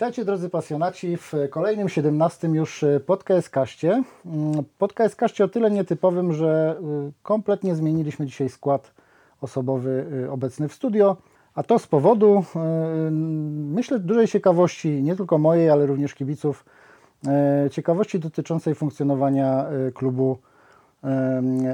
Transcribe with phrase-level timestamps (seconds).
[0.00, 4.02] Witajcie drodzy pasjonaci w kolejnym 17 już podcaście.
[4.78, 6.76] Podcaście o tyle nietypowym, że
[7.08, 8.92] y, kompletnie zmieniliśmy dzisiaj skład
[9.40, 11.16] osobowy y, obecny w studio,
[11.54, 13.10] a to z powodu, y,
[13.50, 16.64] myślę, dużej ciekawości nie tylko mojej, ale również kibiców,
[17.70, 20.38] ciekawości dotyczącej funkcjonowania klubu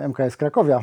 [0.08, 0.80] MKS Krakowia.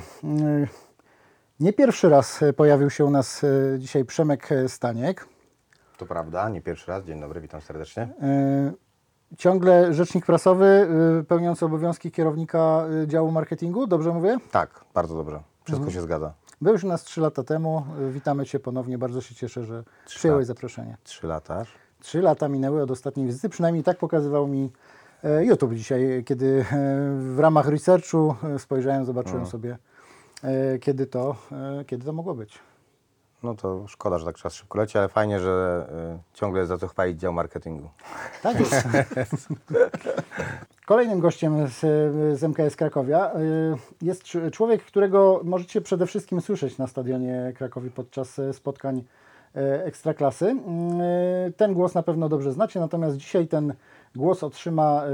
[1.60, 3.42] Nie pierwszy raz pojawił się u nas
[3.78, 5.33] dzisiaj Przemek Staniek.
[6.04, 7.04] To prawda, nie pierwszy raz.
[7.04, 8.08] Dzień dobry, witam serdecznie.
[9.38, 10.88] Ciągle rzecznik prasowy,
[11.28, 14.38] pełniący obowiązki kierownika działu marketingu, dobrze mówię?
[14.52, 15.40] Tak, bardzo dobrze.
[15.64, 15.92] Wszystko Mhm.
[15.94, 16.34] się zgadza.
[16.62, 17.84] Był już u nas 3 lata temu.
[18.12, 18.98] Witamy Cię ponownie.
[18.98, 20.98] Bardzo się cieszę, że przyjąłeś zaproszenie.
[21.04, 21.64] Trzy lata.
[22.00, 24.72] Trzy lata minęły od ostatniej wizyty, przynajmniej tak pokazywał mi
[25.24, 26.64] e, YouTube dzisiaj, kiedy e,
[27.36, 29.78] w ramach researchu e, spojrzałem, zobaczyłem sobie,
[30.44, 31.36] e, kiedy to,
[31.80, 32.60] e, kiedy to mogło być.
[33.44, 35.86] No to szkoda, że tak czas szybko leci, ale fajnie, że
[36.34, 37.90] y, ciągle jest za co chwalić dział marketingu.
[38.42, 38.76] Tak jest.
[40.86, 41.80] Kolejnym gościem z,
[42.40, 43.36] z MKS Krakowia y,
[44.02, 49.04] jest cz- człowiek, którego możecie przede wszystkim słyszeć na stadionie Krakowi podczas spotkań
[49.56, 50.56] e, Ekstraklasy.
[51.48, 53.74] Y, Ten głos na pewno dobrze znacie, natomiast dzisiaj ten
[54.16, 55.08] głos otrzyma e,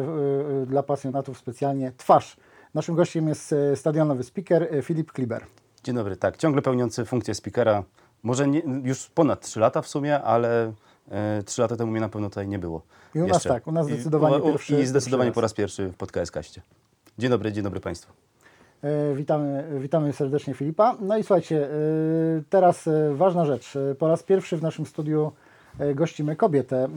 [0.61, 2.37] e, dla pasjonatów specjalnie twarz.
[2.73, 5.45] Naszym gościem jest stadionowy speaker Filip Kliber.
[5.83, 7.83] Dzień dobry, tak, ciągle pełniący funkcję speakera.
[8.23, 10.73] Może nie, już ponad 3 lata w sumie, ale
[11.11, 12.81] e, 3 lata temu mnie na pewno tutaj nie było.
[13.15, 15.53] I u nas tak, u nas zdecydowanie I, pierwszy- I zdecydowanie po raz.
[15.53, 16.61] pierwszy w podcast kaście.
[17.17, 18.13] Dzień dobry, dzień dobry Państwu.
[18.83, 20.95] E, Witamy, witamy serdecznie Filipa.
[21.01, 21.69] No i słuchajcie, e,
[22.49, 23.73] teraz e, ważna rzecz.
[23.99, 25.31] Po raz pierwszy w naszym studiu
[25.95, 26.87] gościmy kobietę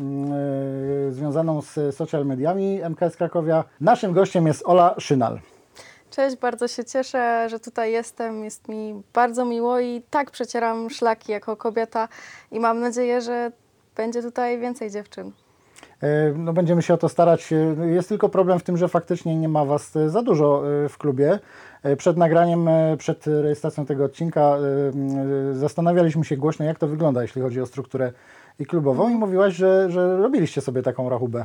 [1.11, 3.65] związaną z social mediami MKS Krakowia.
[3.81, 5.41] Naszym gościem jest Ola Szynal.
[6.13, 8.45] Cześć, bardzo się cieszę, że tutaj jestem.
[8.45, 12.09] Jest mi bardzo miło i tak przecieram szlaki jako kobieta
[12.51, 13.53] i mam nadzieję, że
[13.97, 15.33] będzie tutaj więcej dziewczyn.
[16.03, 17.53] E, No, będziemy się o to starać.
[17.53, 17.57] E,
[17.87, 21.39] Jest tylko problem w tym, że faktycznie nie ma Was e, za dużo w klubie.
[21.99, 22.69] Przed nagraniem,
[22.99, 24.57] przed rejestracją tego odcinka
[25.53, 28.13] zastanawialiśmy się głośno, jak to wygląda, jeśli chodzi o strukturę
[28.59, 31.45] i klubową i mówiłaś, że, że robiliście sobie taką rachubę.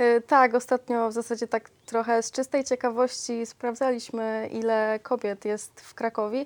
[0.00, 5.94] Y, Tak, ostatnio w zasadzie tak trochę z czystej ciekawości sprawdzaliśmy, ile kobiet jest w
[5.94, 6.44] Krakowie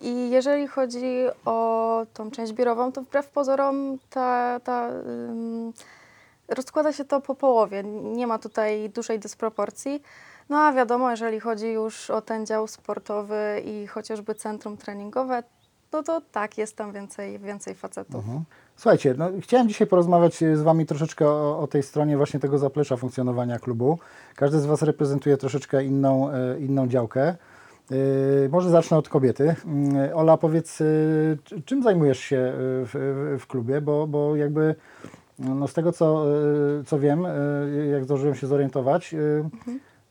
[0.00, 4.90] i jeżeli chodzi o tą część biurową, to wbrew pozorom ta, ta,
[6.48, 7.82] rozkłada się to po połowie.
[8.02, 10.02] Nie ma tutaj dużej dysproporcji.
[10.48, 15.42] No a wiadomo, jeżeli chodzi już o ten dział sportowy i chociażby centrum treningowe,
[15.92, 18.24] no to tak, jest tam więcej, więcej facetów.
[18.80, 22.58] Słuchajcie, no, chciałem dzisiaj porozmawiać e, z Wami troszeczkę o, o tej stronie właśnie tego
[22.58, 23.98] zaplecza funkcjonowania klubu.
[24.36, 27.22] Każdy z Was reprezentuje troszeczkę inną, e, inną działkę.
[27.28, 27.36] E,
[28.50, 29.54] może zacznę od kobiety.
[29.66, 30.78] Mm, Ola, powiedz,
[31.44, 34.74] czy- czym zajmujesz się w, w, klubie, bo, bo jakby
[35.38, 36.24] no, z tego, co,
[36.86, 37.26] co wiem,
[37.92, 39.14] jak zdążyłem się zorientować,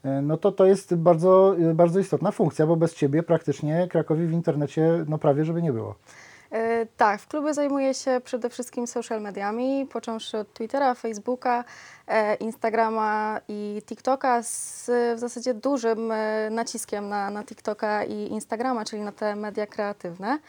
[0.04, 4.32] e, no to to jest bardzo, bardzo istotna funkcja, bo bez Ciebie praktycznie Krakowi w
[4.32, 5.96] internecie no prawie żeby nie było.
[6.52, 11.64] E, Tak, w klubie zajmuję się przede wszystkim social mediami, począwszy od Twittera, Facebooka,
[12.08, 18.86] e, Instagrama i TikToka z w zasadzie dużym e, naciskiem na, na TikToka i Instagrama,
[18.86, 20.40] czyli na te media kreatywne.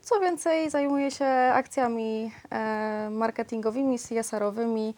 [0.00, 2.32] Co więcej, zajmuję się akcjami
[3.10, 4.94] marketingowymi, CSR-owymi,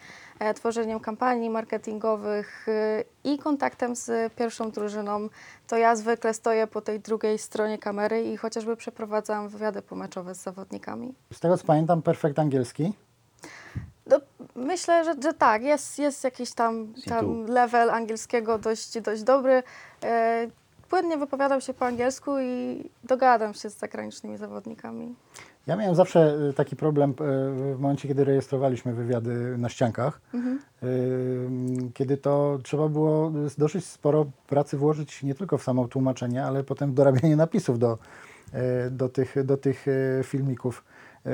[0.55, 5.29] tworzeniem kampanii marketingowych e, i kontaktem z pierwszą drużyną.
[5.67, 10.43] To ja zwykle stoję po tej drugiej stronie kamery i chociażby przeprowadzam wywiady pomeczowe z
[10.43, 11.15] zawodnikami.
[11.33, 12.93] Z tego co pamiętam, perfekt angielski.
[14.07, 14.21] No,
[14.55, 19.63] myślę, że, że tak, jest, jest jakiś tam, tam level angielskiego dość, dość dobry.
[20.05, 20.49] E,
[20.89, 25.15] płynnie wypowiadam się po angielsku i dogadam się z zagranicznymi zawodnikami.
[25.67, 27.15] Ja miałem zawsze y, taki problem y,
[27.75, 31.49] w momencie, kiedy rejestrowaliśmy wywiady na ściankach, y,
[31.95, 36.91] kiedy to trzeba było dosyć sporo pracy włożyć nie tylko w samo tłumaczenie, ale potem
[36.91, 37.99] w dorabianie napisów do,
[38.91, 39.87] do, tych, do tych
[40.25, 40.85] filmików.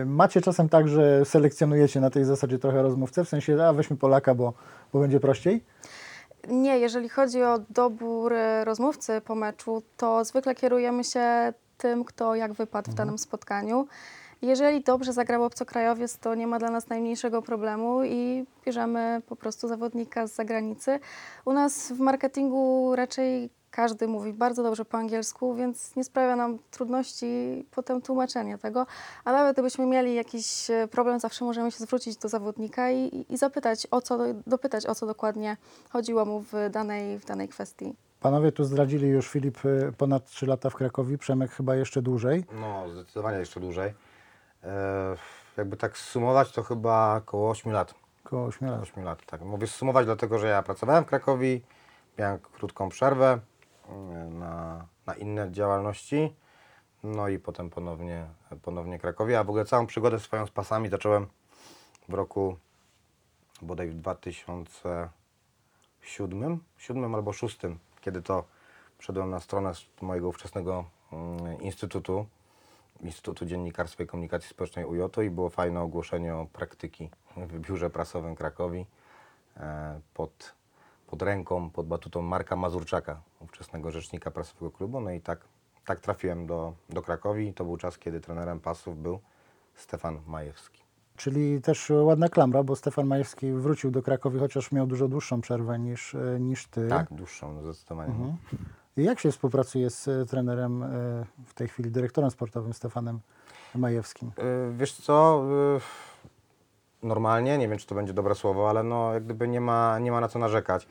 [0.06, 4.34] Macie czasem tak, że selekcjonujecie na tej zasadzie trochę rozmówcę, w sensie, a weźmy Polaka,
[4.34, 4.52] bo,
[4.92, 5.64] bo będzie prościej?
[6.48, 8.32] Nie, jeżeli chodzi o dobór
[8.64, 13.86] rozmówcy po meczu, to zwykle kierujemy się tym, kto jak wypadł w danym spotkaniu.
[14.42, 19.68] Jeżeli dobrze zagrał obcokrajowiec, to nie ma dla nas najmniejszego problemu i bierzemy po prostu
[19.68, 21.00] zawodnika z zagranicy.
[21.44, 26.58] U nas w marketingu raczej każdy mówi bardzo dobrze po angielsku, więc nie sprawia nam
[26.70, 27.26] trudności
[27.70, 28.86] potem tłumaczenie tego.
[29.24, 33.36] A nawet gdybyśmy mieli jakiś e, problem, zawsze możemy się zwrócić do zawodnika i, i
[33.36, 35.56] zapytać, o co, dopytać, o co dokładnie
[35.90, 37.94] chodziło mu w danej, w danej kwestii.
[38.20, 42.44] Panowie tu zdradzili już Filip y, ponad 3 lata w Krakowie, Przemek chyba jeszcze dłużej.
[42.60, 43.94] No, zdecydowanie jeszcze dłużej.
[44.66, 45.16] E,
[45.56, 47.94] jakby tak sumować, to chyba około 8 lat.
[48.24, 48.82] Około 8 lat.
[48.82, 49.40] 8 lat, tak.
[49.40, 51.60] Mówię sumować, dlatego że ja pracowałem w Krakowie,
[52.18, 53.38] miałem krótką przerwę
[53.88, 56.36] mm, na, na inne działalności,
[57.02, 58.26] no i potem ponownie,
[58.62, 61.26] ponownie Krakowie, a w ogóle całą przygodę swoją z pasami zacząłem
[62.08, 62.56] w roku
[63.62, 67.58] bodaj w 2007, 7 albo 6,
[68.00, 68.44] kiedy to
[68.98, 72.26] wszedłem na stronę mojego ówczesnego mm, instytutu,
[73.00, 78.34] Instytutu Dziennikarstwa i Komunikacji Społecznej UJOTO i było fajne ogłoszenie o praktyki w biurze prasowym
[78.34, 78.86] Krakowi
[79.56, 80.54] e, pod,
[81.06, 85.00] pod ręką, pod batutą Marka Mazurczaka, ówczesnego rzecznika prasowego klubu.
[85.00, 85.40] No i tak,
[85.84, 87.54] tak trafiłem do, do Krakowi.
[87.54, 89.20] To był czas, kiedy trenerem pasów był
[89.74, 90.86] Stefan Majewski.
[91.16, 95.78] Czyli też ładna klamra, bo Stefan Majewski wrócił do Krakowi, chociaż miał dużo dłuższą przerwę
[95.78, 96.88] niż, e, niż ty.
[96.88, 98.14] Tak, dłuższą no zdecydowanie.
[98.52, 98.56] I
[99.02, 100.86] jak się współpracuje z e, trenerem, e,
[101.46, 103.20] w tej chwili dyrektorem sportowym Stefanem
[103.74, 104.28] Majewskim?
[104.38, 105.44] Y, Wiesz co,
[107.02, 110.12] normalnie, nie wiem czy to będzie dobre słowo, ale no jak gdyby nie ma, nie
[110.12, 110.88] ma na co narzekać.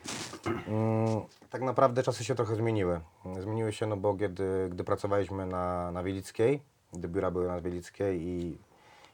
[0.68, 1.20] Mm,
[1.50, 3.00] Tak naprawdę czasy się trochę zmieniły.
[3.40, 6.62] Zmieniły się, no bo kiedy, gdy pracowaliśmy na, na Wielickiej,
[6.92, 8.58] gdy biura były na Wielickiej i,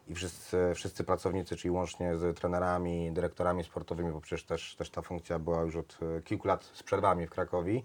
[0.08, 5.02] i wszyscy, wszyscy pracownicy, czyli łącznie z trenerami, dyrektorami sportowymi, bo przecież też, też ta
[5.02, 7.82] funkcja była już od kilku lat z przerwami w Krakowie,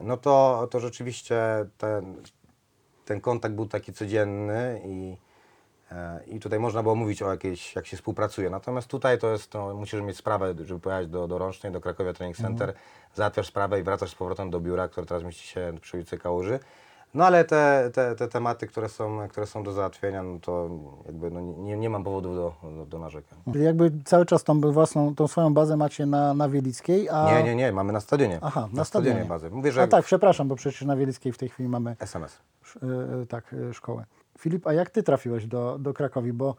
[0.00, 1.42] no to, to rzeczywiście
[1.78, 2.22] ten,
[3.04, 5.16] ten kontakt był taki codzienny i,
[5.90, 8.50] e, i tutaj można było mówić o jakiejś, jak się współpracuje.
[8.50, 12.12] Natomiast tutaj to jest, no, musisz mieć sprawę, żeby pojechać do, do Rącznej, do Krakowia
[12.12, 12.74] Training Center,
[13.14, 16.60] załatwiasz sprawę i wracasz z powrotem do biura, które teraz mieści się przy ulicy Kałuży.
[17.14, 20.70] No ale te, te, te tematy, które są, które są do załatwienia, no to
[21.06, 23.38] jakby no, nie, nie mam powodów do, do, do narzekań.
[23.52, 27.26] Czyli jakby cały czas tą własną, tą swoją bazę macie na, na Wielickiej, a...
[27.32, 28.38] Nie, nie, nie, mamy na stadionie.
[28.42, 29.24] Aha, na, stadionie.
[29.24, 29.50] bazę.
[29.50, 32.38] Mówię, że A tak, przepraszam, bo przecież na Wielickiej w tej chwili mamy SMS.
[32.64, 32.82] sz-
[33.22, 34.04] e, tak, e, szkołę.
[34.38, 36.32] Filip, a jak ty trafiłeś do, do Krakowi?
[36.32, 36.54] Bo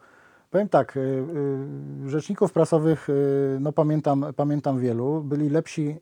[0.54, 3.12] powiem tak, e, e, rzeczników prasowych, e,
[3.60, 5.96] no pamiętam, pamiętam wielu, byli lepsi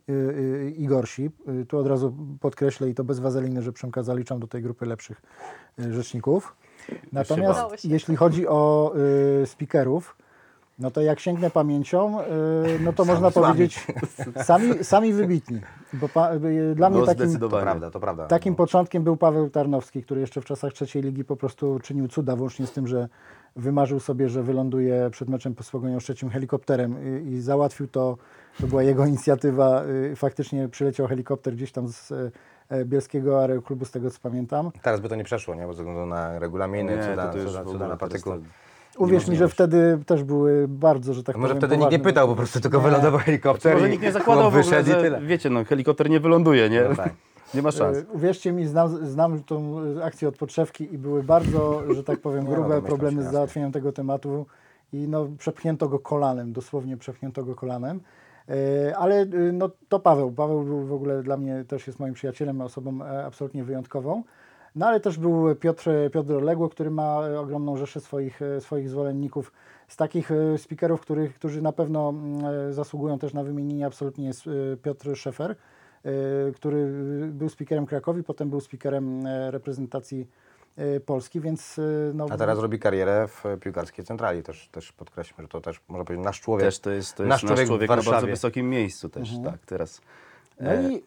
[0.77, 1.31] i gorsi.
[1.67, 5.21] Tu od razu podkreślę i to bez wazeliny, że Przemka zaliczam do tej grupy lepszych
[5.77, 6.55] rzeczników.
[7.11, 8.93] Natomiast jeśli chodzi o
[9.45, 10.17] speakerów,
[10.79, 12.17] no to jak sięgnę pamięcią,
[12.79, 13.87] no to można powiedzieć
[14.43, 15.61] sami, sami wybitni.
[15.93, 16.29] Bo pa,
[16.75, 18.27] dla mnie No, takim, To prawda, to prawda.
[18.27, 22.35] Takim początkiem był Paweł Tarnowski, który jeszcze w czasach trzeciej ligi po prostu czynił cuda,
[22.35, 23.09] włącznie z tym, że
[23.55, 26.95] wymarzył sobie, że wyląduje przed meczem pod Pogonią Szczecin helikopterem
[27.25, 28.17] i, i załatwił to,
[28.61, 29.83] to była jego inicjatywa.
[30.11, 32.11] y, Faktycznie przyleciał helikopter gdzieś tam z
[32.69, 34.71] e, Bielskiego Aeroklubu, z tego co pamiętam.
[34.81, 35.67] Teraz by to nie przeszło, nie?
[35.67, 38.31] Bo ze względu na regulaminy, Nie, cuda, to, cuda, cuda na patyku.
[38.97, 42.03] Uwierz mi, że wtedy też były bardzo, że tak Może powiem, wtedy nikt nie poważne-
[42.11, 42.83] pytał, po prostu tylko Nie.
[42.83, 45.21] wylądował helikopter Może i nikt nie zakładał w ogóle, wyszedł i że tyle.
[45.21, 46.83] wiecie, no helikopter nie wyląduje, nie?
[46.89, 47.13] No tak.
[47.53, 47.97] Nie ma szans.
[47.97, 52.45] E, Uwierzcie mi, znam, znam tą akcję od podszewki i były bardzo, że tak powiem,
[52.49, 54.45] no, grube problemy z załatwieniem tego tematu
[54.93, 57.99] i no, przepchnięto go kolanem, dosłownie przepchnięto go kolanem.
[58.49, 60.31] E, Ale e, no, to Paweł.
[60.31, 64.23] Paweł był w ogóle dla mnie też jest moim przyjacielem, osobą absolutnie wyjątkową.
[64.75, 69.51] No ale też był Piotr, Piotr Legło, który ma ogromną rzeszę swoich, swoich zwolenników.
[69.87, 74.49] Z takich speakerów, których, którzy na pewno mm, zasługują też na wymienienie, absolutnie jest
[74.83, 75.55] Piotr Szefer,
[76.55, 76.85] który
[77.27, 80.27] był speakerem Krakowi, potem był speakerem e, reprezentacji
[80.77, 81.79] e, Polski, więc
[82.13, 84.43] no, A teraz robi karierę w piłkarskiej centrali.
[84.43, 86.65] Też, też podkreślmy, że to też można powiedzieć nasz człowiek.
[86.67, 89.29] Też to jest, to jest nasz nasz człowiek człowiek, w na bardzo wysokim miejscu też,
[89.45, 90.01] tak, teraz.
[90.61, 91.03] no E, i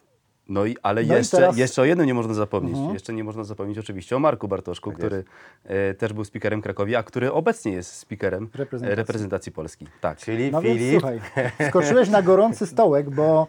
[0.49, 2.75] No i, ale No i jeszcze, teraz- jeszcze o jednym nie można zapomnieć.
[2.75, 2.93] Mhm.
[2.93, 5.23] Jeszcze nie można zapomnieć oczywiście o Marku Bartoszku, Tak który
[5.63, 8.95] e, też był speakerem Krakowi, a który obecnie jest speakerem Reprezentacji.
[8.95, 9.87] reprezentacji, Polski.
[10.01, 10.17] Tak.
[10.17, 10.99] Czyli No więc Filip.
[10.99, 11.21] słuchaj,
[11.69, 13.47] skoczyłeś na gorący stołek, bo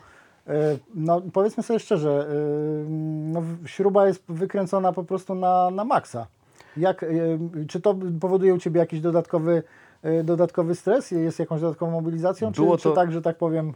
[0.95, 2.35] no, powiedzmy sobie szczerze, e,
[3.33, 6.27] no, śruba jest wykręcona po prostu na, na maksa.
[6.77, 7.07] Jak, e,
[7.69, 9.63] czy to powoduje u Ciebie jakiś dodatkowy,
[10.03, 11.11] e, dodatkowy stres?
[11.11, 12.53] Jest jakąś dodatkową mobilizacją?
[12.53, 13.73] Czy, Było czy to- tak, że tak powiem,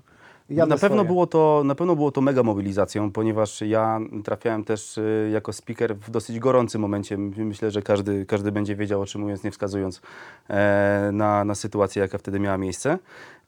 [0.53, 1.07] jadę na, pewno swoje?
[1.07, 5.97] było to, na pewno było to mega mobilizacją, ponieważ ja trafiałem też y, jako speaker
[5.97, 7.19] w dosyć gorącym momencie.
[7.19, 10.01] Myślę, że każdy, każdy będzie wiedział, o czym mówiąc, nie wskazując
[10.51, 12.99] e, na, na sytuację, jaka wtedy miała miejsce.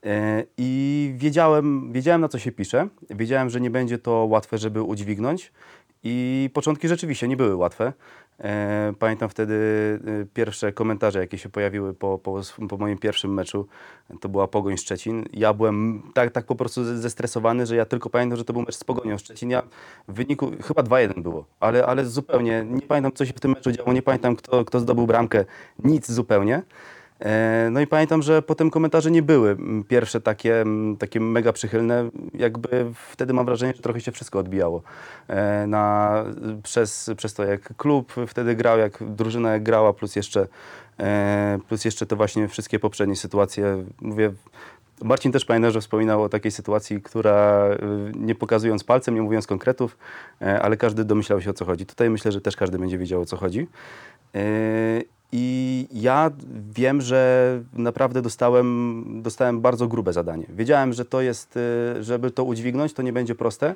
[0.06, 2.88] E, I wiedziałem, wiedziałem, na co się pisze.
[3.10, 5.52] Wiedziałem, że nie będzie to łatwe, żeby udźwignąć.
[6.06, 7.92] I początki rzeczywiście nie były łatwe.
[8.40, 9.54] E, pamiętam wtedy
[10.22, 13.66] e, pierwsze komentarze, jakie się pojawiły po, po, po moim pierwszym meczu.
[14.20, 15.24] To była Pogoń Szczecin.
[15.32, 18.62] Ja byłem tak, tak po prostu ze- zestresowany, że ja tylko pamiętam, że to był
[18.62, 19.50] mecz z Pogonią Szczecin.
[19.50, 19.62] Ja
[20.08, 23.72] w wyniku chyba 2-1 było, ale, ale zupełnie nie pamiętam, co się w tym meczu
[23.72, 23.92] działo.
[23.92, 25.44] Nie pamiętam, kto, kto zdobył bramkę.
[25.84, 26.62] Nic zupełnie.
[27.24, 31.52] E, No i pamiętam, że potem komentarze nie były mm, pierwsze takie, mm, takie mega
[31.52, 32.10] przychylne.
[32.34, 34.82] Jakby wtedy mam wrażenie, że trochę się wszystko odbijało.
[35.28, 36.24] E, Na,
[36.62, 40.48] przez, przez to, jak klub wtedy grał, jak drużyna grała, plus jeszcze,
[41.00, 43.84] e, plus jeszcze te właśnie wszystkie poprzednie sytuacje.
[44.00, 44.32] Mówię,
[45.02, 47.68] Marcin też pamiętam, że wspominał o takiej sytuacji, która
[48.14, 49.98] nie pokazując palcem, nie mówiąc konkretów,
[50.62, 51.86] ale każdy domyślał się o co chodzi.
[51.86, 53.66] Tutaj myślę, że też każdy będzie wiedział o co chodzi.
[55.36, 56.30] I ja
[56.74, 60.46] wiem, że naprawdę dostałem, dostałem bardzo grube zadanie.
[60.48, 63.74] Wiedziałem, że to jest, y, żeby to udźwignąć, to nie będzie proste,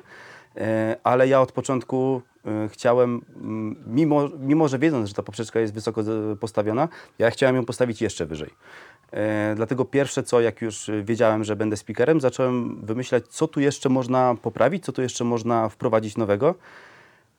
[0.57, 2.21] e, ale ja od początku
[2.65, 6.03] y, chciałem, mm, mimo, mimo że wiedząc, że ta poprzeczka jest wysoko
[6.39, 6.87] postawiona,
[7.19, 8.49] ja chciałem ją postawić jeszcze wyżej.
[9.55, 14.35] Dlatego pierwsze co, jak już wiedziałem, że będę speakerem, zacząłem wymyślać, co tu jeszcze można
[14.41, 16.55] poprawić, co tu jeszcze można wprowadzić nowego.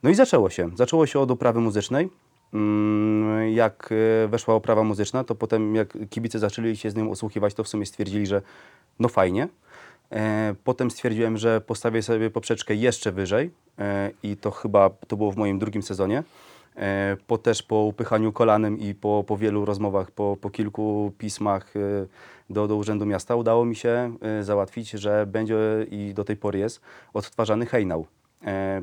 [0.03, 0.71] No i zaczęło się.
[0.77, 2.11] Zaczęło się od oprawy muzycznej.
[2.54, 3.90] Mm, Jak
[4.25, 7.69] e, weszła oprawa muzyczna, to potem jak kibice zaczęli się z nią osłuchiwać, to w
[7.69, 8.42] sumie stwierdzili, że
[8.99, 9.49] no fajnie.
[10.12, 15.33] E, Potem stwierdziłem, że postawię sobie poprzeczkę jeszcze wyżej e, i to chyba to było
[15.33, 16.23] w moim drugim sezonie.
[17.26, 21.75] Po też po upychaniu kolanem i po, po wielu rozmowach, po, po kilku pismach
[22.50, 25.57] do, do Urzędu Miasta udało mi się załatwić, że będzie
[25.90, 26.80] i do tej pory jest
[27.14, 28.07] odtwarzany hejnał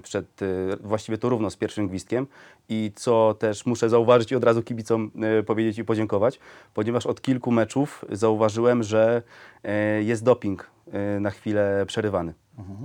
[0.04, 0.46] przed, e,
[0.80, 2.28] właściwie to równo z pierwszym gwizdkiem
[2.70, 6.40] i co też muszę zauważyć i od razu kibicom e, powiedzieć i podziękować,
[6.74, 9.22] ponieważ od kilku meczów zauważyłem, że
[9.64, 12.34] e, jest doping e, na chwilę przerywany.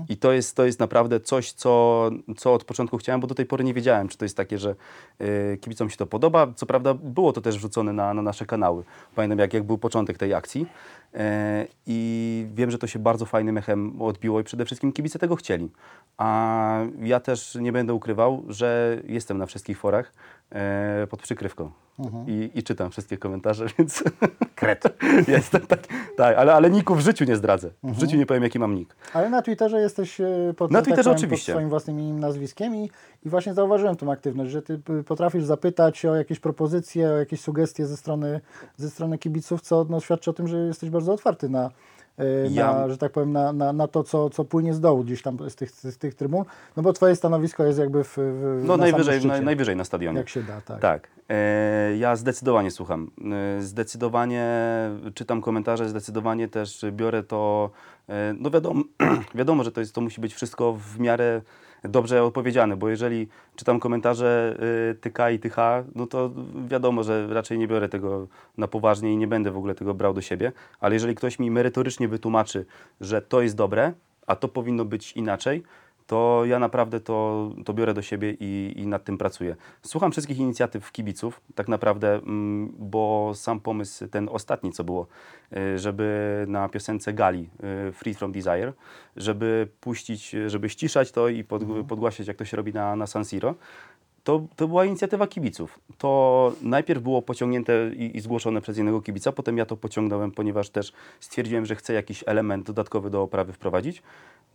[0.09, 3.47] I to jest, to jest naprawdę coś, co, co od początku chciałem, bo do tej
[3.47, 4.75] pory nie wiedziałem, czy to jest takie, że
[5.19, 6.52] e, kibicom się to podoba.
[6.57, 8.85] Co prawda było to też wrzucone na, na nasze kanały.
[9.14, 10.67] Pamiętam, jak, jak był początek tej akcji.
[11.14, 15.37] E, I wiem, że to się bardzo fajnym echem odbiło i przede wszystkim kibice tego
[15.37, 15.71] chcieli.
[16.19, 20.12] A ja też nie będę ukrywał, że jestem na wszystkich forach
[20.50, 21.71] e, pod przykrywką.
[22.26, 24.04] I, I czytam wszystkie komentarze, więc
[24.54, 24.85] Kret.
[25.28, 25.81] jestem tak,
[26.16, 27.71] tak ale, ale niku w życiu nie zdradzę.
[27.83, 28.97] W życiu nie powiem, jaki mam nick.
[29.12, 31.52] Ale na Twitterze jesteś e, pod, Na że Twitterze powiem, oczywiście.
[31.52, 32.90] pod swoim własnym imieniem, nazwiskiem i,
[33.26, 37.87] i właśnie zauważyłem tą aktywność, że ty potrafisz zapytać o jakieś propozycje, o jakieś sugestie
[37.87, 38.40] ze strony,
[38.76, 41.71] ze strony kibiców, co no, świadczy o tym, że jesteś bardzo otwarty na,
[42.18, 45.04] e, Ja- na że tak powiem, na, na, na to, co, co płynie z dołu
[45.04, 46.44] gdzieś tam z tych, z tych trybun,
[46.76, 50.18] no bo twoje stanowisko jest jakby w, w No na najwyżej, na, najwyżej na stadionie.
[50.18, 50.80] jak się da, tak.
[50.80, 51.09] Tak.
[51.28, 53.11] E, ja zdecydowanie słucham.
[53.59, 54.47] E, zdecydowanie
[55.14, 57.71] czytam komentarze, zdecydowanie też biorę to.
[58.09, 58.82] E, no wiadomo,
[59.35, 61.42] wiadomo, że to, jest, to musi być wszystko w miarę
[61.84, 64.56] dobrze odpowiedziane, bo jeżeli czytam komentarze
[64.90, 66.30] y, tyka i tycha, no to
[66.68, 68.26] wiadomo, że raczej nie biorę tego
[68.58, 71.50] na poważnie i nie będę w ogóle tego brał do siebie, ale jeżeli ktoś mi
[71.50, 72.66] merytorycznie wytłumaczy,
[73.00, 73.92] że to jest dobre,
[74.26, 75.62] a to powinno być inaczej,
[76.06, 79.56] to ja naprawdę to, to biorę do siebie i, i nad tym pracuję.
[79.82, 85.06] Słucham wszystkich inicjatyw kibiców, tak naprawdę, mm, bo sam pomysł, ten ostatni, co było,
[85.56, 87.50] y, żeby na piosence Gali
[87.88, 88.73] y, Free From Desire,
[89.16, 93.06] żeby puścić, y, żeby ściszać to i pod, podgłaszać, jak to się robi na, na
[93.06, 93.54] San Siro,
[94.25, 95.79] to, to była inicjatywa kibiców.
[95.99, 100.71] To najpierw było pociągnięte i, i zgłoszone przez jednego kibica, potem ja to pociągnąłem, ponieważ
[100.71, 104.02] też stwierdziłem, że chcę jakiś element dodatkowy do oprawy wprowadzić.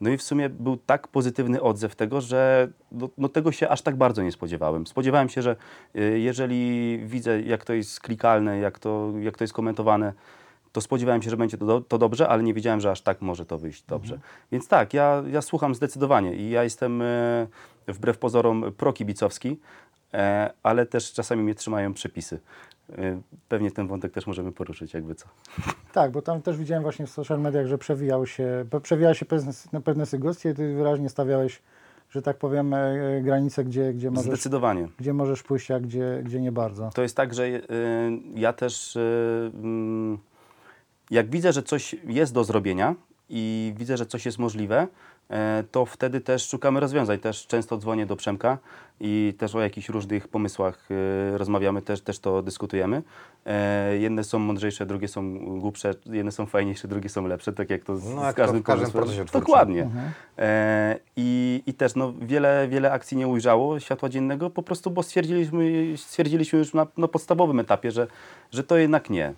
[0.01, 3.81] No i w sumie był tak pozytywny odzew tego, że no, no tego się aż
[3.81, 4.87] tak bardzo nie spodziewałem.
[4.87, 5.55] Spodziewałem się, że
[5.95, 10.13] y, jeżeli widzę, jak to jest klikalne, jak to, jak to jest komentowane,
[10.77, 13.21] to spodziewałem się, że będzie to, do, to dobrze, ale nie wiedziałem, że aż tak
[13.21, 14.19] może to wyjść dobrze.
[14.51, 17.47] Więc tak, ja, ja słucham zdecydowanie i ja jestem e,
[17.87, 19.59] wbrew pozorom prokibicowski,
[20.13, 22.39] e, ale też czasami mnie trzymają przepisy.
[22.97, 25.27] E, pewnie ten wątek też możemy poruszyć, jakby co.
[25.93, 29.51] Tak, bo tam też widziałem właśnie w social mediach, że przewijały się, przewijały się pewne,
[29.83, 31.61] pewne sugestie, ty wyraźnie stawiałeś,
[32.09, 34.87] że tak powiem, e, granice, gdzie, gdzie, możesz, Zdecydowanie.
[34.99, 36.89] gdzie możesz pójść, a gdzie, gdzie nie bardzo.
[36.95, 37.61] To jest tak, że y,
[38.35, 40.17] ja też y, mm,
[41.11, 42.95] jak widzę, że coś jest do zrobienia
[43.29, 44.87] i widzę, że coś jest możliwe,
[45.29, 47.19] e, to wtedy też szukamy rozwiązań.
[47.19, 48.57] Też często dzwonię do Przemka
[48.99, 53.03] i też o jakichś różnych pomysłach y, rozmawiamy, też, też to dyskutujemy.
[53.45, 57.83] E, Jedne są mądrzejsze, drugie są głupsze, jedne są fajniejsze, drugie są lepsze, tak jak
[57.83, 59.41] to z, No, z jak to każdym w każdym procesie twórczym.
[59.41, 59.89] Dokładnie.
[60.37, 65.03] E, i, I też no, wiele, wiele akcji nie ujrzało światła dziennego, po prostu bo
[65.03, 68.07] stwierdziliśmy, stwierdziliśmy już na, na podstawowym etapie, że,
[68.51, 69.33] że to jednak nie.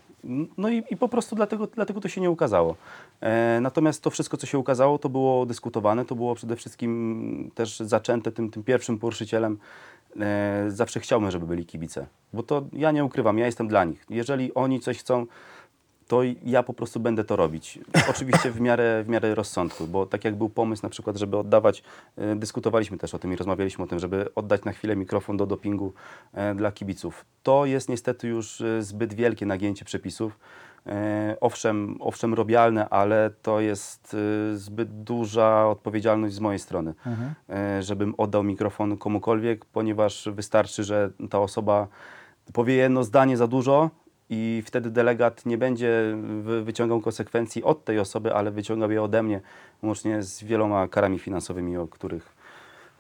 [0.58, 2.76] No i, i po prostu dlatego, dlatego to się nie ukazało.
[3.22, 7.80] E, natomiast to wszystko, co się ukazało, to było dyskutowane, to było przede wszystkim też
[7.80, 9.58] zaczęte tym, tym pierwszym poruszycielem.
[10.20, 14.06] E, zawsze chciałbym, żeby byli kibice, bo to ja nie ukrywam, ja jestem dla nich.
[14.10, 15.26] Jeżeli oni coś chcą,
[16.10, 17.80] to ja po prostu będę to robić.
[18.10, 21.84] Oczywiście w miarę, w miarę rozsądku, bo tak jak był pomysł na przykład, żeby oddawać,
[22.18, 25.46] e, dyskutowaliśmy też o tym i rozmawialiśmy o tym, żeby oddać na chwilę mikrofon do
[25.46, 25.94] dopingu
[26.34, 27.26] e, dla kibiców.
[27.44, 30.40] To jest niestety już e, zbyt wielkie nagięcie przepisów.
[31.42, 34.16] Owszem, owszem robialne, ale to jest
[34.54, 36.94] zbyt duża odpowiedzialność z mojej strony,
[37.50, 41.88] e, żebym oddał mikrofon komukolwiek, ponieważ wystarczy, że ta osoba
[42.54, 43.90] powie jedno zdanie za dużo
[44.30, 49.24] i wtedy delegat nie będzie wy- wyciągał konsekwencji od tej osoby, ale wyciągał je ode
[49.24, 49.42] mnie,
[49.84, 52.36] łącznie z wieloma karami finansowymi, o których,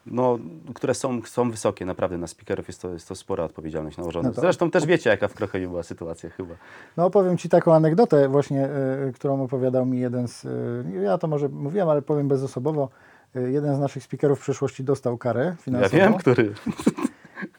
[0.05, 0.39] no,
[0.75, 4.29] które są, są wysokie naprawdę na speakerów, jest to, jest to spora odpowiedzialność nałożona.
[4.29, 6.55] No to- Zresztą też wiecie, jaka w Krocheju była sytuacja chyba.
[6.97, 8.69] No opowiem Ci taką anegdotę właśnie,
[9.09, 12.89] y, którą opowiadał mi jeden z, y, ja to może mówiłem, ale powiem bezosobowo,
[13.35, 15.97] y, jeden z naszych speakerów w przeszłości dostał karę Ja finansową.
[15.97, 16.53] wiem, który.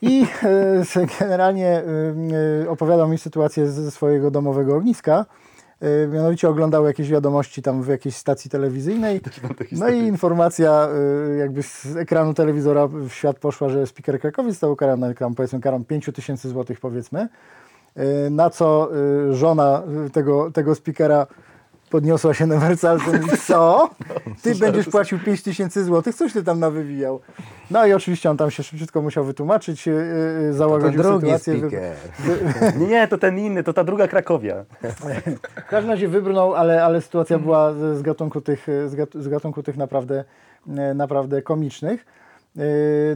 [0.03, 1.85] I e, generalnie e,
[2.65, 5.27] e, opowiadał mi sytuację ze swojego domowego ogniska.
[6.13, 9.21] Mianowicie oglądał jakieś wiadomości tam w jakiejś stacji telewizyjnej.
[9.73, 10.89] No i informacja
[11.39, 15.85] jakby z ekranu telewizora w świat poszła, że speaker Krakowiec został ukarany tam powiedzmy karą
[15.85, 17.29] 5 tysięcy złotych powiedzmy.
[18.31, 18.89] Na co
[19.31, 21.27] żona tego, tego speakera
[21.91, 23.05] podniosła się na wersalce
[23.35, 23.91] i co?
[24.43, 26.15] Ty będziesz płacił 5 tysięcy złotych?
[26.15, 27.21] Coś ty tam nawywijał.
[27.71, 29.93] No i oczywiście on tam się szybciutko musiał wytłumaczyć, e,
[30.51, 31.55] To załagodził drugi sytuację.
[31.55, 32.87] wy-.
[32.89, 34.65] Nie, to ten inny, to ta druga Krakowia.
[35.67, 39.63] W każdym razie wybrnął, ale, ale sytuacja była z gatunku tych, z gat- z gatunku
[39.63, 40.25] tych naprawdę,
[40.77, 42.07] e, naprawdę komicznych.
[42.57, 42.63] E,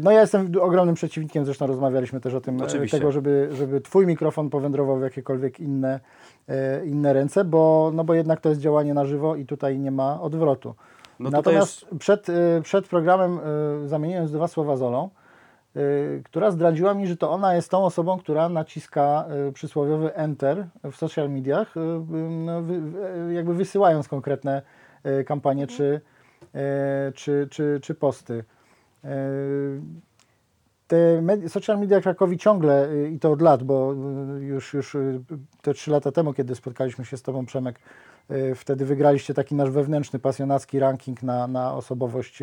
[0.00, 2.98] No ja jestem ogromnym przeciwnikiem, zresztą rozmawialiśmy też o tym, e, Oczywiście.
[2.98, 6.00] tego, żeby, żeby twój mikrofon powędrował w jakiekolwiek inne,
[6.48, 9.90] e, inne ręce, bo, no bo jednak to jest działanie na żywo i tutaj nie
[9.90, 10.74] ma odwrotu.
[11.20, 13.38] No Natomiast przed, e, przed programem
[13.86, 15.10] zamieniłem dwa słowa z Olą,
[16.24, 19.24] która zdradziła mi, że to ona jest tą osobą, która naciska
[19.54, 21.74] przysłowiowy enter w social mediach,
[22.08, 22.62] no,
[23.30, 24.62] jakby wysyłając konkretne
[25.26, 26.00] kampanie czy,
[27.14, 28.44] czy, czy, czy posty.
[29.04, 29.08] E,
[30.86, 33.94] Te med- social media Krakowi ciągle y, i to od lat, bo
[34.40, 35.20] y, już, już y,
[35.62, 37.78] te trzy lata temu, kiedy spotkaliśmy się z Tobą, Przemek,
[38.54, 42.38] wtedy wygraliście taki nasz wewnętrzny, pasjonacki ranking na, na osobowość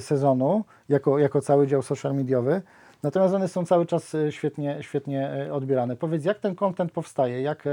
[0.00, 2.62] sezonu, jako, jako cały dział social mediowy.
[3.02, 5.96] Natomiast one są cały czas świetnie, świetnie odbierane.
[5.96, 7.42] Powiedz, jak ten content powstaje?
[7.42, 7.64] Jak,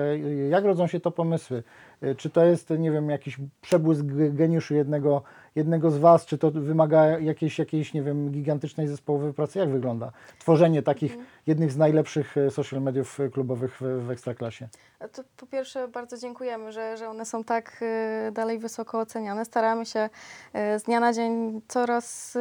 [0.50, 1.64] jak rodzą się to pomysły?
[2.04, 5.22] Y, Czy to jest, nie wiem, jakiś przebłysk geniuszu jednego,
[5.56, 6.26] jednego z Was?
[6.26, 9.60] Czy to wymaga jakiejś, jakiejś, nie wiem, gigantycznej zespołowej pracy?
[9.60, 14.68] Jak wygląda tworzenie takich jednych z najlepszych y, social mediów y, klubowych w, w Ekstraklasie?
[15.14, 17.84] To po pierwsze bardzo dziękujemy, że, że one są tak
[18.32, 19.46] dalej wysoko oceniane.
[19.46, 20.10] Staramy się
[20.54, 22.38] z dnia na dzień coraz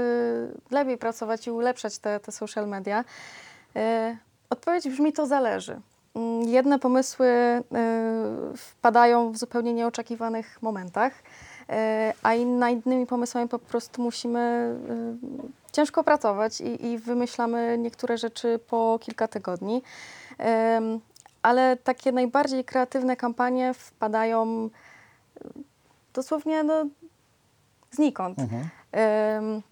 [0.70, 3.04] lepiej pracować i ulepszać te, te social media.
[4.50, 5.80] Odpowiedź brzmi to zależy.
[6.18, 11.74] Mm, Jedne pomysły y, wpadają w zupełnie nieoczekiwanych momentach, y,
[12.22, 18.18] a in, nad innymi pomysłami po prostu musimy y, ciężko pracować i, i wymyślamy niektóre
[18.18, 19.82] rzeczy po kilka tygodni.
[21.42, 24.70] Ale takie najbardziej kreatywne kampanie wpadają
[26.14, 26.86] dosłownie no,
[27.90, 28.38] znikąd.
[28.38, 29.62] Ym,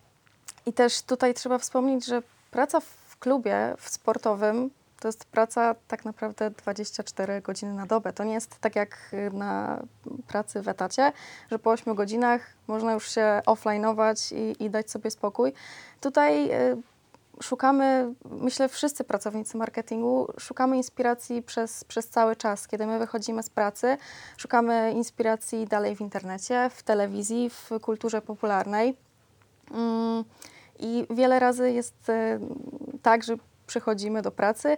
[0.66, 6.04] I też tutaj trzeba wspomnieć, że praca w klubie w sportowym to jest praca tak
[6.04, 8.12] naprawdę 24 godziny na dobę.
[8.12, 9.82] To nie jest tak jak y, na
[10.28, 11.12] pracy w etacie,
[11.50, 15.52] że po 8 godzinach można już się offline'ować i, i dać sobie spokój.
[16.00, 16.82] Tutaj y,
[17.42, 22.68] szukamy, myślę wszyscy pracownicy marketingu, szukamy inspiracji przez, przez cały czas.
[22.68, 23.96] Kiedy my wychodzimy z pracy,
[24.36, 28.96] szukamy inspiracji dalej w internecie, w telewizji, w kulturze popularnej.
[29.70, 30.24] Mm,
[30.78, 32.38] I wiele razy jest e,
[33.02, 34.76] tak, że przychodzimy do pracy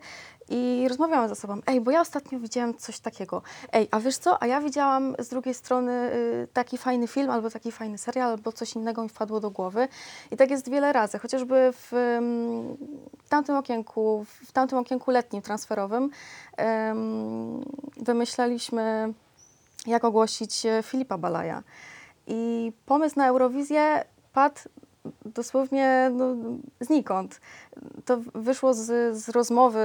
[0.49, 1.61] i rozmawiamy ze sobą.
[1.67, 3.43] Ej, bo ja ostatnio widziałam coś takiego.
[3.73, 4.43] Ej, a wiesz co?
[4.43, 8.53] A ja widziałam z drugiej strony y, taki fajny film, albo taki fajny serial, albo
[8.53, 9.89] coś innego mi wpadło do głowy.
[10.31, 11.19] I tak jest wiele razy.
[11.19, 12.77] Chociażby w, ym,
[13.25, 16.11] w tamtym okienku, w tamtym okienku letnim transferowym
[16.91, 17.65] ym,
[17.97, 19.15] wymyślaliśmy,
[19.87, 21.63] jak ogłosić e, Filipa Balaja.
[22.27, 24.61] I pomysł na Eurowizję padł
[25.25, 26.35] dosłownie no,
[26.81, 27.41] znikąd.
[28.05, 29.81] To wyszło z, z rozmowy,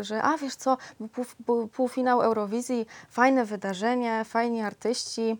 [0.00, 0.76] y, że a wiesz co,
[1.12, 5.36] pół, był półfinał Eurowizji, fajne wydarzenie, fajni artyści.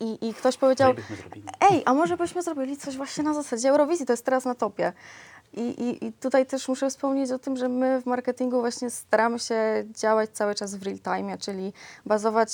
[0.00, 0.94] I, I ktoś powiedział,
[1.70, 4.92] ej, a może byśmy zrobili coś właśnie na zasadzie Eurowizji, to jest teraz na topie.
[5.52, 9.38] I, i, I tutaj też muszę wspomnieć o tym, że my w marketingu właśnie staramy
[9.38, 11.72] się działać cały czas w real time, czyli
[12.06, 12.50] bazować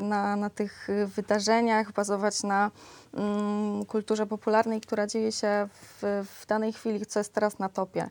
[0.00, 2.70] na, na tych wydarzeniach, bazować na
[3.14, 8.10] mm, kulturze popularnej, która dzieje się w, w danej chwili, co jest teraz na topie.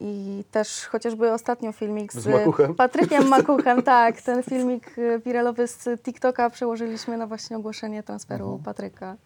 [0.00, 2.74] I też chociażby ostatnio filmik z, Z Makuchem?
[2.74, 4.94] Patrykiem Makuchem, tak, ten filmik
[5.26, 9.16] wirelowy z TikToka przełożyliśmy na właśnie ogłoszenie transferu Patryka.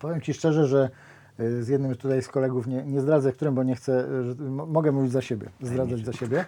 [0.00, 1.11] Powiem Ci szczerze, że y,
[1.60, 4.04] z jednym tutaj z kolegów, nie, nie zdradzę którym, bo nie chcę,
[4.40, 6.44] y, mogę mówić za siebie, zdradzać za siebie.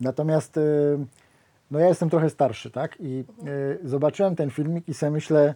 [0.00, 0.60] Natomiast y,
[1.70, 2.96] no ja jestem trochę starszy, tak?
[3.00, 3.24] I
[3.84, 5.54] y, zobaczyłem ten filmik i sobie myślę,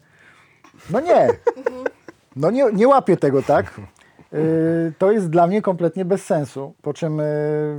[0.91, 1.29] no nie,
[2.37, 3.81] no nie, nie łapię tego, tak?
[4.35, 6.75] Y, To jest dla mnie kompletnie bez sensu.
[6.83, 7.25] Po czym y,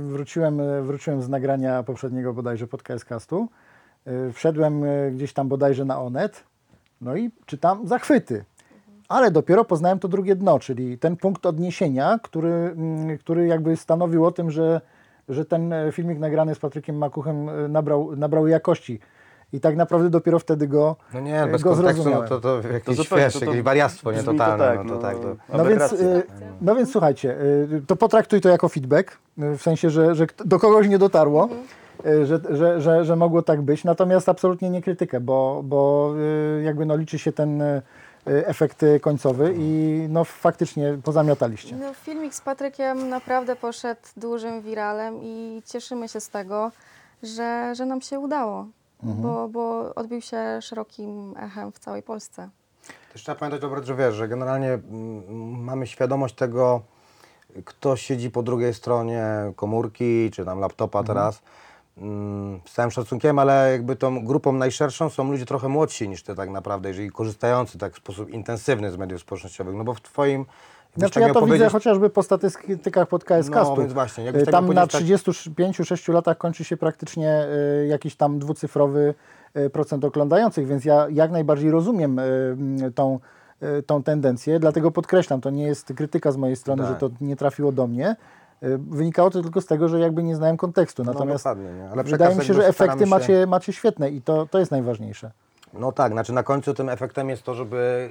[0.02, 3.48] wróciłem, y, wróciłem z nagrania poprzedniego bodajże podcastu.
[4.06, 6.44] Y, Wszedłem y, gdzieś tam bodajże na Onet,
[7.00, 8.44] no i czytam zachwyty.
[9.14, 14.24] Ale dopiero poznałem to drugie dno, czyli ten punkt odniesienia, który, mm, który jakby stanowił
[14.24, 14.80] o tym, że,
[15.28, 19.00] że ten e, filmik nagrany z Patrykiem Makuchem e, nabrał, nabrał jakości.
[19.52, 22.60] I tak naprawdę dopiero wtedy go, No nie, e, bez go kontekstu, no to, to
[22.72, 25.00] jakieś, zupełnie, wiesz, to to jakieś wariactwo, nie brzmi to totalne, tak, no to no.
[25.00, 25.36] tak, to...
[25.58, 25.98] No więc, Aberracja.
[25.98, 26.22] y,
[26.60, 27.36] no więc słuchajcie,
[27.72, 31.48] y, to potraktuj to jako feedback, y, w sensie, że, że do kogoś nie dotarło,
[32.06, 36.14] y, że, że, że, że mogło tak być, natomiast absolutnie nie krytykę, bo, bo
[36.58, 37.82] y, jakby no liczy się ten y,
[38.26, 41.76] efekt y, końcowy i no faktycznie pozamiataliście.
[41.76, 46.72] No, filmik z Patrykiem naprawdę poszedł dużym wiralem i cieszymy się z tego,
[47.22, 48.66] że, że nam się udało,
[49.02, 52.48] bo, bo odbił się szerokim echem w całej Polsce.
[53.12, 56.82] Też trzeba pamiętać, Robert, że wiesz, że generalnie mm, mamy świadomość tego,
[57.64, 61.42] kto siedzi po drugiej stronie komórki, czy tam laptopa teraz.
[61.98, 66.34] Mm, Z całym szacunkiem, ale jakby tą grupą najszerszą są ludzie trochę młodsi niż ty
[66.34, 69.74] tak naprawdę, jeżeli korzystający tak w sposób intensywny z mediów społecznościowych.
[69.74, 70.46] No bo w twoim...
[70.96, 74.44] Znaczy tak ja to widzę chociażby po statystykach pod KS No, więc właśnie, Y, tak
[74.52, 77.46] Tam na powiedzieć tak- 35-6 latach kończy się praktycznie
[77.82, 79.14] y, jakiś tam dwucyfrowy
[79.56, 83.18] y, procent oglądających, więc ja jak najbardziej rozumiem y, mm, tą,
[83.78, 86.92] y, tą tendencję, dlatego podkreślam, to nie jest krytyka z mojej strony, Tak.
[86.92, 88.16] że to nie trafiło do mnie.
[88.62, 91.04] Y, Wynikało to tylko z tego, że jakby nie znałem kontekstu.
[91.04, 91.90] Natomiast dokładnie, nie?
[91.90, 95.30] Ale wydaje mi się, że efekty się- macie, macie świetne i to, to jest najważniejsze.
[95.78, 98.10] No tak, znaczy na końcu tym efektem jest to, żeby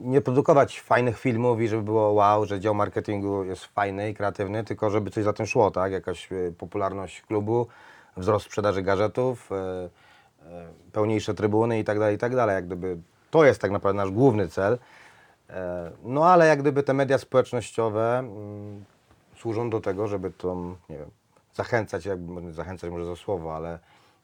[0.00, 4.64] nie produkować fajnych filmów i żeby było wow, że dział marketingu jest fajny i kreatywny,
[4.64, 5.92] tylko żeby coś za tym szło, tak?
[5.92, 7.66] Jakaś e, popularność klubu,
[8.16, 9.88] wzrost sprzedaży gadżetów, e,
[10.92, 12.54] pełniejsze trybuny i tak dalej, i tak dalej.
[12.54, 12.96] Jak gdyby
[13.30, 14.78] to jest tak naprawdę nasz główny cel.
[15.50, 18.84] E, No ale jak gdyby te media społecznościowe mm,
[19.42, 21.10] służą do tego, żeby tą, nie wiem,
[21.54, 23.78] zachęcać, jakby zachęcać może za słowo, ale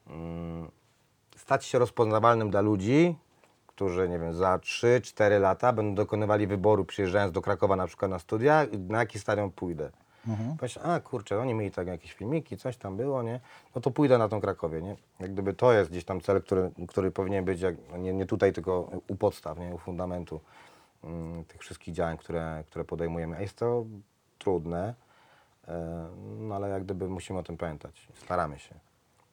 [0.06, 0.70] mm,
[1.36, 3.16] stać się rozpoznawalnym dla ludzi,
[3.66, 8.18] którzy, nie wiem, za 3-4 lata będą dokonywali wyboru, przyjeżdżając do Krakowa na przykład na
[8.18, 9.90] studia, na jaki stadion pójdę.
[10.58, 13.40] Pomyśl, a kurczę, oni mieli tak jakieś filmiki, coś tam było, nie?
[13.74, 14.96] No to pójdę na tą Krakowie, nie?
[15.20, 18.26] Jak gdyby to jest gdzieś tam cel, który, który powinien być jak, no nie, nie
[18.26, 19.74] tutaj, tylko u podstaw, nie?
[19.74, 20.40] U fundamentu
[21.04, 23.36] mm, tych wszystkich działań, które, które podejmujemy.
[23.36, 23.84] A jest to
[24.38, 24.94] trudne,
[26.38, 28.08] no ale jak gdyby musimy o tym pamiętać.
[28.14, 28.74] Staramy się.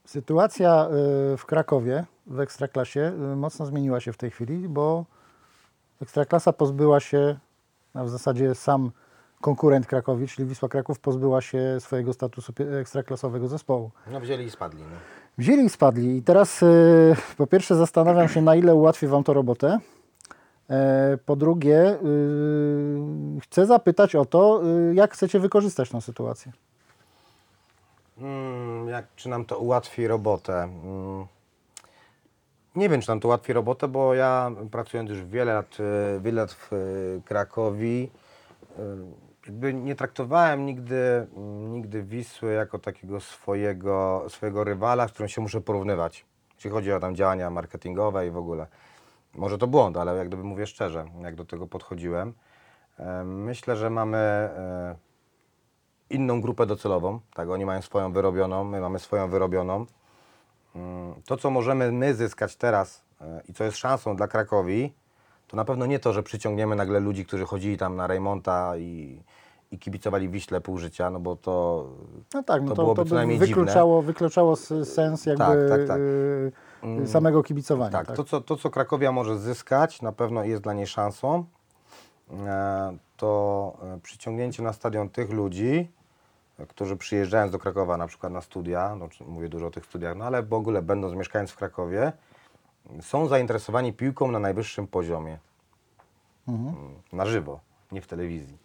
[0.06, 0.88] Sytuacja
[1.34, 5.06] y, w Krakowie w Ekstraklasie y, mocno zmieniła się w tej chwili, bo
[6.02, 7.38] Ekstraklasa pozbyła się,
[7.94, 8.92] a w zasadzie sam
[9.42, 13.92] konkurent Krakowi, czyli Wisła Kraków, pozbyła się swojego statusu ekstraklasowego zespołu.
[14.12, 14.98] No wzięli i spadli, no.
[15.38, 16.18] Wzięli i spadli.
[16.18, 16.64] I teraz
[17.38, 19.80] po pierwsze zastanawiam się, na ile ułatwi Wam to robotę.
[20.70, 26.52] E, po drugie, y, chcę zapytać o to, y, jak chcecie wykorzystać tę sytuację.
[28.18, 30.64] Mm, jak, czy nam to ułatwi robotę?
[30.64, 31.26] Mm,
[32.76, 36.42] nie wiem, czy nam to ułatwi robotę, bo ja pracując już wiele lat, e, wiele
[36.42, 36.72] lat w
[37.26, 38.12] Krakowi,
[39.46, 45.42] jakby nie traktowałem nigdy, mm, nigdy Wisły jako takiego swojego, swojego rywala, z którym się
[45.42, 46.26] muszę porównywać,
[46.56, 48.68] jeśli chodzi o tam działania marketingowe i w ogóle.
[49.36, 52.34] Może to błąd, ale jak gdyby mówię szczerze, jak do tego podchodziłem.
[53.00, 54.96] E, Myślę, że mamy e,
[56.10, 59.86] inną grupę docelową, tak, oni mają swoją wyrobioną, my mamy swoją wyrobioną.
[60.76, 64.94] Mm, To, co możemy my zyskać teraz e, i co jest szansą dla Krakowi,
[65.48, 69.22] to na pewno nie to, że przyciągniemy nagle ludzi, którzy chodzili tam na Reymonta i,
[69.72, 71.86] i kibicowali Wiśle pół życia, no bo to,
[72.34, 75.44] No tak, no to to, byłoby to co by najmniej wykluczało, wykluczało s- sens jakby
[75.44, 76.00] Tak, tak, tak.
[77.04, 77.92] Y, samego kibicowania.
[77.92, 78.16] Tak, tak?
[78.16, 81.46] To, co, to co Krakowia może zyskać, na pewno jest dla niej szansą,
[82.32, 85.92] e, to e, przyciągnięcie na stadion tych ludzi,
[86.68, 90.26] którzy przyjeżdżając do Krakowa na przykład na studia, no, mówię dużo o tych studiach, no
[90.26, 92.12] ale w ogóle będąc mieszkając w Krakowie,
[93.02, 95.38] są zainteresowani piłką na najwyższym poziomie.
[96.48, 96.76] Mm,
[97.14, 97.60] Na żywo,
[97.92, 98.58] nie w telewizji.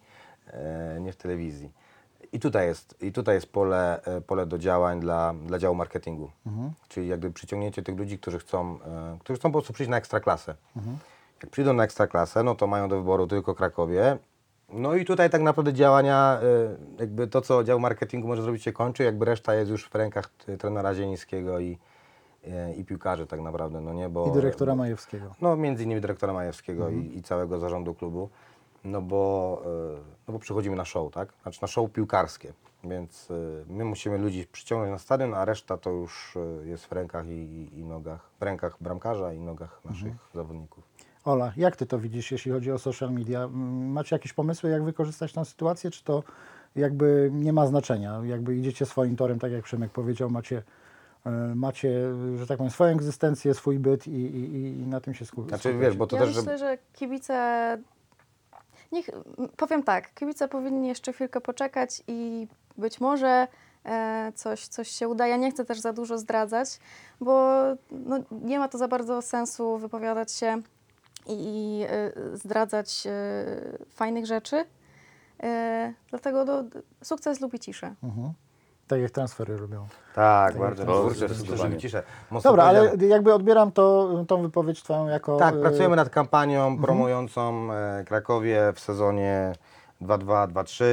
[0.47, 1.71] E, nie w telewizji.
[2.33, 6.31] I tutaj jest, i tutaj jest pole, e, pole do działań dla, dla działu marketingu.
[6.87, 10.55] Czyli jakby przyciągnięcie tych ludzi, którzy chcą, e, którzy chcą po prostu przyjść na ekstraklasę.
[11.43, 14.17] Jak przyjdą na ekstraklasę, no to mają do wyboru tylko Krakowie.
[14.69, 18.73] No i tutaj tak naprawdę działania, e, jakby to, co dział marketingu może zrobić się
[18.73, 21.77] kończy, jakby reszta jest już w rękach trenera Zielińskiego i,
[22.77, 24.09] i piłkarzy tak naprawdę, no nie?
[24.09, 25.35] Bo, I dyrektora Majewskiego.
[25.41, 28.29] no, między innymi dyrektora Majewskiego i, i całego zarządu klubu,
[28.83, 29.69] no bo, e,
[30.27, 31.33] no bo przychodzimy na show, tak?
[31.43, 33.33] Znaczy na show piłkarskie, więc e,
[33.73, 37.69] my musimy ludzi przyciągnąć na stadion, a reszta to już e, jest w rękach i,
[37.79, 40.83] i, nogach, w rękach bramkarza i nogach naszych zawodników.
[41.25, 43.43] Ola, jak ty to widzisz, jeśli chodzi o social media?
[43.43, 46.23] Mm, Macie jakieś pomysły, jak wykorzystać tę sytuację, czy to
[46.75, 48.21] jakby nie ma znaczenia?
[48.23, 50.63] Jakby idziecie swoim torem, tak jak Przemek powiedział, macie,
[51.55, 51.89] macie
[52.37, 55.49] że tak powiem, swoją egzystencję, swój byt i, i, i- na tym się skupiacie.
[55.63, 57.77] Znaczy wiesz, bo to ja też, myślę, że kibice.
[58.91, 59.09] Niech,
[59.57, 63.47] powiem tak, kibice powinni jeszcze chwilkę poczekać i być może
[63.85, 65.27] e, coś, coś się uda.
[65.27, 66.79] Ja nie chcę też za dużo zdradzać,
[67.21, 70.61] bo no, nie ma to za bardzo sensu wypowiadać się
[71.27, 73.45] i, i e, zdradzać e,
[73.89, 74.65] fajnych rzeczy.
[76.09, 76.63] Dlatego no,
[77.03, 77.95] sukces lubi ciszę.
[78.03, 78.33] Mhm.
[78.91, 79.87] Tak jak transfery robią.
[80.15, 80.85] Tak, Tak, bardzo.
[80.85, 81.77] to Kurczę, zdecydowanie.
[81.77, 82.03] ciszę.
[82.31, 85.37] Mocno Dobra, ale jakby odbieram to, tą wypowiedź Twoją jako...
[85.37, 89.53] Tak, e, pracujemy nad kampanią promującą e, Krakowie w sezonie
[90.01, 90.83] 2-2-2-3.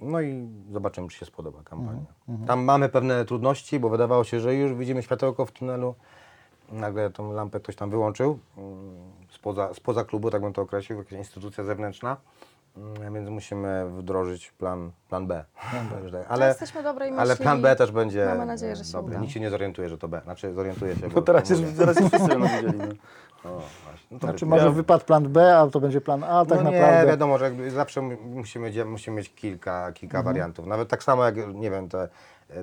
[0.00, 2.04] No i zobaczymy, czy się spodoba kampania.
[2.46, 5.94] Tam mamy pewne trudności, bo wydawało się, że już widzimy światełko w tunelu.
[6.72, 8.96] Nagle tą lampę ktoś tam wyłączył mm,
[9.30, 12.16] spoza, spoza klubu, tak bym to określił, jakaś instytucja zewnętrzna.
[12.78, 15.44] Mm, Więc musimy wdrożyć plan, plan B.
[16.10, 17.20] Ale Ale, jesteśmy dobrej myśli.
[17.22, 19.10] ale plan B też będzie Mamy nadzieję, że się dobry.
[19.12, 19.20] uda.
[19.20, 20.20] Nikt się nie zorientuje, że to B.
[20.24, 22.78] Znaczy zorientuje się, bo No teraz już, teraz już wszyscy będą wiedzieli.
[22.78, 23.50] No.
[23.50, 24.06] O, właśnie.
[24.10, 26.70] No to Znaczy ja- może wypadł plan B, a to będzie plan A, tak no
[26.70, 27.00] naprawdę.
[27.00, 30.34] nie, wiadomo, że zawsze mu- musimy, musimy mieć kilka, kilka Mhm.
[30.34, 30.66] wariantów.
[30.66, 32.08] Nawet tak samo jak, nie wiem, te,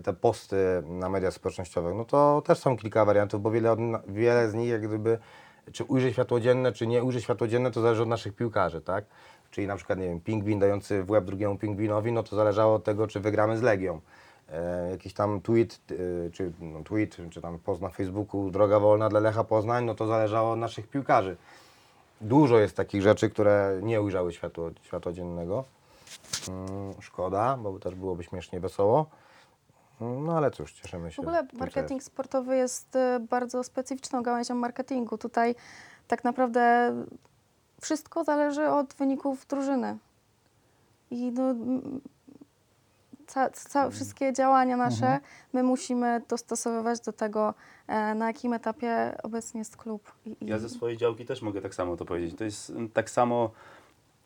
[0.03, 3.75] te posty na mediach społecznościowych, no to też są kilka wariantów, bo wiele,
[4.07, 5.17] wiele z nich jak gdyby,
[5.71, 9.05] czy ujrzy światło dzienne, czy nie ujrzy światło dzienne, to zależy od naszych piłkarzy, tak?
[9.55, 12.83] Czyli na przykład, nie wiem, pingwin dający w łeb drugiemu pingwinowi, no to zależało od
[12.83, 14.01] tego, czy wygramy z Legią.
[14.49, 15.79] E, jakiś tam tweet,
[16.27, 19.95] e, czy no, tweet, czy tam post na Facebooku, droga wolna dla Lecha Poznań, no
[19.95, 21.37] to zależało od naszych piłkarzy.
[22.21, 25.63] Dużo jest takich rzeczy, które nie ujrzały światło, światła dziennego.
[26.47, 29.05] Mm, szkoda, bo też byłoby śmiesznie wesoło.
[30.01, 31.15] No ale cóż, cieszymy się.
[31.15, 32.07] W ogóle tym, marketing jest.
[32.07, 35.17] sportowy jest y, bardzo specyficzną gałęzią marketingu.
[35.17, 35.55] Tutaj
[36.07, 36.93] tak naprawdę
[37.85, 39.97] wszystko zależy od wyników drużyny.
[41.11, 41.55] I no,
[43.27, 45.19] ca, ca, wszystkie działania nasze
[45.53, 47.53] my musimy dostosowywać do tego,
[47.87, 50.11] e, na jakim etapie obecnie jest klub.
[50.25, 52.37] I, i Ja ze swojej działki też mogę tak samo to powiedzieć.
[52.37, 53.51] To jest tak samo,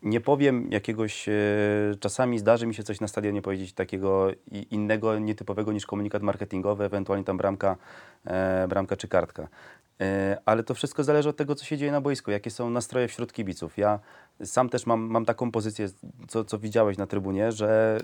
[0.02, 1.32] nie powiem jakiegoś, e,
[2.00, 4.28] czasami zdarzy mi się coś na stadionie powiedzieć takiego
[4.70, 7.76] innego, nietypowego niż komunikat marketingowy, ewentualnie tam bramka,
[8.24, 9.48] e, bramka czy kartka.
[10.00, 13.08] E, ale to wszystko zależy od tego, co się dzieje na boisku, jakie są nastroje
[13.08, 13.78] wśród kibiców.
[13.78, 13.98] Ja
[14.44, 15.88] sam też mam, mam taką pozycję,
[16.28, 17.98] co, co widziałeś na trybunie, że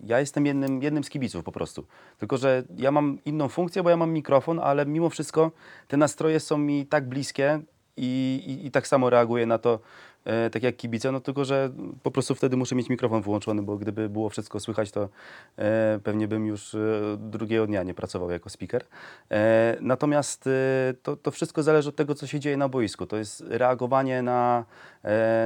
[0.00, 1.86] ja jestem jednym, jednym z kibiców po prostu.
[2.18, 5.50] Tylko, że ja mam inną funkcję, bo ja mam mikrofon, ale mimo wszystko
[5.88, 7.60] te nastroje są mi tak bliskie
[7.98, 9.80] i, i, i tak samo reaguję na to,
[10.24, 11.70] e, tak jak kibice, no tylko, że
[12.02, 15.08] po prostu wtedy muszę mieć mikrofon wyłączony, bo gdyby było wszystko słychać, to
[15.56, 16.78] e, pewnie bym już e,
[17.18, 18.84] drugiego dnia nie pracował jako speaker.
[19.80, 20.48] Natomiast
[21.02, 23.06] to, to wszystko zależy od tego, co się dzieje na boisku.
[23.06, 24.64] To jest reagowanie na,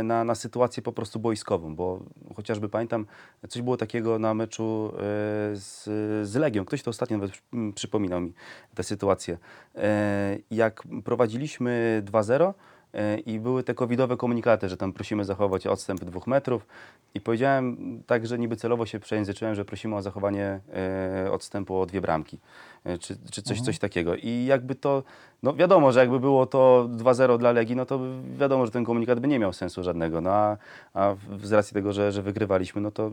[0.05, 2.01] na, na sytuację po prostu boiskową, bo
[2.37, 3.07] chociażby pamiętam,
[3.49, 4.93] coś było takiego na meczu
[5.53, 5.85] z,
[6.29, 6.65] z Legią.
[6.65, 7.43] Ktoś to ostatnio nawet
[7.75, 8.33] przypominał mi
[8.75, 9.39] tę sytuację.
[10.51, 12.55] Jak prowadziliśmy 2-0, e,
[13.27, 16.67] i były te covidowe komunikaty, że tam prosimy zachować odstęp dwóch metrów.
[17.15, 17.77] I powiedziałem
[18.07, 20.61] tak, że niby celowo się przejęzyczyłem, że prosimy o zachowanie
[21.25, 22.39] e, odstępu o dwie bramki,
[22.85, 24.15] e, czy, czy coś, coś takiego.
[24.17, 25.03] I jakby to,
[25.43, 28.01] no wiadomo, że jakby było to 2-0 dla Legii, no to
[28.39, 30.57] wiadomo, że ten komunikat by nie miał sensu żadnego, no a,
[30.95, 33.11] a z racji tego, że, że wygrywaliśmy, no to,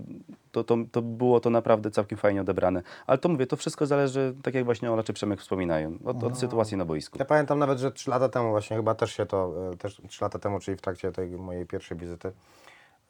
[0.52, 2.82] to, to, to było to naprawdę całkiem fajnie odebrane.
[3.08, 6.38] Ale to mówię, to wszystko zależy, tak jak właśnie Ola czy Przemek wspominają, od, od
[6.38, 7.18] sytuacji na boisku.
[7.20, 10.24] Ja pamiętam nawet, że 3 lata temu właśnie chyba też się to, e, też 3
[10.24, 12.32] lata temu, czyli w trakcie tej mojej pierwszej wizyty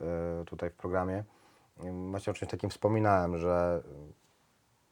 [0.01, 1.23] e, tutaj w programie,
[1.83, 3.81] e, właśnie o czymś takim wspominałem, że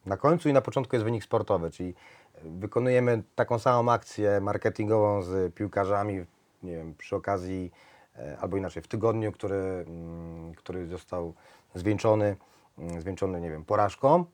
[0.06, 1.94] na końcu i na początku jest wynik sportowy, czyli
[2.44, 6.26] wykonujemy taką samą akcję marketingową z piłkarzami,
[6.64, 7.72] nie wiem, przy okazji,
[8.16, 11.34] e, albo inaczej, w tygodniu, który, mm, który został
[11.76, 12.36] zwieńczony,
[12.78, 14.26] mm, zwieńczony, nie wiem, porażką,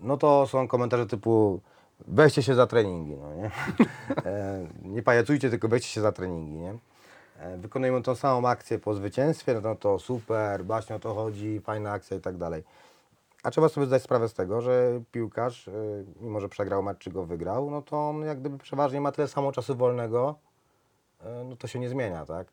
[0.00, 1.60] no to są komentarze typu
[2.08, 3.50] weźcie się za treningi, no nie?
[4.26, 6.74] E, nie pajacujcie, tylko weźcie się za treningi, nie?
[7.38, 11.92] E, Wykonujemy tą samą akcję po zwycięstwie, no to super, właśnie o to chodzi, fajna
[11.92, 12.64] akcja i tak dalej.
[13.42, 17.10] A trzeba sobie zdać sprawę z tego, że piłkarz, y, mimo że przegrał mecz czy
[17.10, 20.34] go wygrał, no to on jak gdyby przeważnie ma tyle samo czasu wolnego,
[21.20, 22.46] y, no to się nie zmienia, tak?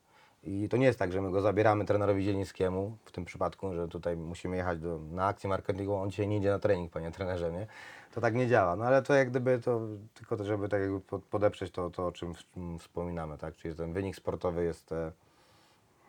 [0.44, 3.88] I to nie jest tak, że my go zabieramy trenerowi Zielińskiemu, w tym przypadku, że
[3.88, 7.52] tutaj musimy jechać do, na akcję marketingową, on dzisiaj nie idzie na trening, panie trenerze,
[7.52, 7.68] nie?
[8.14, 8.76] To tak nie działa.
[8.76, 9.82] No ale to jak gdyby to,
[10.14, 12.34] tylko żeby tak jakby po- podeprzeć to, to o czym
[12.80, 13.56] wspominamy, tak?
[13.56, 15.12] Czyli ten wynik sportowy jest, e,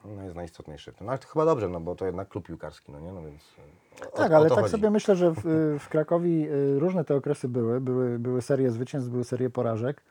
[0.05, 0.93] no jest najistotniejszy.
[1.01, 3.13] No ale to chyba dobrze, no bo to jednak klub piłkarski, no nie?
[3.13, 4.71] No więc e, o, Tak, ale tak chodzi.
[4.73, 7.81] sobie myślę, że w, w Krakowi y, różne te okresy były.
[7.81, 8.19] były.
[8.19, 10.03] Były serie zwycięstw, były serie porażek.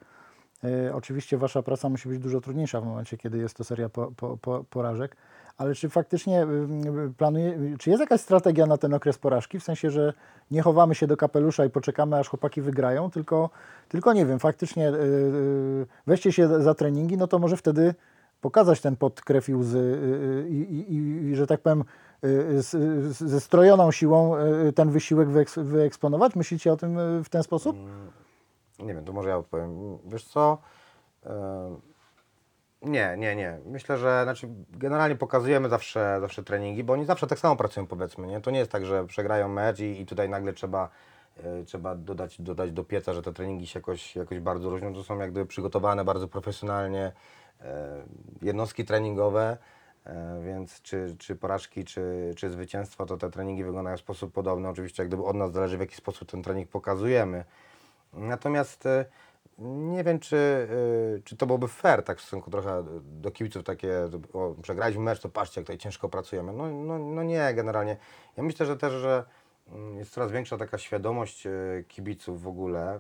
[0.64, 4.12] E, Oczywiście wasza praca musi być dużo trudniejsza w momencie, kiedy jest to seria po,
[4.12, 5.16] po, po, porażek,
[5.58, 9.92] ale czy faktycznie y, planuje, czy jest jakaś strategia na ten okres porażki, w sensie,
[9.92, 10.14] że
[10.52, 13.50] nie chowamy się do kapelusza i poczekamy, aż chłopaki wygrają, tylko,
[13.90, 17.96] tylko nie wiem, faktycznie y, y, weźcie się za treningi, no to może wtedy
[18.42, 19.82] pokazać ten pod krew i łzy y,
[20.46, 21.86] y, i, i, i że tak powiem, y,
[23.12, 26.36] ze strojoną siłą y, ten wysiłek wyeks, wyeksponować?
[26.36, 27.78] Myślicie o tym y, w ten sposób?
[28.80, 29.98] Nie wiem, to może ja odpowiem.
[30.06, 30.58] Wiesz co?
[32.82, 33.60] Nie, nie, nie.
[33.66, 38.28] Myślę, że znaczy generalnie pokazujemy zawsze, zawsze treningi, bo oni zawsze tak samo pracują powiedzmy,
[38.28, 38.42] nie?
[38.42, 40.90] To nie jest tak, że przegrają mecz i, i tutaj nagle trzeba,
[41.44, 44.94] e, trzeba dodać, dodać do pieca, że te treningi się jakoś, jakoś bardzo różnią.
[44.94, 47.12] To są jak gdyby przygotowane bardzo profesjonalnie
[47.62, 48.04] e,
[48.42, 49.58] jednostki treningowe,
[50.46, 54.70] więc czy, czy porażki, czy, czy zwycięstwa, to te treningi wyglądają w sposób podobny.
[54.70, 57.46] Oczywiście jak gdyby od nas zależy w jaki sposób ten trening pokazujemy.
[58.14, 59.06] Natomiast e,
[59.60, 60.38] nie wiem, czy,
[61.18, 65.20] e, czy to byłoby fair, tak w stosunku trochę do kibiców, takie, o, przegraliśmy mecz,
[65.20, 66.54] to patrzcie, jak tutaj ciężko pracujemy.
[66.54, 67.98] No, no, no nie, generalnie.
[68.38, 69.24] Ja myślę, że też, że
[69.68, 71.52] mm, jest coraz większa taka świadomość e,
[71.88, 73.00] kibiców w ogóle.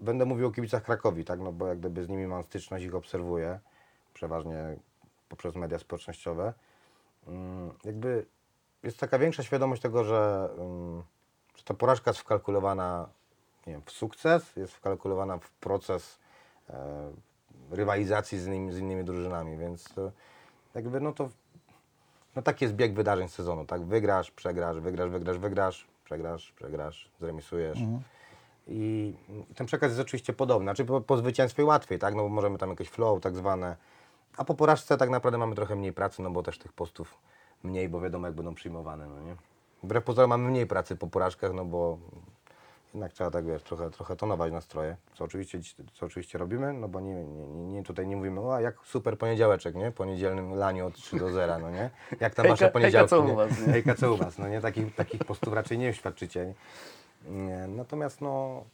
[0.00, 2.94] Będę mówił o kibicach Krakowi, tak, no bo jak gdyby z nimi mam styczność, ich
[2.94, 3.58] obserwuję,
[4.14, 4.76] przeważnie
[5.28, 6.54] poprzez media społecznościowe.
[7.26, 8.26] Mm, Jakby
[8.82, 11.02] jest taka większa świadomość tego, że, mm,
[11.56, 13.08] że ta porażka jest wkalkulowana
[13.66, 16.18] nie wiem, w sukces, jest wkalkulowana w proces
[16.70, 17.10] e,
[17.70, 20.12] rywalizacji z innymi, z innymi drużynami, więc e,
[20.74, 21.28] jakby no to
[22.36, 23.82] no taki jest bieg wydarzeń sezonu, tak?
[23.84, 27.78] Wygrasz, przegrasz, wygrasz, wygrasz, wygrasz, przegrasz, przegrasz, zremisujesz.
[28.66, 29.14] I
[29.54, 30.64] ten przekaz jest oczywiście podobny.
[30.64, 32.14] Znaczy po, po zwycięstwie łatwiej, tak?
[32.14, 33.76] No bo możemy tam jakieś flow tak zwane.
[34.36, 37.18] A po porażce tak naprawdę mamy trochę mniej pracy, no bo też tych postów
[37.62, 39.36] mniej, bo wiadomo jak będą przyjmowane, no nie?
[39.82, 41.98] Wbrew pozorom mamy mniej pracy po porażkach, no bo
[42.94, 45.60] jednak trzeba tak wiesz, trochę, trochę tonować nastroje, co oczywiście,
[45.94, 49.74] co oczywiście robimy, no bo nie, nie, nie, tutaj nie mówimy, o jak super poniedziałeczek,
[49.74, 49.92] nie?
[49.92, 51.90] Po niedzielnym laniu od 3 do 0, no nie?
[52.20, 53.72] Jak tam Hejka- wasze hejka, poniedziałki, co u was, nie?
[53.72, 54.60] Hejka, co u was, no nie?
[54.60, 56.54] Takich, takich postów raczej nie świadczycie.
[57.30, 57.66] Nie.
[57.68, 58.64] Natomiast no,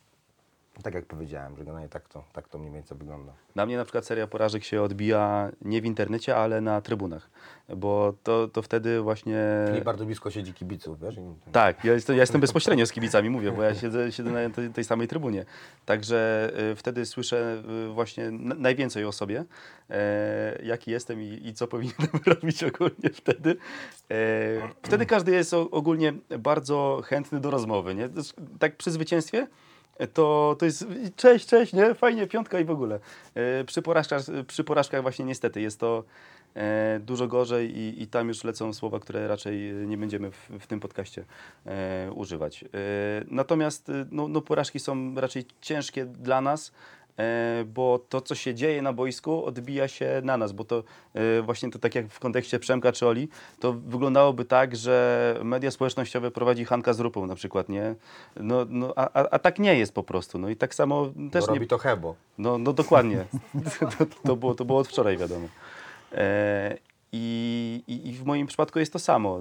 [0.83, 3.33] tak jak powiedziałem, że generalnie tak to, tak to mniej więcej wygląda.
[3.55, 7.31] Na mnie na przykład seria porażek się odbija nie w internecie, ale na trybunach,
[7.77, 9.45] bo to, to wtedy właśnie...
[9.67, 11.15] Czyli bardzo blisko siedzi kibiców, wiesz?
[11.53, 14.71] Tak, ja jestem, ja jestem bezpośrednio z kibicami, mówię, bo ja siedzę, siedzę na tej,
[14.71, 15.45] tej samej trybunie.
[15.87, 19.45] Także y, wtedy słyszę y, właśnie najwięcej o sobie,
[19.91, 23.57] e, jaki jestem i, i co powinienem robić ogólnie wtedy.
[24.11, 24.17] E,
[24.83, 28.09] wtedy każdy jest o, ogólnie bardzo chętny do rozmowy, nie?
[28.59, 29.47] Tak przy zwycięstwie
[30.13, 31.95] to, to jest cześć, cześć, nie?
[31.95, 33.01] Fajnie, piątka i w ogóle.
[33.35, 36.05] E, przy, porażkach, przy porażkach właśnie niestety jest to
[36.55, 40.67] e, dużo gorzej i, i tam już lecą słowa, które raczej nie będziemy w, w
[40.67, 41.25] tym podcaście
[41.67, 42.65] e, używać.
[43.31, 46.73] Natomiast no, no, porażki są raczej ciężkie dla nas,
[47.66, 50.83] bo to, co się dzieje na boisku, odbija się na nas, bo to
[51.14, 53.29] e, właśnie to tak jak w kontekście Przemka czy Oli,
[53.61, 57.94] to wyglądałoby tak, że media społecznościowe prowadzi Hanka z Rupą na przykład, nie?
[58.37, 60.38] No, no, a, a, tak nie jest po prostu.
[60.38, 62.14] No i tak samo też Bo nie, robi to Hebo.
[62.38, 63.24] no, no dokładnie.
[63.98, 65.48] to, to, było, to było od wczoraj, wiadomo.
[66.12, 66.79] E,
[67.12, 69.40] i, I w moim przypadku jest to samo.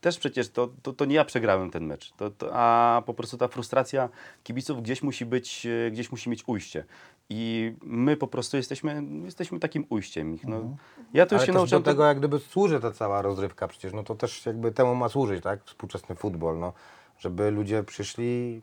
[0.00, 3.38] Też przecież to, to, to nie ja przegrałem ten mecz, to, to, a po prostu
[3.38, 4.08] ta frustracja
[4.42, 6.84] kibiców gdzieś musi być, e, gdzieś musi mieć ujście.
[7.28, 10.46] I my po prostu jesteśmy, jesteśmy takim ujściem ich.
[10.46, 10.76] No,
[11.14, 11.82] Ja to już Ale się nauczyłem.
[11.82, 15.08] do tego jak gdyby służy ta cała rozrywka przecież, no to też jakby temu ma
[15.08, 15.64] służyć, tak?
[15.64, 16.72] Współczesny futbol, no.
[17.18, 18.62] Żeby ludzie przyszli,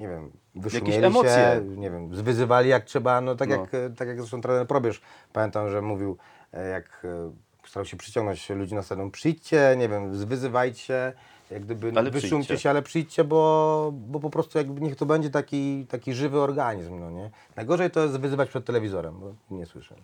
[0.00, 1.30] nie wiem, wyszumieeli emocje.
[1.30, 3.54] się, nie wiem, zwyzywali jak trzeba, no tak, No.
[3.56, 5.00] Jak, tak jak zresztą trener Probierz,
[5.32, 6.16] pamiętam, że mówił,
[6.52, 7.32] e, jak e,
[7.70, 11.12] starał się przyciągnąć ludzi na stadion, przyjdźcie, nie wiem, zwyzywajcie,
[11.50, 12.58] jak gdyby Ale wyszumcie przyjdźcie.
[12.62, 17.00] się, ale przyjdźcie, bo, bo po prostu jakby niech to będzie taki, taki żywy organizm,
[17.00, 17.30] no nie?
[17.56, 19.94] Najgorzej to jest wyzywać przed telewizorem, bo nie słyszę.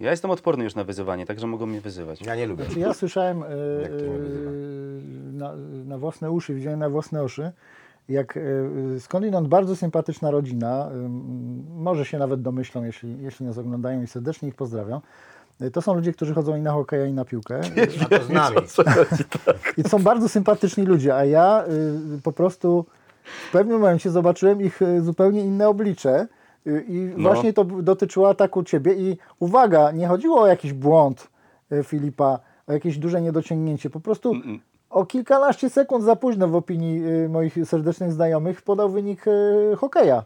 [0.00, 2.20] Ja jestem odporny już na wyzywanie, także mogą mnie wyzywać.
[2.22, 2.64] Ja nie lubię.
[2.72, 3.46] Czy ja słyszałem e,
[3.82, 4.50] Jak ktoś mnie wyzywa.
[4.50, 4.54] e,
[5.32, 5.52] na,
[5.84, 7.52] na własne uszy, widziałem na własne oczy,
[8.08, 8.40] jak e,
[9.00, 10.90] skądinąd bardzo sympatyczna rodzina,
[11.74, 15.00] może się nawet domyślą, jeśli, jeśli nas oglądają i serdecznie ich pozdrawiam.
[15.72, 17.60] To są ludzie, którzy chodzą i na hokeja, i na piłkę.
[18.10, 18.56] A to z nami.
[19.76, 21.64] I to są bardzo sympatyczni ludzie, a ja
[22.16, 22.84] y, po prostu
[23.48, 26.26] w pewnym momencie zobaczyłem ich y, zupełnie inne oblicze.
[26.66, 27.28] Y, I No.
[27.28, 28.94] właśnie to dotyczyło ataku ciebie.
[28.94, 31.28] I uwaga, nie chodziło o jakiś błąd
[31.72, 33.90] y, Filipa, o jakieś duże niedociągnięcie.
[33.90, 34.32] Po prostu
[34.90, 40.22] o kilkanaście sekund za późno w opinii y, moich serdecznych znajomych podał wynik y, hokeja.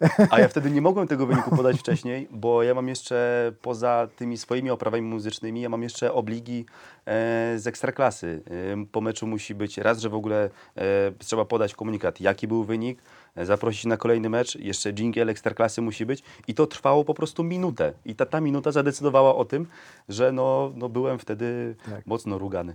[0.30, 4.38] A ja wtedy nie mogłem tego wyniku podać wcześniej, bo ja mam jeszcze poza tymi
[4.38, 6.66] swoimi oprawami muzycznymi, ja mam jeszcze obligi
[7.06, 8.42] e, z ekstraklasy.
[8.50, 12.64] E, po meczu musi być raz, że w ogóle e, trzeba podać komunikat, jaki był
[12.64, 13.02] wynik,
[13.36, 17.44] e, zaprosić na kolejny mecz, jeszcze dżingiel ekstraklasy musi być i to trwało po prostu
[17.44, 17.92] minutę.
[18.04, 19.66] I ta, ta minuta zadecydowała o tym,
[20.08, 22.06] że no, no byłem wtedy Tak.
[22.06, 22.74] mocno rugany.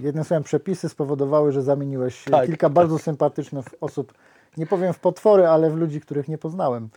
[0.00, 2.46] Jednym słowem, przepisy spowodowały, że zamieniłeś Tak.
[2.46, 4.12] kilka bardzo sympatycznych osób,
[4.58, 6.88] nie powiem w potwory, ale w ludzi, których nie poznałem.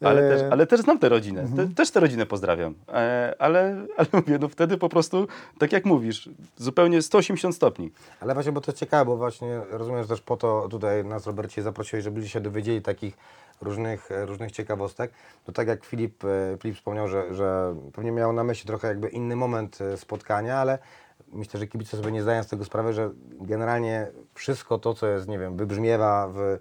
[0.00, 1.46] Ale, E, też, ale też znam tę rodzinę.
[1.56, 2.74] Te, też tę rodzinę pozdrawiam.
[2.88, 5.26] E, ale, ale mówię, no wtedy po prostu,
[5.58, 7.90] tak jak mówisz, zupełnie 180 stopni.
[8.20, 11.26] Ale właśnie, bo to jest ciekawe, bo właśnie rozumiem, że też po to tutaj nas,
[11.26, 13.16] Robercie, zaprosiłeś, żebyście się dowiedzieli takich
[13.60, 15.12] różnych, e, różnych ciekawostek.
[15.44, 19.08] To tak jak Filip, e, Filip wspomniał, że, że pewnie miał na myśli trochę jakby
[19.08, 20.78] inny moment spotkania, ale
[21.32, 23.10] myślę, że kibice sobie nie zdają z tego sprawy, że
[23.40, 26.58] generalnie wszystko to, co jest, nie wiem, wybrzmiewa w,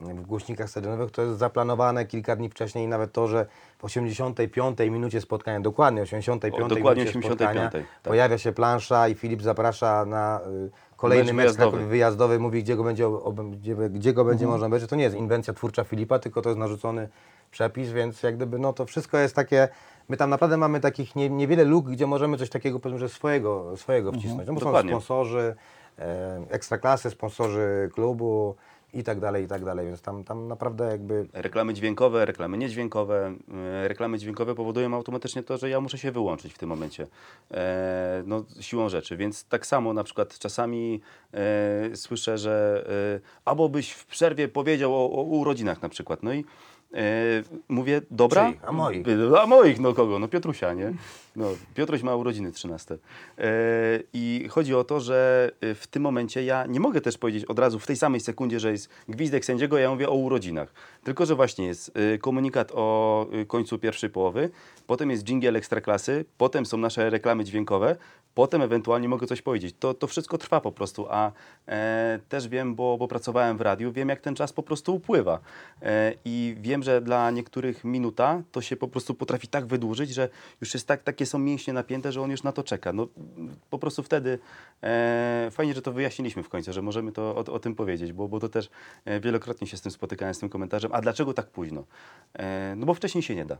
[0.00, 3.46] w głośnikach stadionowych, to jest zaplanowane kilka dni wcześniej nawet to, że
[3.78, 8.02] w 85 minucie spotkania, dokładnie 85 O, dokładnie minucie 85, spotkania, tak.
[8.02, 11.86] pojawia się plansza i Filip zaprasza na y, kolejny Mecz wyjazdowy.
[11.86, 12.38] wyjazdowy.
[12.38, 13.04] mówi gdzie go będzie,
[13.52, 14.28] gdzie, gdzie go Mhm.
[14.36, 14.90] będzie można obejrzeć.
[14.90, 17.08] To nie jest inwencja twórcza Filipa, tylko to jest narzucony
[17.50, 19.68] przepis, więc jak gdyby no to wszystko jest takie,
[20.08, 23.76] my tam naprawdę mamy takich nie, niewiele luk, gdzie możemy coś takiego powiedzmy, że swojego,
[23.76, 24.46] swojego wcisnąć.
[24.48, 24.90] No bo są Dokładnie.
[24.92, 25.54] sponsorzy,
[25.98, 28.54] e, ekstraklasy, sponsorzy klubu
[28.94, 33.34] i tak dalej, i tak dalej, więc tam, tam naprawdę jakby Reklamy dźwiękowe, reklamy niedźwiękowe.
[33.54, 37.06] E, Reklamy dźwiękowe powodują automatycznie to, że ja muszę się wyłączyć w tym momencie.
[37.50, 39.16] E, no, siłą rzeczy.
[39.16, 41.00] Więc tak samo na przykład czasami
[41.34, 42.84] e, słyszę, że
[43.16, 46.22] e, albo byś w przerwie powiedział o, o urodzinach na przykład.
[46.22, 46.44] No i
[47.68, 48.46] mówię, dobra.
[48.46, 48.64] Czyich?
[48.64, 49.06] A moich.
[49.42, 50.18] A moich, no kogo?
[50.18, 50.92] No Piotrusia, nie?
[51.36, 52.98] No, Piotruś ma urodziny 13.
[53.38, 53.48] E,
[54.12, 57.58] I chodzi o to, że e, w tym momencie ja nie mogę też powiedzieć od
[57.58, 60.72] razu w tej samej sekundzie, że jest gwizdek sędziego, ja mówię o urodzinach.
[61.04, 64.50] Tylko, że właśnie jest e, komunikat o e, końcu pierwszej połowy,
[64.86, 67.96] potem jest dżingiel ekstraklasy, potem są nasze reklamy dźwiękowe,
[68.38, 69.76] potem ewentualnie mogę coś powiedzieć.
[69.78, 71.32] To, to wszystko trwa po prostu, a
[71.68, 75.40] e, też wiem, bo, bo pracowałem w radiu, wiem jak ten czas po prostu upływa.
[75.82, 80.28] E, I wiem, że dla niektórych minuta to się po prostu potrafi tak wydłużyć, że
[80.60, 82.92] już jest tak, takie są mięśnie napięte, że on już na to czeka.
[82.92, 83.08] No,
[83.70, 84.38] po prostu wtedy
[84.82, 88.28] e, fajnie, że to wyjaśniliśmy w końcu, że możemy to o, o tym powiedzieć, bo,
[88.28, 88.70] bo to też
[89.04, 90.90] e, wielokrotnie się z tym spotykałem, z tym komentarzem.
[90.94, 91.84] A dlaczego tak późno?
[92.34, 93.58] E, no bo wcześniej się nie da.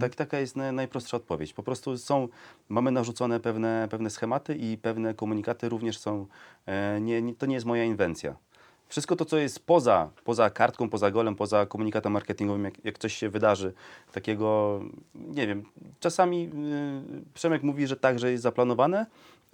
[0.00, 1.52] Tak, taka jest na, najprostsza odpowiedź.
[1.52, 2.28] Po prostu są,
[2.68, 4.19] mamy narzucone pewne, pewne schematy
[4.54, 6.26] i pewne komunikaty również są,
[6.66, 8.36] e, nie, nie, to nie jest moja inwencja.
[8.88, 13.14] Wszystko to, co jest poza, poza kartką, poza golem, poza komunikatem marketingowym, jak, jak coś
[13.14, 13.72] się wydarzy,
[14.12, 14.80] takiego,
[15.14, 15.64] nie wiem,
[16.00, 16.50] czasami
[17.24, 19.06] y, Przemek mówi, że tak, że jest zaplanowane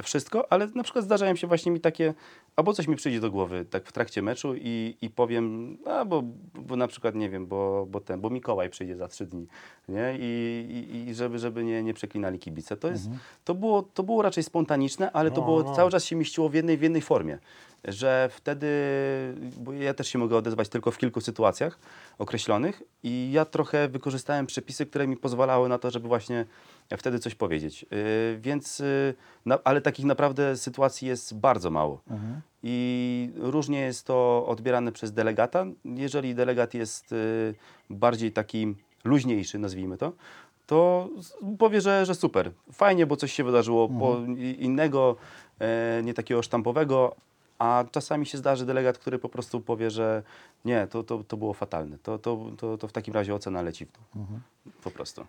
[0.03, 2.15] wszystko, ale na przykład zdarzają się właśnie mi takie,
[2.57, 6.23] albo coś mi przyjdzie do głowy tak w trakcie meczu i, i powiem, a bo,
[6.55, 9.47] bo na przykład, nie wiem, bo, bo ten, bo Mikołaj przyjdzie za trzy dni,
[9.89, 10.17] nie?
[10.19, 10.27] I,
[10.93, 12.77] i, i żeby, żeby nie, nie przeklinali kibice.
[12.77, 13.09] To, jest,
[13.45, 16.79] to, było, to było raczej spontaniczne, ale to było cały czas się mieściło w jednej,
[16.79, 17.39] w jednej formie
[17.87, 18.67] że wtedy,
[19.59, 21.79] bo ja też się mogę odezwać tylko w kilku sytuacjach
[22.19, 26.47] określonych i ja trochę wykorzystałem przepisy, które mi pozwalały na to, żeby właśnie
[26.97, 27.83] wtedy coś powiedzieć.
[27.83, 29.15] Yy, więc, yy,
[29.47, 32.01] na, ale takich naprawdę sytuacji jest bardzo mało.
[32.63, 35.67] I różnie jest to odbierane przez delegata.
[35.85, 37.55] Jeżeli delegat jest yy,
[37.91, 38.75] bardziej taki
[39.05, 40.13] luźniejszy, nazwijmy to,
[40.67, 41.09] to
[41.59, 45.17] powie, że, że super, fajnie, bo coś się wydarzyło po i- innego,
[45.61, 47.17] e, nie takiego sztampowego,
[47.59, 50.23] a czasami się zdarzy delegat, który po prostu powie, że
[50.65, 51.99] nie, to, to, to było fatalne.
[52.03, 54.27] To, to, to, to w takim razie ocena leci w dół.
[54.85, 55.25] Po prostu.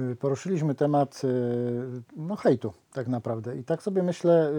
[0.00, 3.56] Y, Poruszyliśmy temat y, no, hejtu tak naprawdę.
[3.56, 4.54] I tak sobie myślę, y,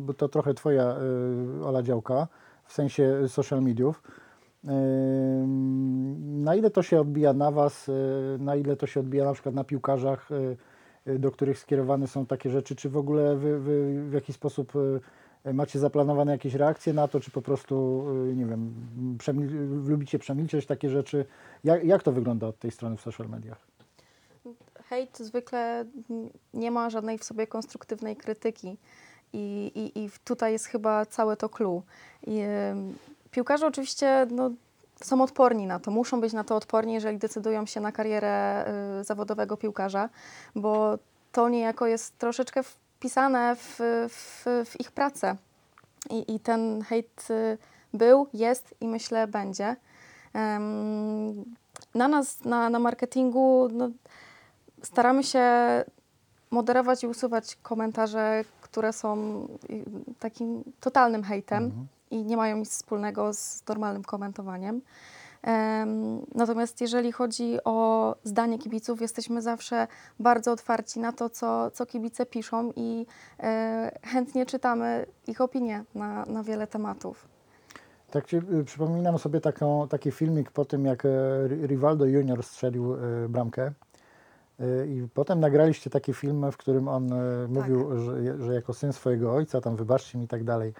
[0.00, 0.96] bo to trochę Twoja
[1.64, 2.28] Ola działka,
[2.64, 4.02] w sensie social mediów.
[6.18, 7.90] Na ile to się odbija na Was,
[8.38, 10.28] na ile to się odbija na przykład na piłkarzach,
[11.06, 14.72] do których skierowane są takie rzeczy, czy w ogóle Wy, wy w jakiś sposób
[15.52, 18.74] macie zaplanowane jakieś reakcje na to, czy po prostu, y, nie wiem,
[19.18, 21.24] przemil- lubicie przemilczeć takie rzeczy?
[21.64, 23.66] Jak, jak to wygląda od tej strony w social mediach?
[24.88, 25.84] Hejt zwykle
[26.54, 28.78] nie ma żadnej w sobie konstruktywnej krytyki.
[29.32, 31.82] I, i, i tutaj jest chyba całe to clue.
[32.26, 32.42] I,
[33.30, 34.50] piłkarze oczywiście no,
[35.02, 38.64] są odporni na to, muszą być na to odporni, jeżeli decydują się na karierę
[39.00, 40.08] y, zawodowego piłkarza,
[40.54, 40.98] bo
[41.32, 42.62] to niejako jest troszeczkę
[43.04, 45.36] wpisane w, w, w ich pracę.
[46.10, 47.58] I, I ten hejt y,
[47.94, 49.76] był, jest i myślę będzie.
[51.94, 53.90] Na nas, na, na marketingu, no,
[54.82, 55.44] staramy się
[56.50, 59.18] moderować i usuwać komentarze, które są
[59.70, 59.84] y,
[60.18, 64.80] takim totalnym hejtem i nie mają nic wspólnego z normalnym komentowaniem.
[66.34, 69.86] Natomiast jeżeli chodzi o zdanie kibiców, jesteśmy zawsze
[70.20, 73.06] bardzo otwarci na to, co, co kibice piszą i
[73.40, 77.28] e, chętnie czytamy ich opinie na, na wiele tematów.
[78.10, 81.08] Tak ci, y, przypominam sobie taką, taki filmik po tym, jak e,
[81.48, 83.72] Ri- Rivaldo Junior strzelił e, bramkę.
[84.86, 87.18] I potem nagraliście taki film, w którym on Tak.
[87.48, 90.72] mówił, że, że jako syn swojego ojca, tam wybaczcie mi i tak dalej.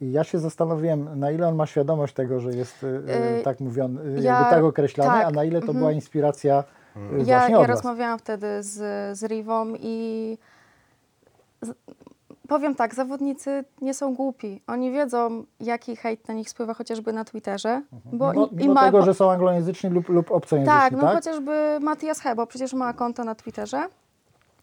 [0.00, 3.60] I ja się zastanowiłem, na ile on ma świadomość tego, że jest e, E, tak
[3.60, 5.78] mówiony, ja- jakby tak określany, tak, a na ile to mhm.
[5.78, 6.64] była inspiracja
[6.96, 7.76] Ja, właśnie ja od was.
[7.76, 10.38] rozmawiałam wtedy z, z Rivą i
[11.62, 11.72] z,
[12.48, 14.62] powiem tak, zawodnicy nie są głupi.
[14.66, 17.82] Oni wiedzą, jaki hejt na nich spływa chociażby na Twitterze.
[18.04, 21.02] Bo Mimo, i, i ma, tego, że są anglojęzyczni lub, lub obcojęzyczni, tak, tak?
[21.02, 23.88] no chociażby Matias Hebo przecież ma konto na Twitterze.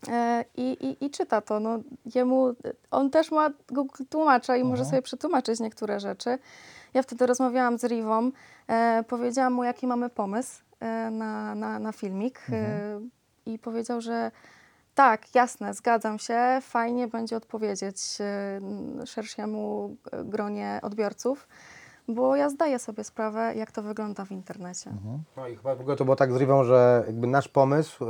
[0.08, 1.60] E, I, i, I czyta to.
[1.60, 1.80] No,
[2.16, 2.54] jemu,
[2.92, 4.90] on też ma Google tłumacza i może Mhm.
[4.90, 6.40] sobie przetłumaczyć niektóre rzeczy.
[6.94, 8.32] Ja wtedy rozmawiałam z Rivą,
[8.68, 13.00] e, powiedziałam mu, jaki mamy pomysł e, na, na, na filmik e,
[13.46, 14.32] i powiedział, że
[14.96, 21.48] tak, jasne, zgadzam się, fajnie będzie odpowiedzieć e, szerszemu e, gronie odbiorców,
[22.08, 24.92] bo ja zdaję sobie sprawę, jak to wygląda w internecie.
[25.38, 28.06] No i chyba w ogóle to było tak z Rivą, że jakby nasz pomysł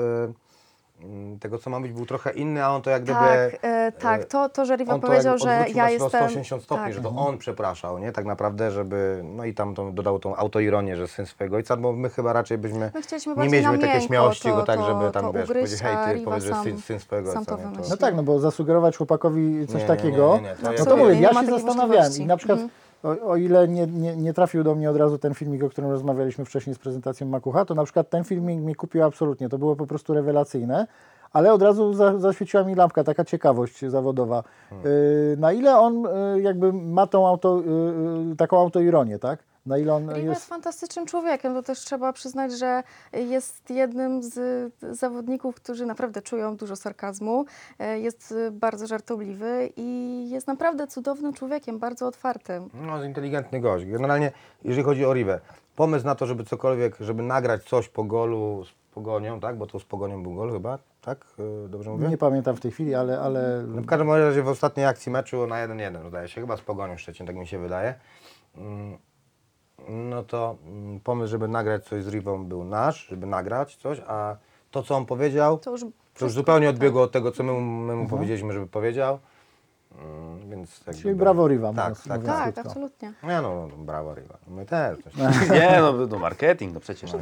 [1.39, 3.19] tego, co ma być, był trochę inny, a on to jak gdyby...
[3.19, 4.25] Tak, e, tak.
[4.25, 6.09] To, to, że Riva powiedział, że ja jestem...
[6.09, 6.93] 180 stopni, tak.
[6.93, 8.11] że to on przepraszał, nie?
[8.11, 9.21] Tak naprawdę, żeby...
[9.23, 12.57] No i tam to dodał tą autoironię, że syn swojego ojca, bo my chyba raczej
[12.57, 15.49] byśmy My chcieliśmy nie mieliśmy takiej śmiałości to- go tak, to- żeby tam, to wiesz,
[15.49, 17.89] ugryźć, powiedzieć, hej, ty, powiedz, że syn, syn swojego ojca, to nie?
[17.89, 20.89] No tak, no bo zasugerować chłopakowi coś Nie, nie, takiego, nie, nie, nie, to no
[20.89, 22.84] to mówię, nie ja się zastanawiałem i na przykład Mhm.
[23.05, 25.91] O, o ile nie, nie, nie trafił do mnie od razu ten filmik, o którym
[25.91, 29.75] rozmawialiśmy wcześniej z prezentacją Makucha, to na przykład ten filmik mi kupił absolutnie, to było
[29.75, 30.87] po prostu rewelacyjne,
[31.33, 34.43] ale od razu za, zaświeciła mi lampka, taka ciekawość zawodowa.
[34.69, 34.87] Hmm.
[34.87, 37.61] Y, na ile on y, jakby ma tą auto,
[38.31, 39.39] y, taką autoironię, tak?
[39.65, 40.45] Na ile on Riva jest jest...
[40.45, 46.75] fantastycznym człowiekiem, to też trzeba przyznać, że jest jednym z zawodników, którzy naprawdę czują dużo
[46.75, 47.45] sarkazmu,
[47.79, 52.69] e, jest e, bardzo żartobliwy i jest naprawdę cudownym człowiekiem, bardzo otwartym.
[52.73, 53.85] No, inteligentny gość.
[53.85, 54.31] Generalnie,
[54.63, 55.39] jeżeli chodzi o Rivę,
[55.75, 59.57] pomysł na to, żeby cokolwiek, żeby nagrać coś po golu z Pogonią, tak?
[59.57, 61.25] Bo to z Pogonią był gol chyba, tak?
[61.37, 62.07] Yy, Dobrze mówię?
[62.07, 65.47] Nie pamiętam w tej chwili, ale, ale No w każdym razie w ostatniej akcji meczu
[65.47, 67.93] na 1-1 zdaje się, chyba z Pogonią Szczecin, tak mi się wydaje.
[68.57, 68.97] Mm,
[69.89, 74.35] No to mm, pomysł, żeby nagrać coś z Rivą był nasz, żeby nagrać coś, a
[74.71, 77.51] to, co on powiedział, To już, to już wszystko- zupełnie odbiegło od tego, co my,
[77.53, 79.19] mu- my mu powiedzieliśmy, żeby powiedział.
[80.01, 82.61] Mm, Więc tak czyli jakby- brawo Riva, Tak, mówiąc, tak, mówiąc Tak, krótko.
[82.69, 83.13] absolutnie.
[83.23, 84.37] Nie no, no, brawo Riva.
[84.47, 84.97] My też.
[85.03, 85.13] też.
[85.59, 87.13] Nie, no, no marketing, no przecież.
[87.13, 87.19] No,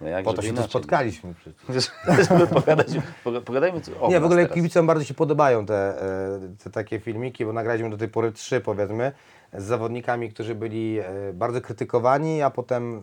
[0.00, 0.70] No, jak po to żeby się tu inaczej.
[0.70, 1.90] spotkaliśmy przecież.
[2.30, 2.86] Żeby pogadać,
[3.24, 4.54] poga- pogadajmy co- o Nie, w nas ogóle teraz.
[4.54, 8.60] kibicom bardzo się podobają te, e, te takie filmiki, bo nagraliśmy do tej pory trzy
[8.60, 9.12] powiedzmy
[9.52, 13.02] z zawodnikami, którzy byli e, bardzo krytykowani, a potem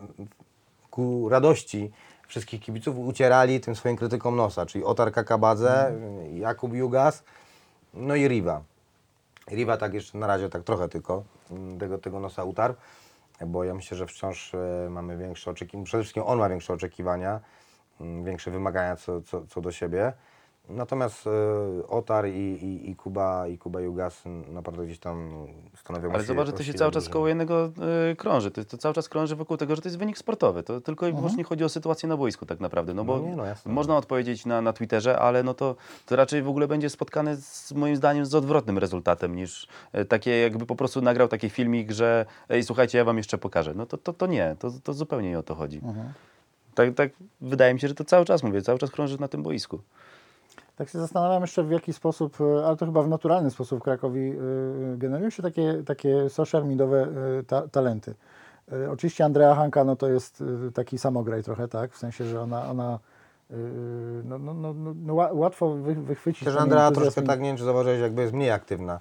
[0.91, 1.91] ku radości
[2.27, 5.93] wszystkich kibiców ucierali tym swoim krytykom nosa, czyli Otar Kakabadze,
[6.33, 7.23] Jakub Jugas,
[7.93, 8.61] no i Riva.
[9.51, 12.73] Riva tak jeszcze na razie tak trochę tylko mm, tego, tego nosa utarł,
[13.45, 17.39] bo ja myślę, że wciąż e, mamy większe oczekiwania, przede wszystkim on ma większe oczekiwania,
[18.01, 20.13] mm, większe wymagania co, co, co do siebie.
[20.69, 26.23] Natomiast e, Otar i, i, i Kuba i Kuba Jugas naprawdę gdzieś tam stanowią Ale
[26.23, 27.71] zobacz, że to się cały czas koło jednego
[28.11, 28.51] y, krąży.
[28.51, 30.63] To, to cały czas krąży wokół tego, że to jest wynik sportowy.
[30.63, 32.93] To tylko i wyłącznie chodzi o sytuację na boisku tak naprawdę.
[32.93, 33.71] No bo No nie, no jasne.
[33.73, 37.71] można odpowiedzieć na, na Twitterze, ale no to, to raczej w ogóle będzie spotkane z
[37.71, 42.25] moim zdaniem z odwrotnym rezultatem niż e, takie jakby po prostu nagrał taki filmik, że
[42.49, 43.73] ej słuchajcie, ja wam jeszcze pokażę.
[43.75, 45.81] No to, to, to nie, to, to zupełnie nie o to chodzi.
[46.75, 47.11] Tak, tak
[47.41, 49.79] wydaje mi się, że to cały czas mówię, cały czas krąży na tym boisku.
[50.75, 53.83] Tak się zastanawiam jeszcze w jaki sposób, e, ale to chyba w naturalny sposób w
[53.83, 54.33] Krakowi e,
[54.97, 57.07] generują się takie, takie social mediowe
[57.39, 58.15] e, ta, talenty.
[58.71, 61.91] E, Oczywiście Andrea Hanka no to jest e, taki samograj trochę, tak?
[61.91, 62.99] W sensie, że ona, ona
[63.51, 63.55] e,
[64.23, 66.43] no, no, no, no, no, ła- łatwo wy, wychwycić.
[66.45, 68.99] Też Andrea troszkę tak, nie wiem czy zauważyłeś, jakby jest mniej aktywna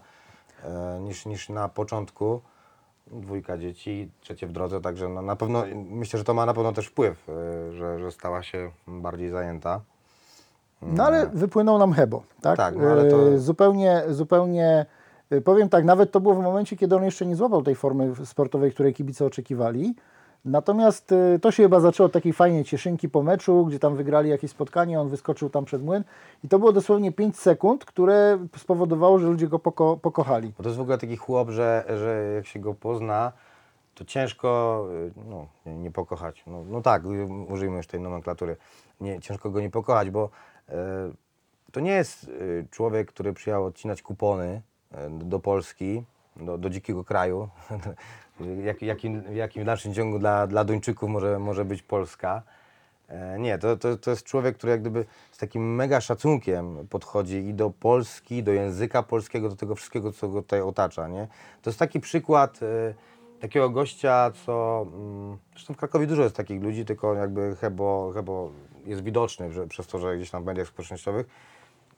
[0.64, 2.40] e, niż, niż na początku.
[3.06, 6.72] Dwójka dzieci, trzecie w drodze, także no, na pewno myślę, że to ma na pewno
[6.72, 9.80] też wpływ, e, że, że stała się bardziej zajęta.
[10.82, 12.56] No ale wypłynął nam Hebo, tak?
[12.56, 14.86] Tak, no ale to- E, Zupełnie, zupełnie,
[15.30, 18.12] e, powiem tak, nawet to było w momencie, kiedy on jeszcze nie złapał tej formy
[18.24, 19.94] sportowej, której kibice oczekiwali.
[20.44, 24.30] Natomiast e, to się chyba zaczęło od takiej fajnej cieszynki po meczu, gdzie tam wygrali
[24.30, 26.04] jakieś spotkanie, on wyskoczył tam przed młyn
[26.44, 30.52] i to było dosłownie 5 sekund, które spowodowało, że ludzie go poko pokochali.
[30.56, 33.32] Bo to jest w ogóle taki chłop, że, że jak się go pozna,
[33.94, 36.42] to ciężko y, no, nie, pokochać.
[36.46, 38.56] No, no tak, y, użyjmy już tej nomenklatury.
[39.00, 40.28] Nie, ciężko go nie pokochać, bo
[41.72, 46.04] to nie jest y, człowiek, który przyjechał odcinać kupony e, do Polski,
[46.36, 47.48] do, do dzikiego kraju,
[48.64, 52.42] jak, jakim, jakim dalszym ciągu dla, dla Duńczyków może, może być Polska.
[53.08, 57.36] E, Nie, to, to, to jest człowiek, który jak gdyby z takim mega szacunkiem podchodzi
[57.36, 61.08] i do Polski, do języka polskiego, do tego wszystkiego, co go tutaj otacza.
[61.08, 61.28] Nie?
[61.62, 62.94] To jest taki przykład e,
[63.40, 64.86] takiego gościa, co...
[64.94, 68.50] Mm, zresztą w Krakowie dużo jest takich ludzi, tylko jakby Hebo, Hebo
[68.86, 71.26] jest widoczny że, przez to, że gdzieś tam w mediach społecznościowych.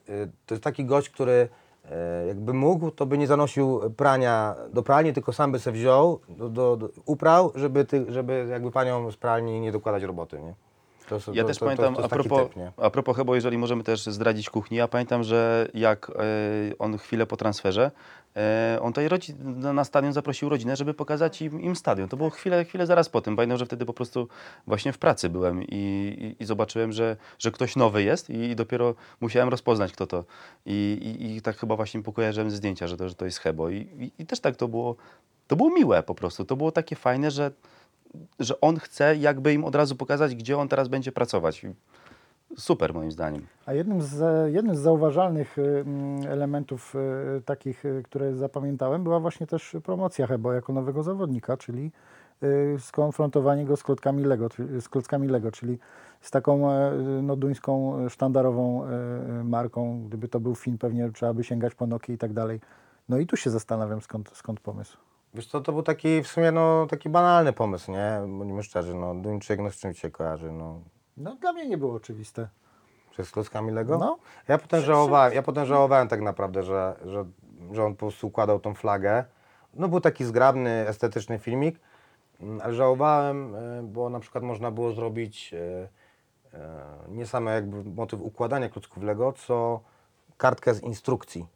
[0.08, 1.48] Y, to jest taki gość, który
[1.90, 6.20] e, jakby mógł, to by nie zanosił prania do pralni, tylko sam by se wziął,
[6.28, 10.54] do, do, do, uprał, żeby, ty, żeby jakby paniom z pralni nie dokładać roboty, nie?
[11.08, 13.34] To, jest- Ja to, też to, pamiętam, to, to a, propos, typ, a propos Hebo,
[13.34, 16.14] jeżeli możemy też zdradzić kuchni, ja pamiętam, że jak e,
[16.78, 17.90] on chwilę po transferze,
[18.36, 22.08] e, on tutaj rodzi, na, na stadion zaprosił rodzinę, żeby pokazać im, im stadion.
[22.08, 23.36] To było chwilę, chwilę zaraz po tym.
[23.36, 24.28] Pamiętam, że wtedy po prostu
[24.66, 25.66] właśnie w pracy byłem i,
[26.38, 30.24] i, i zobaczyłem, że, że ktoś nowy jest i, i dopiero musiałem rozpoznać, kto to.
[30.66, 33.70] I, i, i tak chyba właśnie pokojarzyłem ze zdjęcia, że to, że to jest Hebo.
[33.70, 34.96] I, i, I też tak to było,
[35.46, 36.44] to było miłe po prostu.
[36.44, 37.50] To było takie fajne, że
[38.40, 41.66] że on chce jakby im od razu pokazać, gdzie on teraz będzie pracować.
[42.56, 43.46] Super moim zdaniem.
[43.66, 46.94] A jednym z, jednym z zauważalnych y, mm, elementów
[47.38, 51.90] y, takich, y, które zapamiętałem, była właśnie też promocja Hebo jako nowego zawodnika, czyli
[52.78, 54.48] skonfrontowanie go z klockami Lego,
[54.80, 55.78] z klockami Lego czyli
[56.24, 56.92] z taką e,
[57.22, 60.04] no, duńską e, sztandarową e, marką.
[60.08, 62.60] Gdyby to był film, pewnie trzeba by sięgać po Nokia i tak dalej.
[63.08, 64.98] No i tu się zastanawiam, skąd, skąd pomysł.
[65.34, 68.20] Wiesz co, to był taki w sumie no, taki banalny pomysł, nie?
[68.38, 70.80] Bądźmy szczerzy, no Duńczyk, no z czym ci się kojarzy, no?
[71.16, 72.48] No dla mnie nie było oczywiste.
[73.10, 73.98] Czy z klockami Lego?
[73.98, 74.18] No.
[74.48, 77.24] Ja potem żałowałem, ja potem żałowałem tak naprawdę, że, że,
[77.72, 79.24] że on po prostu układał tą flagę.
[79.74, 81.80] No był taki zgrabny, estetyczny filmik,
[82.40, 85.88] mm, ale żałowałem, e, bo na przykład można było zrobić e,
[86.58, 89.80] e, nie same jakby motyw układania klocków Lego, co
[90.36, 91.46] kartkę z instrukcji.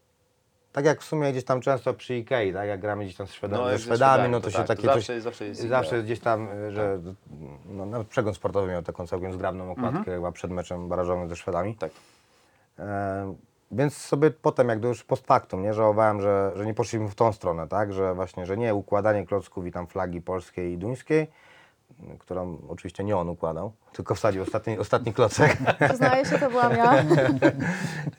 [0.79, 2.69] Tak jak w sumie gdzieś tam często przy Ikei, tak?
[2.69, 4.75] Jak gramy gdzieś tam z Szwedami, No, ze Szwedami, no to to, się tak, to
[4.75, 6.99] takie zawsze- coś, zawsze jest zawsze gdzieś tam, e, że
[7.67, 11.75] no, nawet przegląd sportowy miał taką całkiem zgrabną okładkę chyba przed meczem barażowym ze Szwedami.
[11.75, 11.91] Tak.
[12.79, 13.35] E,
[13.73, 17.33] więc sobie potem, jak już post factum, nie, żałowałem, że, że nie poszliśmy w tą
[17.33, 21.27] stronę, tak, że właśnie, że nie układanie klocków i tam flagi polskiej i duńskiej,
[22.19, 25.57] którą oczywiście nie on układał, tylko wsadził ostatni, ostatni klocek.
[25.89, 26.95] Przyznaję się, to byłam ja.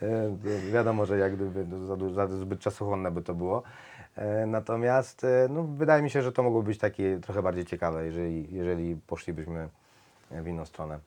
[0.01, 3.63] E, Wiadomo, że jak gdyby za, za zbyt czasochłonne by to było.
[4.15, 8.05] E, Natomiast e, no, wydaje mi się, że to mogło być takie trochę bardziej ciekawe,
[8.05, 9.69] jeżeli, jeżeli poszlibyśmy
[10.31, 10.99] w inną stronę.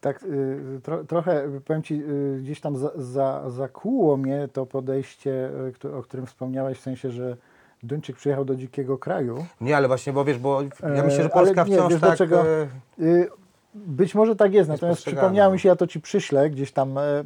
[0.00, 5.50] Tak, y, tro, trochę, powiem Ci, y, gdzieś tam za, za, zakłuło mnie to podejście,
[5.84, 7.36] y, o którym wspomniałeś, w sensie, że
[7.82, 9.46] Duńczyk przyjechał do dzikiego kraju.
[9.60, 12.00] Nie, ale właśnie, bo wiesz, bo ja E, myślę, że ale Polska nie, wciąż wiesz
[12.00, 12.10] tak...
[12.10, 12.46] dlaczego?
[12.46, 12.66] e,
[13.00, 13.28] Y,
[13.74, 17.02] Być może tak jest, natomiast przypomniało mi się, ja to Ci przyślę gdzieś tam e,
[17.02, 17.24] e,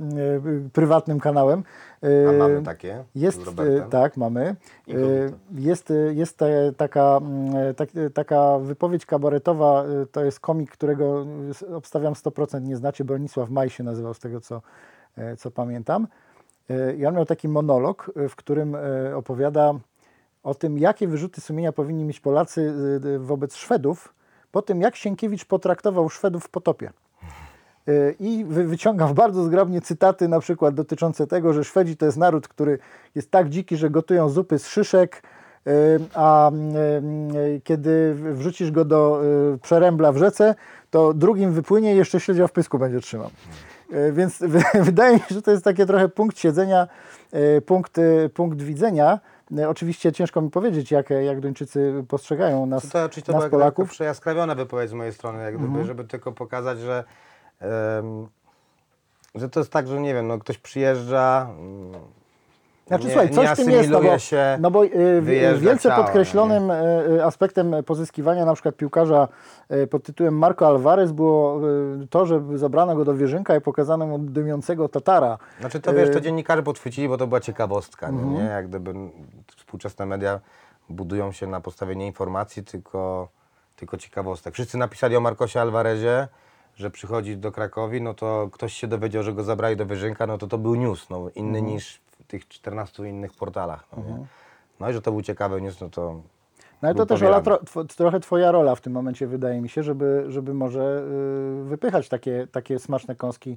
[0.73, 1.65] prywatnym kanałem.
[2.05, 4.57] Y, A mamy takie Jest, e, tak, mamy.
[4.89, 4.95] E.
[5.55, 7.21] Jest, e, jest te, taka,
[7.71, 11.27] e, tak, e, taka wypowiedź kabaretowa, e, to jest komik, którego
[11.71, 14.63] e, obstawiam 100% nie znacie, Bronisław Maj się nazywał z tego, co,
[15.17, 16.07] e, co pamiętam.
[16.71, 19.75] E, I on miał taki monolog, e, w którym e, opowiada
[20.43, 22.73] o tym, jakie wyrzuty sumienia powinni mieć Polacy
[23.05, 24.15] e, e, wobec Szwedów,
[24.53, 26.91] po tym, jak Sienkiewicz potraktował Szwedów w potopie.
[27.89, 32.19] Y, I wy, wyciągam bardzo zgrabnie cytaty, na przykład dotyczące tego, że Szwedzi to jest
[32.19, 32.79] naród, który
[33.15, 35.23] jest tak dziki, że gotują zupy z szyszek,
[35.67, 35.71] y,
[36.15, 36.55] a y,
[37.39, 39.23] y, kiedy wrzucisz go do
[39.55, 40.55] y, przerębla w rzece,
[40.91, 43.31] to drugim wypłynie i jeszcze śledzia w pysku będzie trzymał.
[43.93, 46.89] Y, Więc wy- wydaje mi się, że to jest takie trochę punkt siedzenia,
[47.35, 49.21] y, punkt, y, punkt widzenia.
[49.59, 53.51] Y, Oczywiście ciężko mi powiedzieć, jak, jak Duńczycy postrzegają nas, To, to to nas była
[53.51, 53.83] Polaków.
[53.83, 53.89] Mhm.
[53.89, 57.05] przejaskrawiona wypowiedź z mojej strony, jak gdyby, żeby tylko pokazać, że,
[57.61, 58.29] em,
[59.35, 61.51] że to jest tak, że nie wiem, no, ktoś przyjeżdża,
[62.91, 65.89] Znaczy, nie, słuchaj, coś w tym jest, no bo, się, no bo y, wyjeżdża wielce
[65.89, 69.29] ciałem, podkreślonym y, aspektem pozyskiwania na przykład piłkarza
[69.73, 71.61] y, pod tytułem Marco Alvarez było
[72.03, 75.39] y, to, że zabrano go do Wierzynka i pokazano mu dymiącego Tatara.
[75.61, 78.33] Znaczy to wiesz, Y, to dziennikarze podchwycili, bo to była ciekawostka, Mhm.
[78.35, 78.39] nie?
[78.39, 78.45] nie?
[78.45, 78.95] Jak gdyby
[79.57, 80.41] współczesne media
[80.89, 83.29] budują się na podstawie nie informacji, tylko,
[83.77, 84.55] tylko ciekawostek.
[84.55, 86.29] Wszyscy napisali o Marcosie Alvarezie,
[86.77, 90.39] że przychodzi do Krakowi, no to ktoś się dowiedział, że go zabrali do Wyżynka, no
[90.39, 91.67] to to był news, no, inny Mhm.
[91.67, 92.01] niż
[92.31, 93.85] tych 14 innych portalach.
[93.97, 94.27] No, nie?
[94.81, 96.21] no i że to był ciekawy news, no to
[96.83, 97.67] No ale to też Ola, powielany.
[97.67, 101.05] tro, tw, trochę twoja rola w tym momencie wydaje mi się, żeby, żeby może
[101.63, 103.57] y, wypychać takie, takie smaczne kąski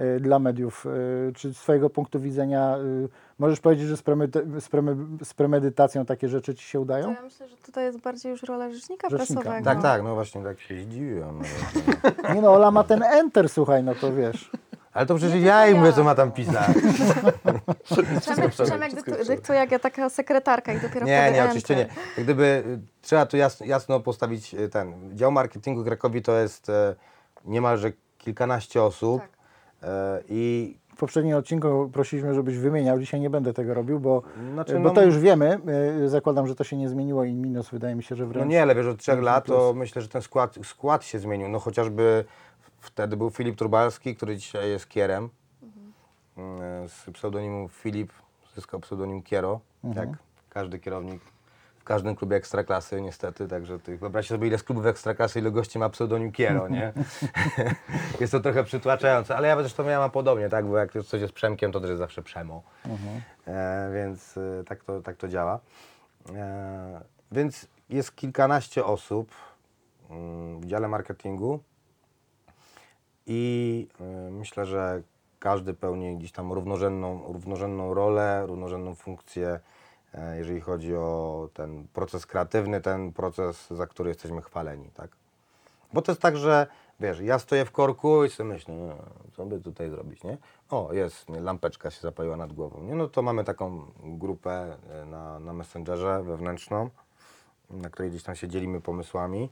[0.00, 0.86] y, dla mediów.
[0.86, 3.08] Y, czy z swojego punktu widzenia y,
[3.38, 7.12] możesz powiedzieć, że z, premedy, z, preme, z premedytacją takie rzeczy ci się To udają?
[7.12, 9.42] ja myślę, że tutaj jest bardziej już rola rzecznika, Rzecznika.
[9.42, 9.64] prasowego.
[9.64, 11.38] Tak, tak, no właśnie tak się zdziwiłem.
[11.38, 14.50] No, Nie no, Ola ma ten enter, słuchaj, no to wiesz.
[14.94, 16.76] Ale to przecież ja im mówię, co ma tam pisać.
[18.20, 18.92] Przemek, Przemek
[19.48, 21.86] jak ja taka sekretarka i dopiero Nie, nie, oczywiście nie.
[22.16, 25.16] Jak gdyby y, trzeba tu jasno, jasno postawić y, ten.
[25.16, 26.94] Dział marketingu Krakowi to jest e,
[27.44, 29.20] niemalże kilkanaście osób.
[29.20, 29.30] Tak.
[29.82, 32.98] E, I W poprzednim odcinku prosiliśmy, żebyś wymieniał.
[32.98, 34.22] Dzisiaj nie będę tego robił, bo,
[34.52, 35.58] Znaczy, bo no- to już wiemy.
[36.04, 38.50] Y, Zakładam, że to się nie zmieniło i minus wydaje mi się, że no wręcz.
[38.50, 39.58] nie, ale wiesz, od trzech lat plus.
[39.58, 41.48] to myślę, że ten skład, skład się zmienił.
[41.48, 42.24] No chociażby
[42.84, 45.24] wtedy był Filip Turbalski, który dzisiaj jest Kierem.
[46.84, 48.12] Y, Z pseudonimu Filip
[48.54, 49.60] zyskał pseudonim Kiero,
[49.94, 50.08] jak
[50.50, 51.22] każdy kierownik
[51.78, 55.78] w każdym klubie ekstraklasy niestety, także ty wyobraźcie sobie ile z klubów ekstraklasy, ile gości
[55.78, 56.92] ma pseudonim Kiero, nie?
[58.20, 61.34] jest to trochę przytłaczające, ale ja zresztą miałem podobnie, tak, bo jak już coś jest
[61.34, 62.62] Przemkiem, to też jest zawsze Przemo.
[63.46, 65.60] E, więc e, tak, to, tak to działa.
[66.34, 67.00] E,
[67.32, 69.30] więc jest kilkanaście osób
[70.10, 71.60] mm, w dziale marketingu
[73.26, 75.02] i y, myślę, że
[75.38, 79.60] każdy pełni gdzieś tam równorzędną, równorzędną rolę, równorzędną funkcję,
[80.14, 85.10] e, jeżeli chodzi o ten proces kreatywny, ten proces, za który jesteśmy chwaleni, tak?
[85.92, 86.66] Bo to jest tak, że
[87.00, 88.94] wiesz, ja stoję w korku i sobie myślę, no,
[89.36, 90.38] co by tutaj zrobić, nie?
[90.70, 92.94] O, jest, lampeczka się zapaliła nad głową, nie?
[92.94, 96.90] No to mamy taką grupę e, na, na Messengerze wewnętrzną,
[97.70, 99.48] na której gdzieś tam się dzielimy pomysłami.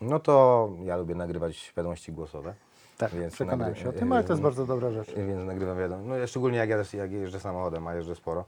[0.00, 2.54] No to ja lubię nagrywać wiadomości głosowe.
[2.98, 5.14] Tak, Więc przekonałem nagry- się o tym, ale to jest yy, bardzo dobra rzecz.
[5.14, 6.08] Więc nagrywam wiadomości.
[6.08, 8.44] No ja szczególnie jak, jadę, jak jeżdżę samochodem, a jeżdżę sporo,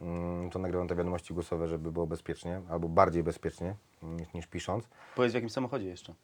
[0.00, 4.88] mm, to nagrywam te wiadomości głosowe, żeby było bezpiecznie, albo bardziej bezpiecznie niż, niż pisząc.
[5.16, 6.14] Powiedz w jakim samochodzie jeszcze.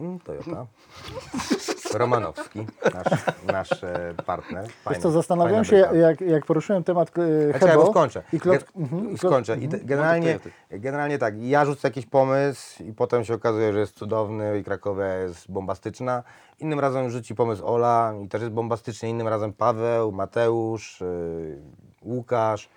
[0.00, 0.66] Mm, Toyota.
[1.94, 4.64] Romanowski, nasz, nasz e, partner.
[4.64, 6.06] Wiesz Fajna- co, zastanawiałem fajna się, bryka.
[6.08, 8.22] jak, jak poruszyłem temat e, Znaczy, ja Hebo skończę.
[8.32, 9.56] i klot, Ge- mhm, i klot, skończę.
[9.58, 10.38] I te, generalnie,
[10.70, 15.14] generalnie tak, ja rzucę jakiś pomysł i potem się okazuje, że jest cudowny i Krakowia
[15.14, 16.22] jest bombastyczna.
[16.60, 19.08] Innym razem rzuci pomysł Ola i też jest bombastycznie.
[19.08, 21.58] Innym razem Paweł, Mateusz, yy,
[22.02, 22.68] Łukasz,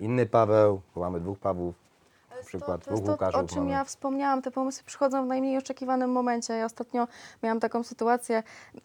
[0.00, 1.83] inny Paweł, bo mamy dwóch Pawłów.
[2.58, 3.70] Przykład to, to, dwóch to o czym mamy.
[3.70, 4.42] ja wspomniałam.
[4.42, 6.54] Te pomysły przychodzą w najmniej oczekiwanym momencie.
[6.54, 7.08] Ja ostatnio
[7.42, 8.42] miałam taką sytuację,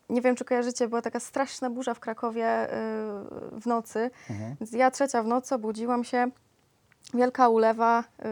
[0.09, 2.67] nie wiem czy kojarzycie, była taka straszna burza w Krakowie
[3.51, 4.11] yy, w nocy.
[4.29, 4.55] Mhm.
[4.59, 6.27] Więc ja trzecia w nocy obudziłam się,
[7.13, 8.25] wielka ulewa, yy,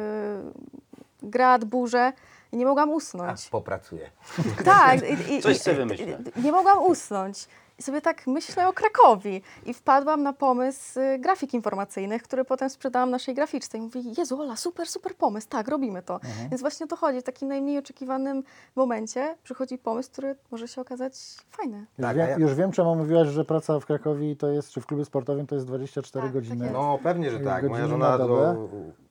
[1.29, 2.13] grad, burze
[2.51, 3.49] i nie mogłam A, usnąć.
[3.49, 4.09] popracuję.
[4.65, 6.17] Tak, i, i, Coś sobie wymyślę.
[6.43, 7.47] Nie mogłam usnąć.
[7.79, 9.41] I sobie tak myślę o Krakowi.
[9.65, 13.77] I wpadłam na pomysł y, grafik informacyjnych, który potem sprzedałam naszej graficzce.
[13.77, 16.13] I mówi, Jezu, Ola, super, super pomysł, tak, robimy to.
[16.13, 16.49] Mhm.
[16.49, 17.19] Więc właśnie o to chodzi.
[17.19, 18.43] W takim najmniej oczekiwanym
[18.75, 21.13] momencie przychodzi pomysł, który może się okazać
[21.51, 21.77] fajny.
[21.77, 24.69] Już, Tak, wiem, a ja- już wiem, czemu mówiłaś, że praca w Krakowie to jest,
[24.71, 26.55] czy w klubie sportowym to jest 24 Tak, godziny.
[26.55, 26.73] tak jest.
[26.73, 27.69] No pewnie, że tak.
[27.69, 28.59] Moja żona na to, dobę.
[28.59, 29.06] u-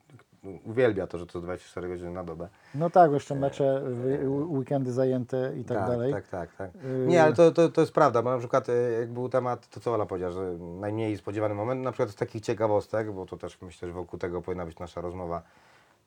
[0.65, 2.47] uwielbia to, że to 24 godziny na dobę.
[2.75, 6.13] No tak, jeszcze mecze, wy- weekendy zajęte i tak, dalej.
[6.13, 6.69] Tak, tak, tak.
[6.75, 9.67] Y- Nie, ale to, to, to jest prawda, bo na przykład y, jak był temat,
[9.69, 13.37] to co Ola powiedziała, że najmniej spodziewany moment, na przykład z takich ciekawostek, bo to
[13.37, 15.41] też myślę, że wokół tego powinna być nasza rozmowa,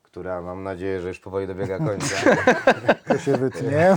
[0.02, 2.16] która mam nadzieję, że już powoli dobiega końca.
[3.08, 3.96] To się wytnie.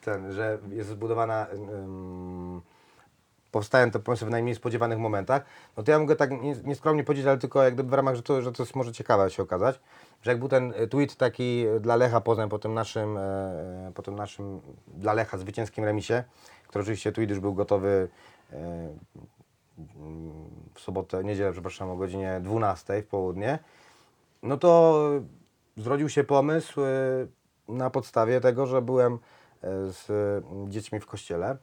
[0.00, 2.60] Ten, że jest zbudowana, ym,
[3.52, 5.44] powstają te pomysły w najmniej spodziewanych momentach,
[5.76, 8.22] no to ja mogę tak nie- nieskromnie powiedzieć, ale tylko jak gdyby w ramach, że
[8.22, 9.80] to, że to jest może ciekawe się okazać,
[10.22, 14.02] że jak był ten y, tweet taki dla Lecha Poznań po tym naszym, e, po
[14.02, 16.24] tym naszym dla Lecha zwycięskim remisie,
[16.68, 18.08] który oczywiście tweet już był gotowy
[18.52, 20.32] e, mm,
[20.74, 23.58] w sobotę, niedzielę, przepraszam, o godzinie 12 w południe,
[24.42, 25.00] no to
[25.76, 26.80] zrodził się pomysł
[27.68, 29.18] na podstawie tego, że byłem
[29.62, 31.56] z y, dziećmi w kościele.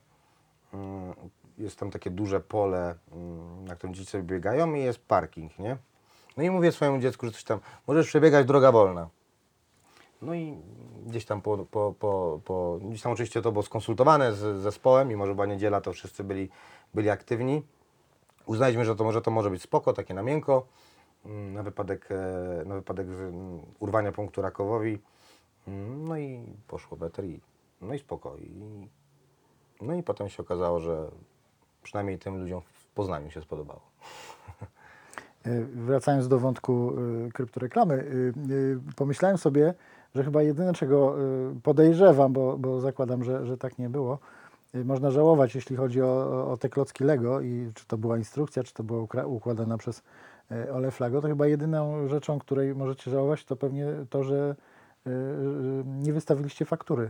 [1.58, 5.78] Jest tam takie duże pole, mm, na którym dzieci sobie biegają i jest parking, nie?
[6.38, 9.10] No i mówię swojemu dziecku, że coś tam, możesz przebiegać droga wolna.
[10.22, 10.58] No i
[11.06, 15.26] gdzieś tam po, po, po, po gdzieś tam oczywiście to było skonsultowane z zespołem, mimo
[15.26, 16.50] że była niedziela, to wszyscy byli,
[16.94, 17.64] byli aktywni.
[18.46, 20.68] Uznaliśmy, że to może, to może być spoko, takie na miękko,
[21.26, 25.00] mm, na wypadek, e, na wypadek mm, urwania punktu Rakowowi.
[25.98, 27.42] No i poszło better i,
[27.82, 28.38] no i spoko.
[28.38, 28.88] I,
[29.82, 31.12] no i potem się okazało, że
[31.86, 33.82] przynajmniej tym ludziom w Poznaniu się spodobało.
[35.48, 36.92] Y, Wracając do wątku
[37.28, 39.74] y, kryptoreklamy, y, pomyślałem sobie,
[40.16, 41.16] że chyba jedyne, czego
[41.64, 44.20] podejrzewam, bo, bo zakładam, że, że tak nie było,
[44.86, 48.74] można żałować, jeśli chodzi o, o- te klocki Lego i czy to była instrukcja, czy
[48.74, 50.04] to była układana przez
[50.74, 54.56] Ole Flago, to chyba jedyną rzeczą, której możecie żałować, to pewnie to, że
[55.86, 57.10] nie wystawiliście faktury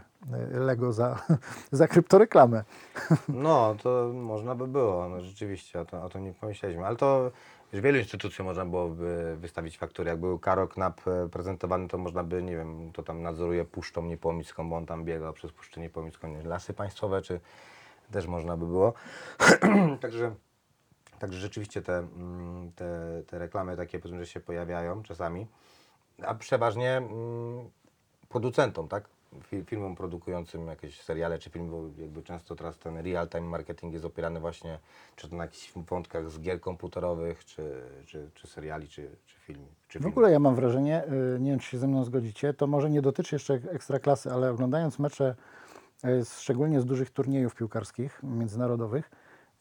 [0.56, 1.24] y, Lego za,
[1.72, 2.64] za kryptoreklamę.
[3.30, 7.32] No, to można by było, no rzeczywiście, o, to, o tym nie pomyśleliśmy, ale to
[7.74, 10.10] Już wielu instytucji można było by wystawić faktury.
[10.10, 14.06] Jak był Karol Knap e, prezentowany, to można by, nie wiem, to tam nadzoruje Puszczą
[14.06, 17.40] Niepołomicką, bo on tam biegał przez Puszczę Niepołomicką, nie, Lasy Państwowe, czy
[18.12, 18.94] też można by było.
[20.02, 20.36] Także
[21.20, 25.48] Także rzeczywiście te, mm, te, te reklamy takie powiedzmy, że się pojawiają czasami,
[26.22, 27.70] a przeważnie mm,
[28.40, 29.04] producentom, tak?
[29.52, 34.06] Fi- Firmom produkującym jakieś seriale czy filmy, bo jakby często teraz ten real-time marketing jest
[34.06, 34.80] opierany właśnie
[35.16, 39.60] czy to na jakichś wątkach z gier komputerowych, czy, czy, czy seriali, czy, czy film.
[39.88, 40.14] Czy W filmów.
[40.14, 41.04] ogóle ja mam wrażenie,
[41.36, 44.52] y, nie wiem czy się ze mną zgodzicie, to może nie dotyczy jeszcze ekstraklasy, ale
[44.52, 45.36] oglądając mecze,
[46.06, 49.12] y, szczególnie z dużych turniejów piłkarskich międzynarodowych,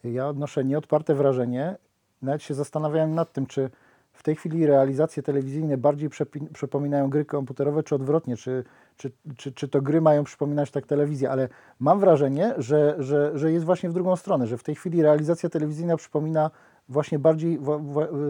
[0.05, 1.77] ja odnoszę nieodparte wrażenie,
[2.23, 3.71] nawet się zastanawiałem nad tym, czy
[4.15, 6.11] w tej chwili realizacje telewizyjne bardziej
[6.53, 8.65] przypominają gry komputerowe, czy odwrotnie, czy,
[8.97, 11.49] czy, czy, czy to gry mają przypominać tak telewizję, ale
[11.81, 15.49] mam wrażenie, że, że, że jest właśnie w drugą stronę, że w tej chwili realizacja
[15.49, 16.51] telewizyjna przypomina
[16.89, 17.59] właśnie bardziej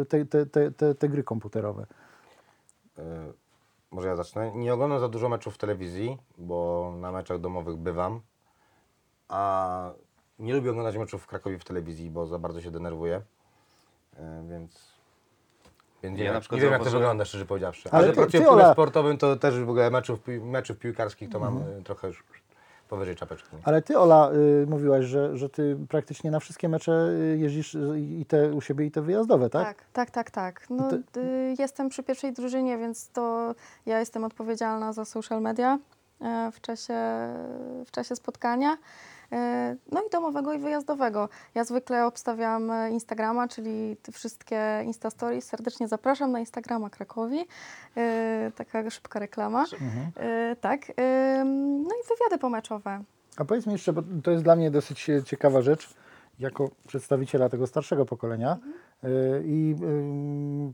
[0.08, 1.86] te, te, te, te, gry komputerowe.
[2.98, 3.02] Y,
[3.90, 4.52] Może ja zacznę.
[4.54, 8.20] Nie oglądam za dużo meczów w telewizji, bo na meczach domowych bywam,
[9.28, 9.90] a
[10.38, 13.22] nie lubię oglądać meczów w Krakowie w telewizji, bo za bardzo się denerwuję,
[14.18, 14.42] Y,
[16.04, 16.18] więc...
[16.18, 17.88] Więc nie, Ja na wiem, przykład nie wiem jak to wygląda, szczerze powiedziawszy.
[17.92, 20.78] Ale Ale, ty- pracuję ty, w klubie Ola- sportowym, to też w ogóle meczów, meczów
[20.78, 22.24] piłkarskich to mam y, trochę już
[22.88, 23.48] powyżej czapeczki.
[23.64, 24.30] Ale ty, Ola,
[24.62, 26.92] y, mówiłaś, że, że ty praktycznie na wszystkie mecze
[27.32, 29.66] y, jeździsz y, i te u siebie, i te wyjazdowe, tak?
[29.66, 30.66] Tak, tak, tak, tak.
[30.70, 33.54] No, to- y, jestem przy pierwszej drużynie, więc to
[33.86, 35.78] ja jestem odpowiedzialna za social media
[36.52, 36.94] w czasie,
[37.86, 38.76] w czasie spotkania.
[39.32, 41.28] E, No i domowego i wyjazdowego.
[41.54, 45.44] Ja zwykle obstawiam e, Instagrama, czyli te wszystkie Insta Stories.
[45.44, 47.46] Serdecznie zapraszam na Instagrama Krakowi.
[47.96, 49.64] E, Taka szybka reklama.
[50.16, 50.80] E, Tak.
[51.84, 53.00] No i wywiady pomeczowe.
[53.36, 55.94] A powiedz mi jeszcze, bo to jest dla mnie dosyć ciekawa rzecz,
[56.38, 58.58] jako przedstawiciela tego starszego pokolenia
[59.04, 59.08] y,
[59.44, 59.74] i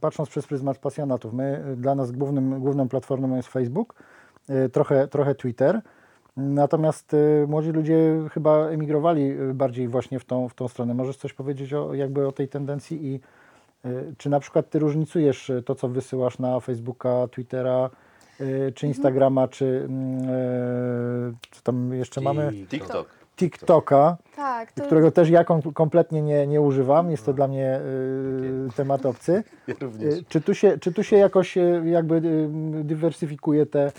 [0.01, 3.95] patrząc przez pryzmat pasjonatów, my, dla nas głównym, główną platformą jest Facebook,
[4.73, 5.81] trochę, trochę Twitter,
[6.41, 10.95] natomiast y, młodzi ludzie chyba emigrowali y, bardziej właśnie w tą, w tą stronę.
[10.95, 13.21] Możesz coś powiedzieć o, jakby o tej tendencji i
[13.89, 17.91] y, czy na przykład ty różnicujesz to, co wysyłasz na Facebooka, Twittera,
[18.41, 22.53] y, czy Instagrama, czy mm, co tam jeszcze mamy?
[22.69, 23.09] TikTok.
[23.37, 27.11] TikToka, Tak, to którego też ja kom- kompletnie nie, nie używam.
[27.11, 29.43] Jest to dla mnie y, temat obcy.
[29.69, 30.15] Ja również.
[30.15, 33.91] Y, Czy tu się, czy tu się jakoś y, jakby y, dywersyfikuje te, y,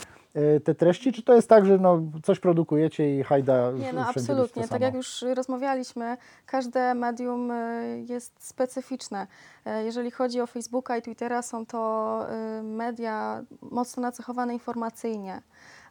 [0.63, 4.67] te treści, czy to jest tak, że no, coś produkujecie i hajda Nie, no absolutnie.
[4.67, 9.27] Tak jak już rozmawialiśmy, każde medium y, jest specyficzne.
[9.65, 12.25] E, Jeżeli chodzi o Facebooka i Twittera, są to
[12.63, 15.41] media mocno nacechowane informacyjnie.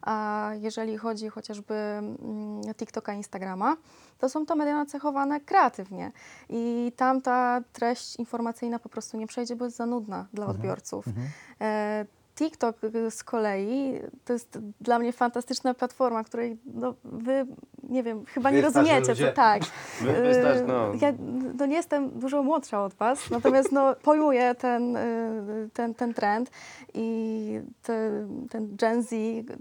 [0.02, 3.76] A jeżeli chodzi chociażby mm, TikToka, Instagrama,
[4.18, 6.12] to są to media nacechowane kreatywnie.
[6.48, 11.04] I tam ta treść informacyjna po prostu nie przejdzie, bo jest za nudna dla odbiorców.
[11.60, 12.06] E,
[12.40, 17.46] TikTok y, z kolei to jest dla mnie fantastyczna platforma, której no, wy,
[17.82, 19.62] nie wiem, chyba nie Wy, starzy rozumiecie, co tak.
[20.00, 20.92] Wy- wy starzy, Y, no.
[21.00, 21.12] Ja
[21.58, 26.50] no, nie jestem dużo młodsza od Was, natomiast no, pojmuję ten, y, ten, ten trend
[26.94, 29.10] i te, ten Gen Z,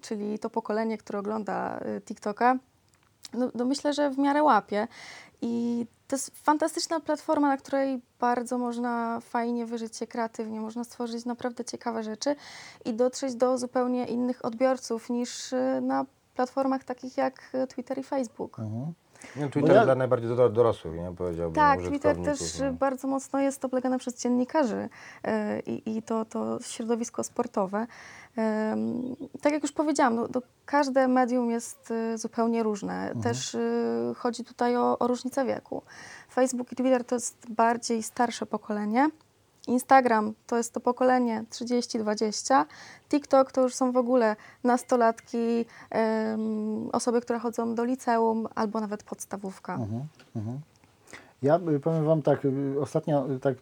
[0.02, 2.58] czyli to pokolenie, które ogląda y, TikToka,
[3.34, 4.88] no, no myślę, że w miarę łapie.
[5.42, 11.26] I to jest fantastyczna platforma, na której bardzo można fajnie wyżyć się kreatywnie, można stworzyć
[11.26, 12.36] naprawdę ciekawe rzeczy
[12.86, 16.06] i dotrzeć do zupełnie innych odbiorców niż y, na
[16.36, 18.60] platformach takich jak y, Twitter i Facebook.
[18.60, 18.94] Mhm.
[19.36, 21.12] No, Twitter ja- dla najbardziej do, dorosłych, nie?
[21.18, 22.74] Powiedziałbym, Tak, Twitter użytkowników, też no.
[22.74, 24.90] bardzo mocno jest oblegany przez dziennikarzy
[25.28, 27.88] y, i, i to, to środowisko sportowe.
[29.42, 33.14] Tak jak już powiedziałam, no, to każde medium jest y, zupełnie różne.
[33.24, 35.82] Też y, chodzi tutaj o, o różnicę wieku.
[36.32, 39.10] Facebook i Twitter to jest bardziej starsze pokolenie.
[39.70, 42.66] Instagram to jest to pokolenie 30-20.
[43.10, 45.66] TikTok to już są w ogóle nastolatki,
[46.92, 49.76] osoby, które chodzą do liceum albo nawet podstawówka.
[49.76, 50.04] Mhm,
[50.36, 50.60] mhm.
[51.42, 53.56] Ja y, powiem Wam tak, y, ostatnio y, tak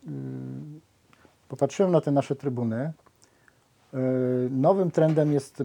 [1.49, 2.93] popatrzyłem na te nasze trybuny.
[4.51, 5.63] Nowym trendem jest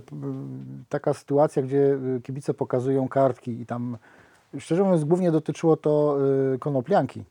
[0.88, 3.96] taka sytuacja, gdzie kibice pokazują kartki i tam,
[4.58, 6.18] szczerze mówiąc, głównie dotyczyło to
[6.60, 7.24] konoplianki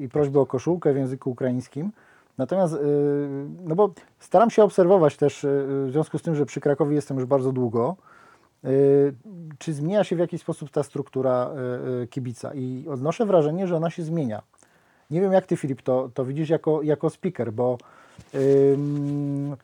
[0.00, 1.92] i prośby o koszulkę w języku ukraińskim.
[2.38, 2.78] Natomiast, y,
[3.64, 5.48] no bo staram się obserwować też, y,
[5.86, 7.96] w związku z tym, że przy Krakowie jestem już bardzo długo,
[8.64, 9.14] y,
[9.58, 13.76] czy zmienia się w jakiś sposób ta struktura y, y, kibica i odnoszę wrażenie, że
[13.76, 14.42] ona się zmienia.
[15.10, 17.78] Nie wiem jak Ty Filip to, to widzisz jako, jako speaker, bo
[18.34, 19.56] ym,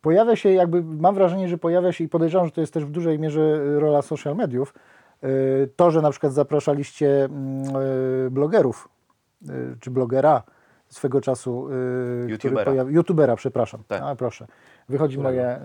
[0.00, 2.90] pojawia się jakby, mam wrażenie, że pojawia się i podejrzewam, że to jest też w
[2.90, 4.97] dużej mierze rola social mediów, y,
[5.76, 7.76] to, że na przykład zapraszaliście mm,
[8.26, 8.88] y, blogerów
[9.48, 10.42] y, czy blogera
[10.88, 12.72] swego czasu, y, który YouTubera.
[12.72, 13.82] pojawi- YouTubera, przepraszam.
[13.88, 14.02] Tak.
[14.02, 14.46] A, proszę.
[14.88, 15.60] Wychodzi moja y,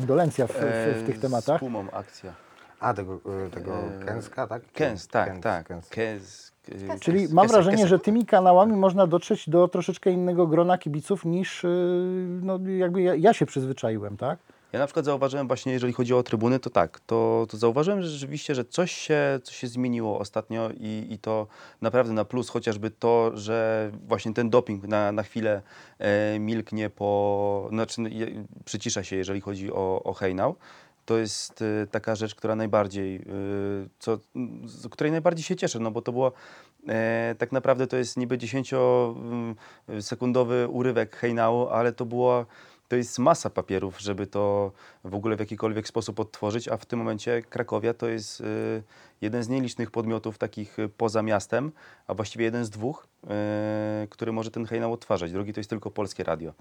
[0.00, 1.56] indolencja w, w, w tych E, tematach.
[1.56, 2.32] Z Pumą akcja.
[2.80, 4.62] A, tego, y, tego E, Kęska, tak?
[4.72, 5.66] Kęs, tak, Kęs, tak.
[5.66, 5.88] Kęs.
[5.88, 11.24] Kęs, y, Czyli mam wrażenie, że tymi kanałami można dotrzeć do troszeczkę innego grona kibiców
[11.24, 11.68] niż y,
[12.42, 14.38] no, jakby ja, ja się przyzwyczaiłem, tak?
[14.76, 18.08] Ja na przykład zauważyłem właśnie, jeżeli chodzi o trybuny, to tak, to, to zauważyłem że
[18.08, 21.46] rzeczywiście, że coś się, coś się zmieniło ostatnio i, i to
[21.80, 25.62] naprawdę na plus, chociażby to, że właśnie ten doping na, na chwilę
[25.98, 28.02] e, milknie po, znaczy
[28.64, 30.56] przycisza się, jeżeli chodzi o, o hejnał.
[31.06, 33.20] To jest e, taka rzecz, która najbardziej, e,
[33.98, 34.18] co,
[34.64, 36.32] z której najbardziej się cieszę, no bo to było
[36.88, 42.46] e, tak naprawdę to jest niby 10-sekundowy urywek hejnału, ale to było
[42.88, 44.72] to jest masa papierów, żeby to
[45.04, 48.82] w ogóle w jakikolwiek sposób odtworzyć, a w tym momencie Krakowia to jest y,
[49.20, 51.72] jeden z nielicznych podmiotów takich y, poza miastem,
[52.06, 53.06] a właściwie jeden z dwóch,
[54.04, 55.32] y, który może ten hejnał odtwarzać.
[55.32, 56.52] Drugi to jest tylko Polskie Radio.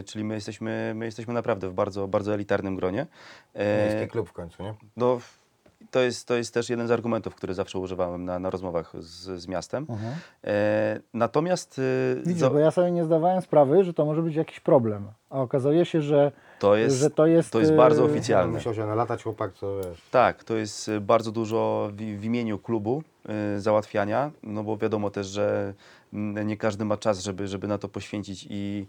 [0.00, 3.06] Y, czyli my jesteśmy, my jesteśmy naprawdę w bardzo, bardzo elitarnym gronie.
[3.54, 4.74] E, Miejski klub w końcu, nie?
[4.96, 5.20] no,
[5.90, 9.40] to jest, to jest też jeden z argumentów, który zawsze używałem na, na rozmowach z,
[9.40, 9.86] z miastem.
[10.44, 14.34] E, natomiast y, Widzisz, za- bo ja sobie nie zdawałem sprawy, że to może być
[14.34, 15.08] jakiś problem.
[15.30, 18.52] A okazuje się, że to jest, że to jest, to jest bardzo y, oficjalne.
[18.52, 20.02] Musiał się nalatać chłopak, co wiesz.
[20.10, 23.02] Tak, to jest y, bardzo dużo w, w imieniu klubu
[23.56, 25.74] y, załatwiania, no bo wiadomo też, że
[26.44, 28.86] nie każdy ma czas, żeby, żeby na to poświęcić i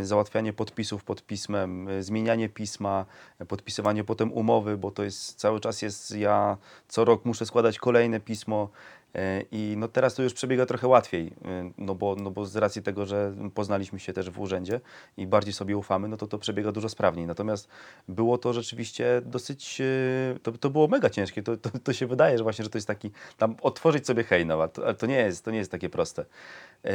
[0.00, 3.06] y, załatwianie podpisów pod pismem, y, zmienianie pisma,
[3.40, 6.56] y, podpisywanie potem umowy, bo to jest cały czas jest, ja
[6.88, 8.68] co rok muszę składać kolejne pismo
[9.50, 11.32] i no teraz to już przebiega trochę łatwiej, y,
[11.78, 14.80] no bo, no bo z racji tego, że poznaliśmy się też w urzędzie
[15.16, 17.26] i bardziej sobie ufamy, no to to przebiega dużo sprawniej.
[17.26, 17.68] Natomiast
[18.08, 21.42] było to rzeczywiście dosyć, e, to, to było mega ciężkie.
[21.42, 24.62] To, to, to się wydaje, że właśnie, że to jest taki, tam otworzyć sobie hejnał,
[24.62, 26.24] a to, ale to nie jest, to nie jest takie proste.
[26.84, 26.94] E,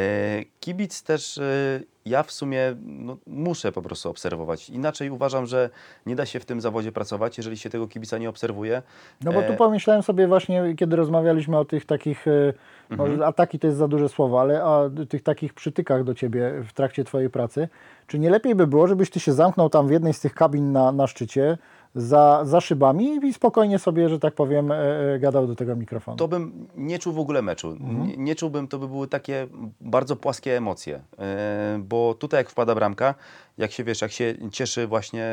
[0.59, 4.69] kibic też, e, ja w sumie no, muszę po prostu obserwować.
[4.69, 5.69] Inaczej uważam, że
[6.05, 8.81] nie da się w tym zawodzie pracować, jeżeli się tego kibica nie obserwuje.
[9.23, 12.53] No bo tu E, pomyślałem sobie właśnie, kiedy rozmawialiśmy o tych takich, e,
[12.89, 13.11] Mhm.
[13.11, 16.73] może ataki to jest za duże słowo, ale o tych takich przytykach do Ciebie w
[16.73, 17.69] trakcie Twojej pracy,
[18.07, 20.71] czy nie lepiej by było, żebyś Ty się zamknął tam w jednej z tych kabin
[20.71, 21.57] na, na szczycie,
[21.95, 26.17] za, za szybami i spokojnie sobie, że tak powiem, e, e, gadał do tego mikrofonu?
[26.17, 27.77] to bym nie czuł w ogóle meczu.
[27.79, 29.47] Nie, nie czułbym, to by były takie
[29.81, 33.15] bardzo płaskie emocje, e, bo tutaj jak wpada bramka,
[33.59, 35.23] jak się wiesz, jak się cieszy właśnie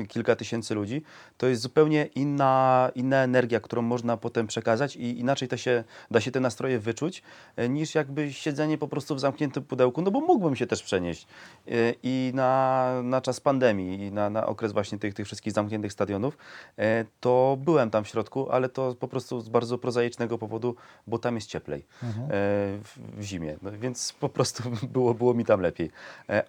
[0.00, 1.02] e, kilka tysięcy ludzi,
[1.36, 6.20] to jest zupełnie inna, inna energia, którą można potem przekazać i inaczej to się, da
[6.20, 7.22] się te nastroje wyczuć,
[7.56, 11.26] e, niż jakby siedzenie po prostu w zamkniętym pudełku, no bo mógłbym się też przenieść
[11.68, 11.70] e,
[12.02, 16.38] i na, na czas pandemii i na, na okres właśnie tych, tych wszystkich zamkniętych stadionów,
[16.78, 20.76] e, to byłem tam w środku, ale to po prostu z bardzo prozaicznego powodu,
[21.06, 24.62] bo tam jest cieplej e, w, w zimie, no, więc po prostu
[24.94, 25.90] było, było mi tam lepiej.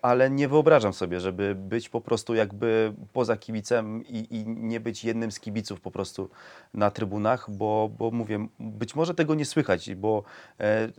[0.01, 5.03] Ale nie wyobrażam sobie, żeby być po prostu jakby poza kibicem i, i nie być
[5.03, 6.29] jednym z kibiców po prostu
[6.73, 10.23] na trybunach, bo, bo mówię, być może tego nie słychać, bo
[10.59, 10.89] e,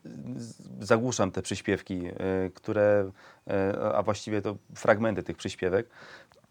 [0.81, 2.12] zagłuszam te przyśpiewki, e,
[2.55, 3.11] które,
[3.47, 5.89] e, a właściwie to fragmenty tych przyśpiewek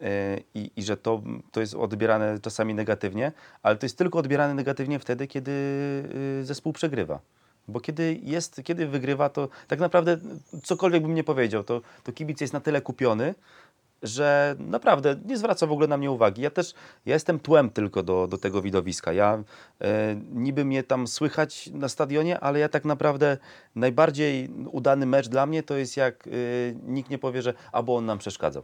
[0.01, 1.21] e, i, i że to,
[1.51, 3.31] to jest odbierane czasami negatywnie,
[3.63, 5.51] ale to jest tylko odbierane negatywnie wtedy, kiedy
[6.41, 7.19] y, zespół przegrywa.
[7.67, 10.17] Bo kiedy, jest, kiedy wygrywa, to tak naprawdę
[10.63, 13.35] cokolwiek bym nie powiedział, to, to kibic jest na tyle kupiony,
[14.03, 16.41] że naprawdę nie zwraca w ogóle na mnie uwagi.
[16.41, 16.73] Ja też
[17.05, 19.13] ja jestem tłem tylko do, do tego widowiska.
[19.13, 19.43] Ja
[19.81, 23.37] e, niby mnie tam słychać na stadionie, ale ja tak naprawdę
[23.75, 26.31] najbardziej udany mecz dla mnie to jest jak e,
[26.83, 28.63] nikt nie powie, że albo on nam przeszkadzał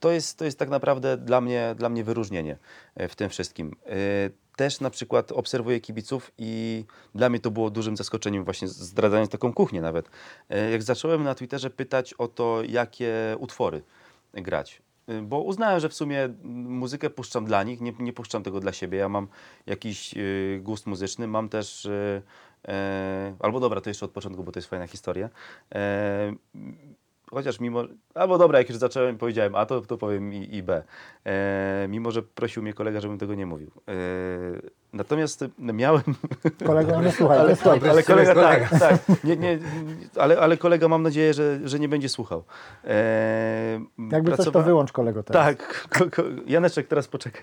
[0.00, 2.58] to jest, to jest tak naprawdę dla mnie, dla mnie wyróżnienie
[2.94, 3.76] e, w tym wszystkim.
[3.86, 3.90] E,
[4.56, 6.84] Też na przykład obserwuję kibiców i
[7.14, 10.10] dla mnie to było dużym zaskoczeniem, właśnie zdradzając taką kuchnię nawet.
[10.50, 13.82] E, Jak zacząłem na Twitterze pytać o to, jakie utwory
[14.32, 14.82] grać.
[15.08, 18.72] E, Bo uznałem, że w sumie muzykę puszczam dla nich, nie, nie puszczam tego dla
[18.72, 18.98] siebie.
[18.98, 19.28] Ja mam
[19.66, 20.20] jakiś e,
[20.60, 21.86] gust muzyczny, mam też.
[21.86, 22.22] e,
[22.68, 25.28] e, albo dobra, to jeszcze od początku, bo to jest fajna historia.
[27.30, 30.82] Chociaż mimo, albo dobra, jak już zacząłem, powiedziałem A, to, to powiem i, i B.
[31.24, 33.70] E, mimo, że prosił mnie kolega, żebym tego nie mówił.
[33.88, 33.92] E,
[34.96, 36.02] natomiast miałem...
[36.66, 37.90] Kolego, nie słuchaj, ale, słuchaj.
[37.90, 38.68] ale kolega, kolega.
[38.68, 39.24] tak, tak.
[39.24, 39.58] Nie, nie,
[40.16, 42.44] ale, ale kolega mam nadzieję, że, że nie będzie słuchał.
[42.84, 43.80] E,
[44.12, 45.46] Jakby coś to pracowa- wyłącz kolego teraz.
[45.46, 47.42] tak, ko, ko, Janeczek, teraz poczekaj.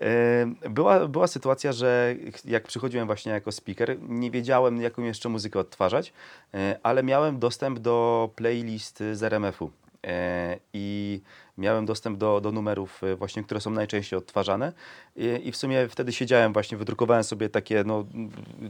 [0.00, 2.14] E, była, była sytuacja, że
[2.44, 6.12] jak przychodziłem właśnie jako speaker, nie wiedziałem, jaką jeszcze muzykę odtwarzać,
[6.54, 9.70] e, ale miałem dostęp do playlist z RMF-u.
[10.06, 11.20] E, I
[11.60, 14.72] miałem dostęp do, do numerów e, właśnie, które są najczęściej odtwarzane
[15.16, 18.04] I, i w sumie wtedy siedziałem właśnie, wydrukowałem sobie takie, no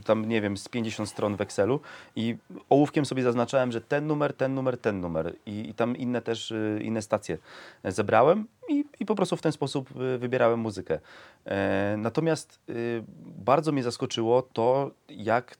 [0.05, 1.79] tam nie wiem, z 50 stron w Excelu
[2.15, 2.37] i
[2.69, 6.51] ołówkiem sobie zaznaczałem, że ten numer, ten numer, ten numer i, i tam inne też,
[6.51, 7.37] y, inne stacje
[7.83, 10.99] zebrałem i, i po prostu w ten sposób y, wybierałem muzykę.
[11.45, 15.57] E, natomiast y, bardzo mnie zaskoczyło to, jak,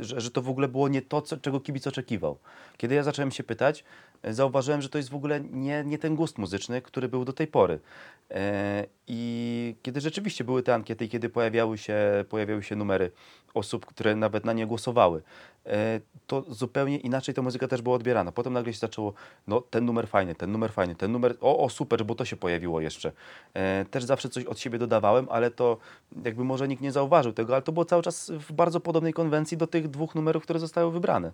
[0.00, 2.38] y, że, że to w ogóle było nie to, co, czego kibic oczekiwał.
[2.76, 6.16] Kiedy ja zacząłem się pytać, e, zauważyłem, że to jest w ogóle nie, nie ten
[6.16, 7.80] gust muzyczny, który był do tej pory.
[8.30, 13.10] E, I kiedy rzeczywiście były te ankiety i kiedy pojawiały się, pojawiały się numery
[13.54, 15.22] osób, które nawet na nie głosowały,
[15.66, 18.32] e, to zupełnie inaczej ta muzyka też była odbierana.
[18.32, 19.12] Potem nagle się zaczęło,
[19.46, 22.36] no ten numer fajny, ten numer fajny, ten numer, o, o super, bo to się
[22.36, 23.12] pojawiło jeszcze.
[23.54, 25.78] E, Też zawsze coś od siebie dodawałem, ale to
[26.24, 29.56] jakby może nikt nie zauważył tego, ale to było cały czas w bardzo podobnej konwencji
[29.56, 31.32] do tych dwóch numerów, które zostały wybrane.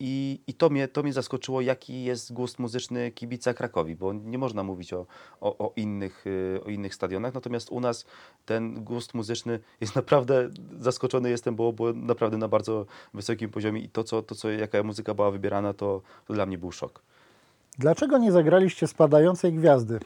[0.00, 4.38] I, i to, mnie, to mnie zaskoczyło, jaki jest gust muzyczny kibica Krakowi, bo nie
[4.38, 5.06] można mówić o,
[5.40, 8.06] o, o, innych, y, o innych stadionach, natomiast u nas
[8.46, 10.48] ten gust muzyczny jest naprawdę,
[10.80, 14.82] zaskoczony jestem, bo było naprawdę na bardzo wysokim poziomie i to, co, to co, jaka
[14.82, 17.02] muzyka była wybierana, to, to dla mnie był szok.
[17.78, 19.98] Dlaczego nie zagraliście spadającej gwiazdy?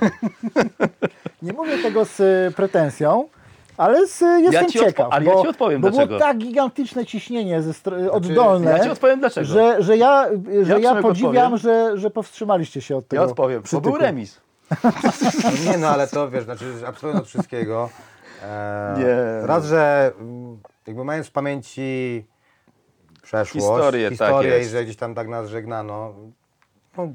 [1.42, 3.28] nie mówię tego z y, pretensją,
[3.76, 5.08] ale z, y, jestem ci odpo- ciekaw.
[5.10, 6.06] ale ja bo, ci odpowiem bo dlaczego.
[6.08, 9.46] było tak gigantyczne ciśnienie ze str- oddolne, Ja ci odpowiem dlaczego.
[9.46, 10.26] że, że ja,
[10.62, 11.58] że ja, Przemek podziwiam, odpowiem.
[11.58, 13.22] że, że powstrzymaliście się od tego.
[13.22, 13.90] Ja odpowiem, bo przytyku.
[13.90, 14.40] był remis.
[15.70, 17.90] Nie no, ale to wiesz, znaczy że absolutnie od wszystkiego.
[18.42, 19.46] E, Nie.
[19.46, 22.24] Raz, że mm, jakby mając w pamięci
[23.22, 24.70] przeszłość, Historię, tak historię i jest.
[24.70, 26.14] że gdzieś tam tak nas żegnano.
[26.98, 27.08] No,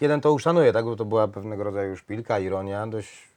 [0.00, 3.28] jeden to uszanuje, tak, bo to była pewnego rodzaju szpilka, ironia, dość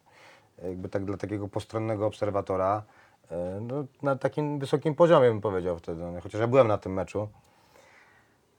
[0.63, 2.83] jakby tak dla takiego postronnego obserwatora.
[3.31, 6.93] e, No, na takim wysokim poziomie bym powiedział wtedy, no, chociaż ja byłem na tym
[6.93, 7.29] meczu.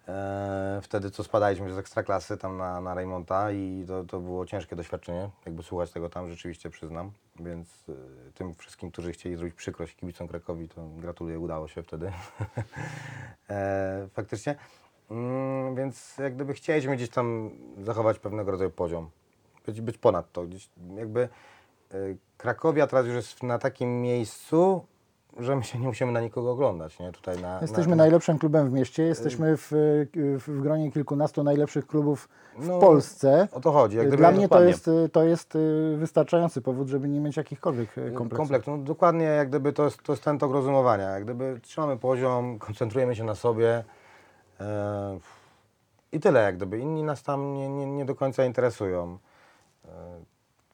[0.09, 4.77] E, wtedy co spadaliśmy z ekstraklasy tam na, na Reymonta i to, to było ciężkie
[4.77, 9.97] doświadczenie, jakby słuchać tego tam rzeczywiście przyznam, więc e, tym wszystkim, którzy chcieli zrobić przykrość
[9.97, 12.13] kibicom Krakowi, to gratuluję, udało się wtedy.
[13.51, 14.57] e, faktycznie.
[15.11, 17.51] Mm, więc jak gdyby chcieliśmy gdzieś tam
[17.83, 19.11] zachować pewnego rodzaju poziom,
[19.67, 21.29] być, być ponad to, gdzieś jakby
[22.37, 24.87] Krakowia teraz już jest na takim miejscu,
[25.39, 27.13] że my się nie musimy na nikogo oglądać, nie?
[27.13, 31.87] Tutaj na, Jesteśmy na, najlepszym klubem w mieście, jesteśmy w, w, w gronie kilkunastu najlepszych
[31.87, 32.29] klubów
[32.59, 33.49] w No, Polsce.
[33.53, 33.97] O to chodzi.
[33.97, 38.13] Jak Dla mnie to jest, to jest y, wystający powód, żeby nie mieć jakichkolwiek y,
[38.13, 38.37] kompleksów.
[38.39, 38.67] Kompleks.
[38.67, 41.11] No, dokładnie jak gdyby to jest, to jest ten tok rozumowania.
[41.11, 43.85] Jak gdyby trzymamy poziom, koncentrujemy się na sobie
[46.13, 46.79] i tyle jak gdyby.
[46.79, 49.19] Inni nas tam nie, nie, nie do końca interesują.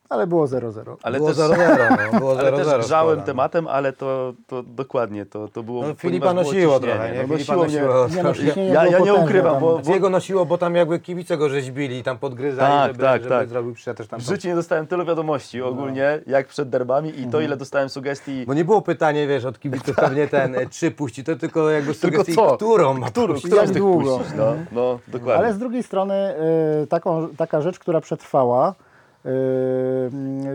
[0.08, 0.96] Ale było 0-0.
[1.02, 2.38] Ale było też, 0-0, no, było 0-0.
[2.40, 5.86] ale też grzałem tematem, ale to, to dokładnie, to, to było...
[5.88, 6.94] No, Filipa nosiło ciśnienie.
[6.94, 7.22] trochę, nie?
[7.22, 8.22] No, Filipa nosiło mnie.
[8.22, 9.60] nosiło Nie no, Ja- nie ukrywam, tam.
[9.60, 13.34] bo- Jego nosiło, bo tam jakby kibice go rzeźbili, tam podgryzali, Tak, żeby, tak, żeby
[13.34, 13.48] tak.
[13.48, 14.20] zrobił też tam.
[14.20, 17.30] W życiu nie dostałem tylu wiadomości ogólnie, jak przed derbami i Mhm.
[17.30, 18.44] to, ile dostałem sugestii.
[18.46, 21.94] Bo nie było pytanie, wiesz, od kibiców pewnie ten, e, czy puści, to tylko jakby
[21.94, 22.56] Tylko sugestii, co?
[22.56, 24.18] którą ma Którą, którą Jak długo?
[24.18, 24.36] puścić?
[24.36, 25.44] No, no dokładnie.
[25.44, 26.34] Ale z drugiej strony
[26.82, 28.74] y, taką, taka rzecz, która przetrwała,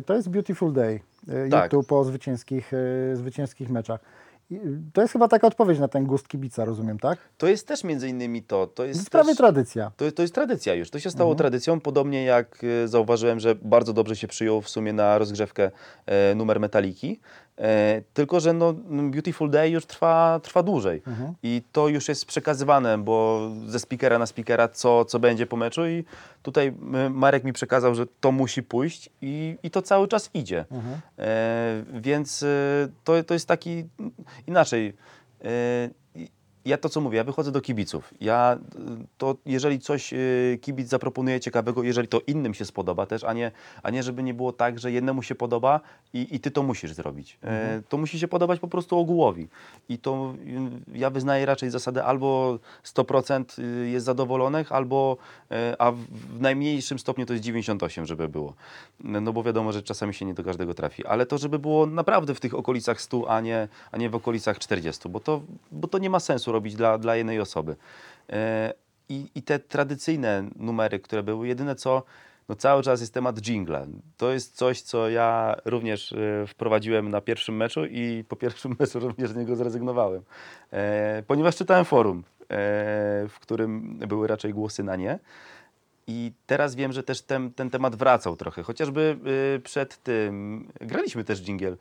[0.06, 1.00] to jest Beautiful Day.
[1.30, 1.74] Y, Tak.
[1.74, 4.00] YouTube po zwycięskich, y, zwycięskich meczach.
[4.94, 7.20] To jest chyba taka odpowiedź na ten gust kibica, rozumiem, tak?
[7.38, 8.68] To jest też między innymi to.
[8.68, 9.38] To To jest jest prawie też...
[9.38, 9.92] tradycja.
[9.98, 10.90] To, to jest tradycja już.
[10.90, 14.94] To się stało tradycją, podobnie jak e, zauważyłem, że bardzo dobrze się przyjął w sumie
[14.94, 15.72] na rozgrzewkę
[16.06, 17.20] e, numer Metaliki.
[17.60, 18.74] E, tylko, że no,
[19.12, 21.02] Beautiful Day już trwa, trwa dłużej.
[21.44, 25.88] I to już jest przekazywane, bo ze speakera na speakera, co, co będzie po meczu.
[25.88, 26.04] I
[26.44, 30.66] tutaj e, Marek mi przekazał, że to musi pójść i, i to cały czas idzie.
[31.20, 32.48] E, więc e,
[33.04, 33.84] to, to jest taki
[34.48, 34.94] inaczej.
[35.44, 35.90] E,
[36.66, 38.14] ja to co mówię, ja wychodzę do kibiców.
[38.22, 43.24] Ja y, to jeżeli coś y, kibic zaproponuje ciekawego, jeżeli to innym się spodoba też,
[43.24, 43.52] a nie,
[43.84, 45.80] a nie żeby nie było tak, że jednemu się podoba
[46.14, 47.38] i, i ty to musisz zrobić.
[47.44, 49.48] E, to musi się podobać po prostu ogółowi.
[49.90, 50.34] I to
[50.94, 55.18] y, ja wyznaję raczej zasadę albo 100% y, jest zadowolonych, albo
[55.52, 58.54] e, a w, w najmniejszym stopniu to jest 98, żeby było.
[59.04, 62.36] No bo wiadomo, że czasami się nie do każdego trafi, ale to żeby było naprawdę
[62.36, 65.42] w tych okolicach 100, a nie, a nie w okolicach 40, bo to,
[65.72, 67.76] bo to nie ma sensu robić dla, dla jednej osoby.
[68.30, 68.74] E,
[69.10, 72.04] I, I te tradycyjne numery, które były, jedyne co,
[72.50, 73.86] no cały czas jest temat jingla.
[74.18, 79.00] To jest coś, co ja również e, wprowadziłem na pierwszym meczu i po pierwszym meczu
[79.00, 80.22] również z niego zrezygnowałem.
[80.72, 82.24] E, ponieważ czytałem forum,
[83.30, 85.20] w którym były raczej głosy na nie.
[86.12, 88.64] I teraz wiem, że też ten, ten temat wracał trochę.
[88.64, 89.18] Chociażby
[89.56, 91.78] y, przed tym graliśmy też dżingiel.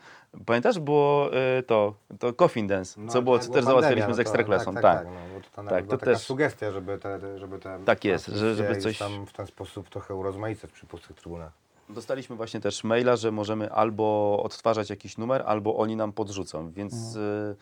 [0.46, 4.14] Pamiętasz, było y, to, to Coffin Dance, No, co było, była też pandemia, załatwiliśmy no
[4.14, 4.74] z Ekstraklasą.
[4.74, 6.98] Tak, Tak, tak, tak, no, bo to, tam Tak, była to taka też- sugestia, żeby
[6.98, 10.86] te, żeby te Tak jest, że- żeby coś- tam w ten sposób trochę urozmaicać przy
[10.86, 11.52] pustych trybunach.
[11.90, 17.16] Dostaliśmy właśnie też maila, że możemy albo odtwarzać jakiś numer, albo oni nam podrzucą, więc
[17.16, 17.56] y,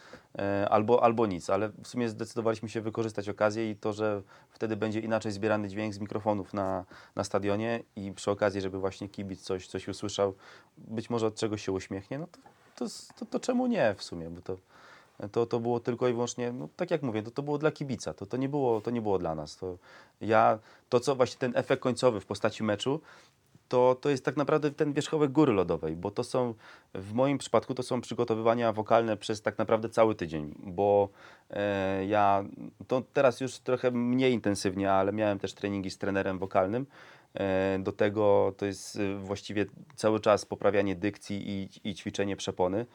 [0.71, 5.01] albo, albo nic, ale w sumie zdecydowaliśmy się wykorzystać okazję i to, że wtedy będzie
[5.01, 6.85] inaczej zbierany dźwięk z mikrofonów na,
[7.15, 10.35] na stadionie i przy okazji, żeby właśnie kibic coś, coś usłyszał,
[10.79, 12.41] być może od czegoś się uśmiechnie, no to,
[12.77, 12.87] to,
[13.19, 14.57] to, to czemu nie w sumie, bo to,
[15.33, 18.15] to, to było tylko i wyłącznie, no, tak jak mówię, to, to było dla kibica,
[18.15, 19.57] to, to, nie było, to nie było dla nas.
[19.57, 19.79] To
[20.21, 20.59] ja,
[20.89, 23.01] to co właśnie ten efekt końcowy w postaci meczu,
[23.69, 26.55] to, to jest tak naprawdę ten wierzchołek góry lodowej, bo to są,
[26.95, 31.09] w moim przypadku to są przygotowywania wokalne przez tak naprawdę cały tydzień, bo
[31.51, 32.45] e, ja,
[32.89, 36.87] to teraz już trochę mniej intensywnie, ale miałem też treningi z trenerem wokalnym,
[37.35, 39.67] e, do tego to jest e, właściwie
[39.97, 42.87] cały czas poprawianie dykcji i, i ćwiczenie przepony.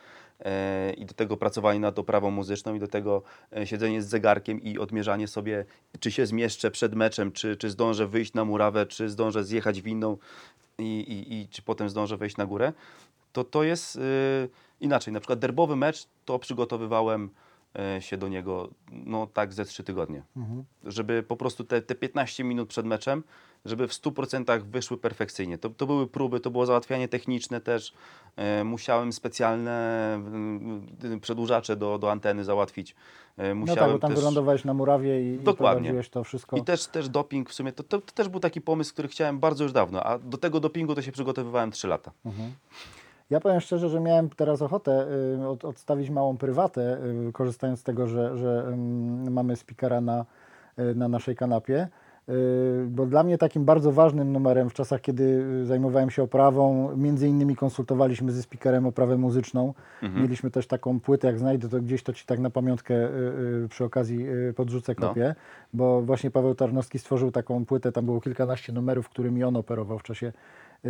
[0.45, 3.21] E, i do tego pracowanie nad oprawą muzyczną i do tego
[3.65, 5.65] siedzenie z zegarkiem i odmierzanie sobie,
[5.99, 10.17] czy się zmieszczę przed meczem, czy, czy zdążę wyjść na murawę, czy zdążę zjechać winną
[10.81, 12.73] i, i, i czy potem zdążę wejść na górę,
[13.33, 13.99] to to jest y,
[14.81, 15.13] inaczej.
[15.13, 17.29] Na przykład derbowy mecz to przygotowywałem
[17.99, 20.23] się do niego no tak ze trzy tygodnie.
[20.83, 23.23] Żeby po prostu te, te 15 minut przed meczem,
[23.65, 25.57] żeby w 100% wyszły perfekcyjnie.
[25.57, 27.93] To, to były próby, to było załatwianie techniczne też.
[28.35, 32.95] E, musiałem specjalne mm, przedłużacze do, do anteny załatwić.
[33.37, 34.19] E, No musiałem tak, bo tam też...
[34.19, 35.81] wylądowałeś na murawie i, i Dokładnie.
[35.81, 36.57] prowadziłeś to wszystko.
[36.57, 39.39] I też, też doping w sumie, to, to, to też był taki pomysł, który chciałem
[39.39, 42.11] bardzo już dawno, a do tego dopingu to się przygotowywałem 3 lata.
[43.31, 45.07] Ja powiem szczerze, że miałem teraz ochotę
[45.41, 46.97] y, od, odstawić małą prywatę,
[47.29, 50.25] y, korzystając z tego, że, że ym, mamy speakera na,
[50.79, 51.87] y, na naszej kanapie.
[52.87, 57.55] Bo dla mnie takim bardzo ważnym numerem w czasach, kiedy zajmowałem się oprawą, między innymi
[57.55, 59.73] konsultowaliśmy ze speakerem oprawę muzyczną.
[60.01, 62.95] Mieliśmy też taką płytę, jak znajdę, to gdzieś to Ci tak na pamiątkę
[63.69, 64.25] przy okazji
[64.55, 65.07] podrzucę No.
[65.07, 65.35] kopię,
[65.73, 70.03] bo właśnie Paweł Tarnowski stworzył taką płytę, tam było kilkanaście numerów, którymi on operował w
[70.03, 70.33] czasie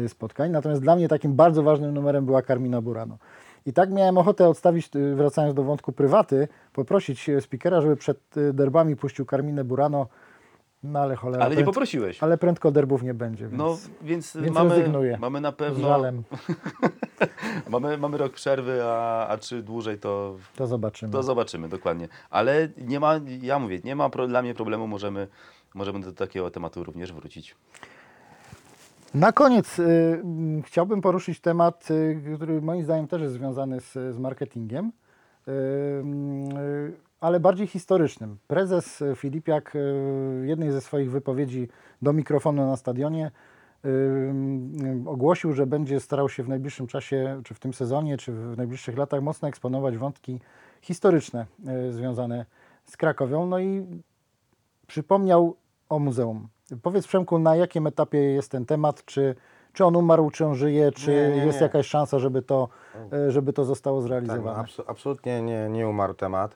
[0.07, 0.51] spotkań.
[0.51, 3.18] Natomiast dla mnie takim bardzo ważnym numerem była Carmina Burano.
[3.65, 8.38] I tak miałem ochotę odstawić, y, wracając do wątku prywaty, poprosić y, speakera, żeby przed
[8.38, 10.07] y, derbami puścił Carminę Burano,
[10.84, 12.23] no ale cholera, Ale nie pręd- poprosiłeś.
[12.23, 15.18] ale prędko derbów nie będzie, więc, No, więc, więc mamy, rezygnuję.
[15.22, 15.88] mamy na z pewno.
[15.88, 16.23] żalem,
[17.69, 21.11] Mamy, mamy rok przerwy, a, a czy dłużej to, to zobaczymy.
[21.11, 22.07] to zobaczymy dokładnie.
[22.30, 25.27] Ale nie ma, ja mówię, nie ma pro, dla mnie problemu, możemy,
[25.73, 27.55] możemy do takiego tematu również wrócić.
[29.13, 30.21] Na koniec y,
[30.65, 34.91] chciałbym poruszyć temat, y, który moim zdaniem też jest związany z, z marketingiem,
[35.47, 38.38] y, y, ale bardziej historycznym.
[38.47, 39.79] Prezes Filipiak y,
[40.41, 41.67] w jednej ze swoich wypowiedzi
[42.01, 43.31] do mikrofonu na stadionie
[43.85, 48.31] y, y, ogłosił, że będzie starał się w najbliższym czasie, czy w tym sezonie, czy
[48.31, 50.39] w najbliższych latach mocno eksponować wątki
[50.81, 51.45] historyczne
[51.88, 52.45] y, związane
[52.85, 53.45] z Krakowią.
[53.45, 53.85] No i
[54.88, 55.55] przypomniał
[55.89, 56.47] o muzeum.
[56.84, 59.06] Powiedz Przemku, na jakim etapie jest ten temat?
[59.06, 59.35] Czy,
[59.73, 61.64] czy on umarł, czy on żyje, czy Nie, nie, jest nie.
[61.64, 62.69] jakaś szansa, żeby to,
[63.14, 64.64] e, żeby to zostało Tak, no, zrealizowane?
[64.64, 66.56] abso- absolutnie nie, nie umarł temat.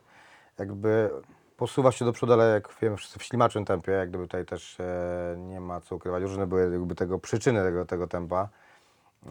[0.59, 1.09] Jakby
[1.57, 4.79] posuwa się do przodu, ale jak wiemy wszyscy w ślimaczym tempie, jak gdyby tutaj też
[4.79, 6.23] e, nie ma co ukrywać.
[6.23, 8.49] Różne były jakby tego przyczyny tego, tego tempa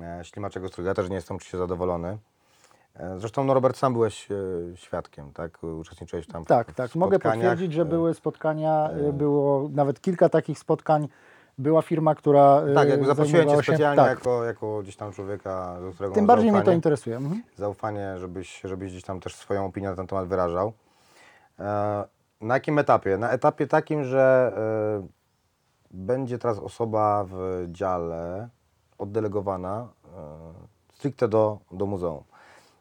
[0.03, 0.87] e, ślimaczego strój.
[0.87, 2.19] Ja też nie jestem oczywiście zadowolony.
[3.17, 4.37] Zresztą no, Robert sam byłeś e,
[4.77, 5.63] świadkiem, tak?
[5.63, 6.95] Uczestniczyłeś tam w, tak, w tak.
[6.95, 11.09] Mogę potwierdzić, że E, były spotkania, e, było nawet kilka takich spotkań.
[11.59, 14.19] Była firma, która Tak, jakby zaprosiłem Cię specjalnie tak.
[14.19, 16.77] jako, jako gdzieś tam człowieka, do którego Tym bardziej mnie to zaufanie.
[16.77, 17.17] interesuje.
[17.17, 17.43] Mhm.
[17.57, 20.73] zaufanie, żebyś, żebyś gdzieś tam też swoją opinię na ten temat wyrażał.
[22.41, 23.19] Na jakim etapie?
[23.19, 24.53] Na etapie takim, że
[25.91, 28.49] będzie teraz osoba w dziale
[28.99, 29.89] oddelegowana
[30.95, 32.25] stricte do, do muzeum.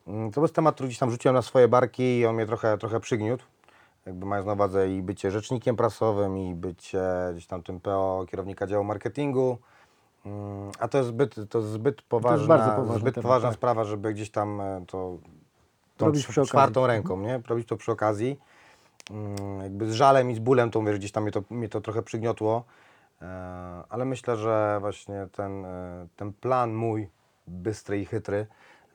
[0.08, 2.78] Mm, To jest temat, który gdzieś tam rzuciłem na swoje barki i on mnie trochę,
[2.78, 3.46] trochę przygniótł.
[4.06, 7.02] Jakby mając na uwadze i bycie rzecznikiem prasowym, i bycie
[7.32, 9.58] gdzieś tam tym PO kierownika działu marketingu.
[10.26, 13.58] Mm, A to jest zbyt, to jest zbyt poważna, bardzo poważny zbyt temat, poważna tak.
[13.58, 15.18] sprawa, żeby gdzieś tam e, to
[15.98, 17.42] tą Robić cz- przy czwartą ręką, nie?
[17.48, 18.40] Robić to przy okazji.
[19.12, 21.70] Mm, Jakby z żalem i z bólem, to mówię, że gdzieś tam mnie to, mnie
[21.70, 22.64] to trochę przygniotło.
[23.22, 23.26] E,
[23.90, 27.10] Ale myślę, że właśnie ten, e, ten plan mój,
[27.48, 28.48] bystry i chytry,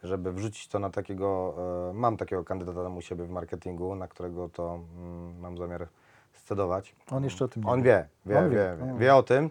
[0.03, 1.55] żeby wrzucić to na takiego,
[1.91, 5.89] e, mam takiego kandydata tam u siebie w marketingu, na którego to mm, mam zamiar
[6.33, 6.95] scedować.
[7.11, 8.09] On jeszcze o tym nie On wie.
[8.27, 9.51] wie, wie, On wie, wie, wie, wie o tym.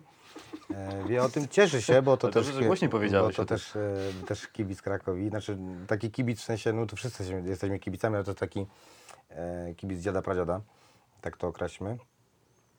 [0.74, 3.00] E, Wie o tym, cieszy się, bo to też, głośniej bo
[3.30, 3.46] to tym.
[3.46, 5.30] też, e, też kibic Krakowi.
[5.30, 5.58] Znaczy
[5.88, 8.68] taki kibic w sensie, no to wszyscy jesteśmy, kibicami, ale to taki
[9.78, 10.62] kibic dziada pradziada,
[11.22, 11.98] tak to określmy.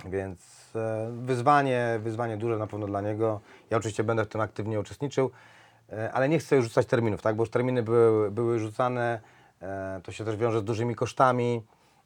[0.05, 0.73] Więc
[1.11, 3.41] wyzwanie, wyzwanie duże na pewno dla niego.
[3.71, 5.31] Ja oczywiście będę w tym aktywnie uczestniczył,
[6.13, 7.37] ale nie chcę już rzucać terminów, tak?
[7.37, 9.21] bo już terminy były, były rzucane.
[9.63, 11.63] E, to się też wiąże z dużymi kosztami.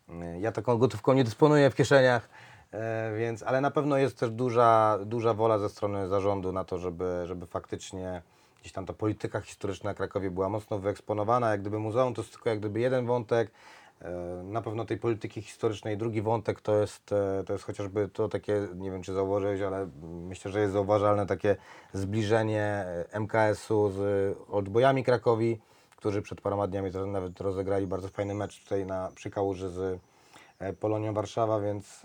[0.08, 2.28] E, Ja taką gotówką nie dysponuję w kieszeniach,
[2.70, 6.78] e, więc, ale na pewno jest też duża, duża wola ze strony zarządu na to,
[6.78, 8.22] żeby, żeby faktycznie
[8.60, 11.50] gdzieś tam ta polityka historyczna na Krakowie była mocno wyeksponowana.
[11.50, 13.50] Jak gdyby muzeum to jest tylko jak gdyby jeden wątek.
[14.04, 18.28] E, Na pewno tej polityki historycznej drugi wątek to jest, e, to jest chociażby to
[18.28, 21.56] takie, nie wiem czy zauważyłeś, ale myślę, że jest zauważalne takie
[21.92, 25.60] zbliżenie MKS-u z odbojami Krakowi,
[25.96, 30.00] którzy przed paroma dniami nawet rozegrali bardzo fajny mecz tutaj na, przy Kałuży z
[30.58, 32.02] e, Polonią Warszawa, więc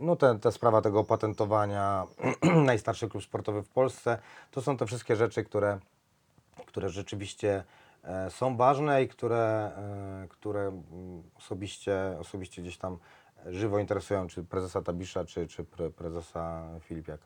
[0.00, 2.06] no te, ta sprawa tego opatentowania,
[2.64, 4.18] najstarszy klub sportowy w Polsce,
[4.50, 5.78] to są te wszystkie rzeczy, które,
[6.66, 7.64] które rzeczywiście
[8.28, 9.72] są ważne i które,
[10.24, 10.72] e, które
[11.38, 12.96] osobiście, osobiście gdzieś tam
[13.46, 17.24] żywo interesują czy prezesa Tabisza, czy, czy pre, prezesa Filipiaka.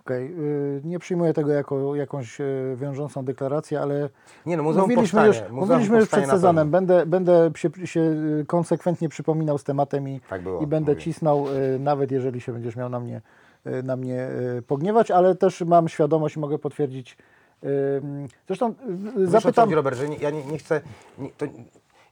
[0.00, 4.08] Okej, y, nie przyjmuję tego jako jakąś y, wiążącą deklarację, ale
[4.46, 5.26] Nie no, muzeum mówiliśmy powstanie.
[5.26, 6.70] już, muzeum mówiliśmy już przed sezonem.
[6.70, 11.02] Będę, będę się, się y, konsekwentnie przypominał z tematem i, Tak było, i będę mówię.
[11.02, 13.20] cisnął, y, nawet jeżeli się będziesz miał na mnie,
[13.66, 14.28] y, na mnie
[14.66, 17.16] pogniewać, ale też mam świadomość i mogę potwierdzić.
[17.64, 18.02] Y,
[18.46, 19.64] Zresztą y, Wiesz, o co zapytam.
[19.64, 20.80] chodzi, Robert, że nie, ja nie, nie chcę.
[21.18, 21.46] Nie, to,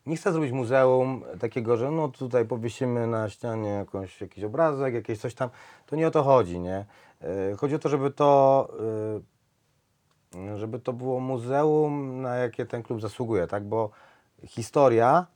[0.06, 5.18] nie chcę zrobić muzeum takiego, że no tutaj powiesimy na ścianie jakąś, jakiś obrazek, jakieś
[5.18, 5.50] coś tam.
[5.86, 6.84] To nie o to chodzi, nie?
[7.52, 8.68] E, Chodzi o to, żeby to,
[10.56, 13.64] żeby to było muzeum, na jakie ten klub zasługuje, tak?
[13.64, 13.90] Bo
[14.46, 15.26] historia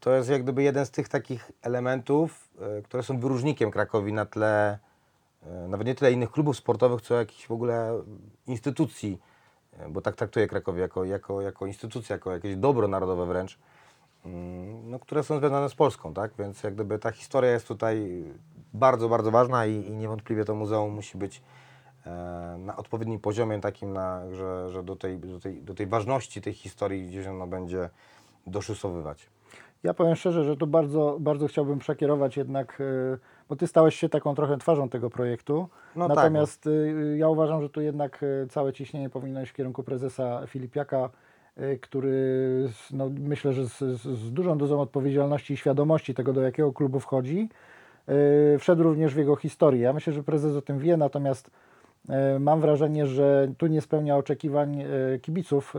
[0.00, 2.48] to jest jak gdyby jeden z tych takich elementów,
[2.84, 4.78] które są wyróżnikiem Krakowi na tle,
[5.68, 8.02] nawet nie tyle innych klubów sportowych, co jakichś w ogóle
[8.46, 9.18] instytucji,
[9.72, 13.58] e, bo tak traktuję Krakowie jako, jako, jako instytucję, jako jakieś dobro narodowe wręcz,
[14.24, 16.32] mm, no, które są związane z Polską, tak?
[16.38, 18.24] Więc jak gdyby ta historia jest tutaj
[18.74, 21.42] bardzo, bardzo ważna i, i niewątpliwie to muzeum musi być
[22.06, 22.10] e,
[22.58, 26.52] na odpowiednim poziomie takim, na, że, że do, tej, do, tej, do tej ważności tej
[26.52, 27.90] historii gdzieś ono będzie
[28.46, 29.28] doszusowywać.
[29.82, 32.78] Ja powiem szczerze, że tu bardzo, bardzo chciałbym przekierować jednak,
[33.48, 35.68] bo ty stałeś się taką trochę twarzą tego projektu.
[35.96, 39.54] No tak, Natomiast y, ja uważam, że tu jednak y, całe ciśnienie powinno iść w
[39.54, 41.10] kierunku prezesa Filipiaka,
[41.58, 46.72] y, który no, myślę, że z, z, dużą dozą odpowiedzialności i świadomości tego, do jakiego
[46.72, 47.48] klubu wchodzi,
[48.58, 49.80] wszedł również w jego historię.
[49.80, 51.50] Ja myślę, że prezes o tym wie, natomiast
[52.40, 54.84] mam wrażenie, że tu nie spełnia oczekiwań
[55.22, 55.74] kibiców,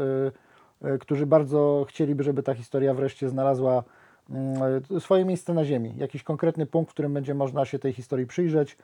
[0.99, 3.83] którzy bardzo chcieliby, żeby ta historia wreszcie znalazła
[4.99, 5.93] swoje miejsce na ziemi.
[5.97, 8.75] Jakiś konkretny punkt, w którym będzie można się tej historii przyjrzeć, y,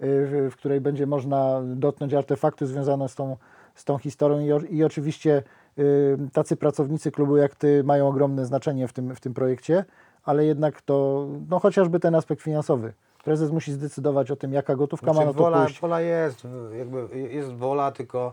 [0.00, 3.36] w, w której będzie można dotknąć artefakty związane z tą,
[3.74, 5.42] z tą historią i, i oczywiście
[5.78, 9.84] y, tacy pracownicy klubu jak Ty mają ogromne znaczenie w tym, w tym projekcie,
[10.24, 12.92] ale jednak to, no chociażby ten aspekt finansowy.
[13.24, 15.80] Prezes musi zdecydować o tym, jaka gotówka ma Znaczy, na to wola, pójść.
[15.80, 16.46] wola jest,
[16.78, 18.32] jakby jest wola, tylko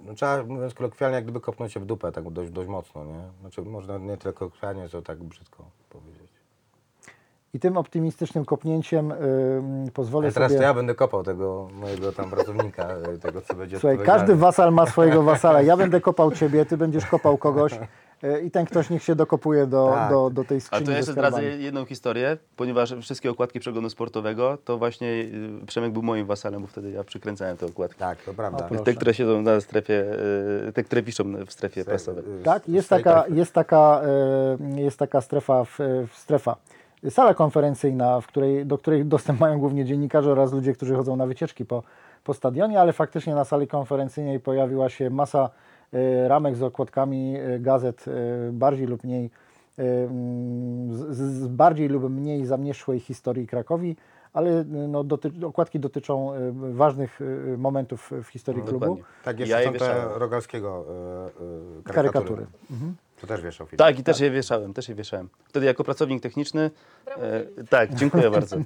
[0.00, 3.20] no, trzeba, mówiąc kolokwialnie, jak gdyby kopnąć się w dupę tak dość, dość mocno, nie?
[3.40, 6.26] Znaczy, można nie tyle kolokwialnie, co tak brzydko powiedzieć.
[7.54, 10.58] I tym optymistycznym kopnięciem y, pozwolę teraz sobie...
[10.58, 14.72] to ja będę kopał tego mojego tam pracownika, e, tego co będzie Słuchaj, każdy wasal
[14.72, 15.62] ma swojego wasala.
[15.62, 17.78] Ja będę kopał ciebie, ty będziesz kopał kogoś y,
[18.44, 20.10] i ten ktoś niech się dokopuje do, Tak.
[20.10, 23.60] do, do tej A skrzyni to ja ze jeszcze zdradzę jedną historię, ponieważ wszystkie okładki
[23.60, 27.98] przeglądu sportowego, to właśnie y, Przemek był moim wasalem, bo wtedy ja przykręcałem te okładki.
[27.98, 28.64] Tak, to prawda.
[28.64, 28.84] O, proszę.
[28.84, 30.04] Te, które siedzą na strefie,
[30.68, 32.24] y, te, które piszą w strefie prasowej.
[32.40, 34.00] Y, Tak, jest taka, jest taka,
[34.76, 35.78] e, jest taka strefa, w,
[36.12, 36.56] w strefa,
[37.10, 41.26] sala konferencyjna, w której, do której dostęp mają głównie dziennikarze oraz ludzie, którzy chodzą na
[41.26, 41.82] wycieczki po,
[42.24, 45.65] po stadionie, ale faktycznie na sali konferencyjnej pojawiła się masa e,
[46.28, 48.12] ramek z okładkami e, gazet e,
[48.52, 49.24] bardziej lub mniej
[49.78, 49.82] e,
[50.90, 53.96] z, z bardziej lub mniej zamierzchłej historii Krakowi,
[54.32, 58.80] ale e, no, doty, okładki dotyczą e, ważnych e, momentów w historii No, klubu.
[58.86, 59.04] dokładnie.
[59.24, 60.18] Tak, jeszcze Ja je są te.
[60.18, 60.84] Rogalskiego
[61.80, 62.46] y, y, karykatury.
[62.46, 62.46] Karykatury.
[63.20, 63.78] To też wieszał film.
[63.78, 65.28] Tak, i też je wieszałem, też je wieszałem.
[65.44, 66.70] Wtedy jako pracownik techniczny.
[67.06, 68.56] E, tak, dziękuję bardzo.
[68.56, 68.62] E,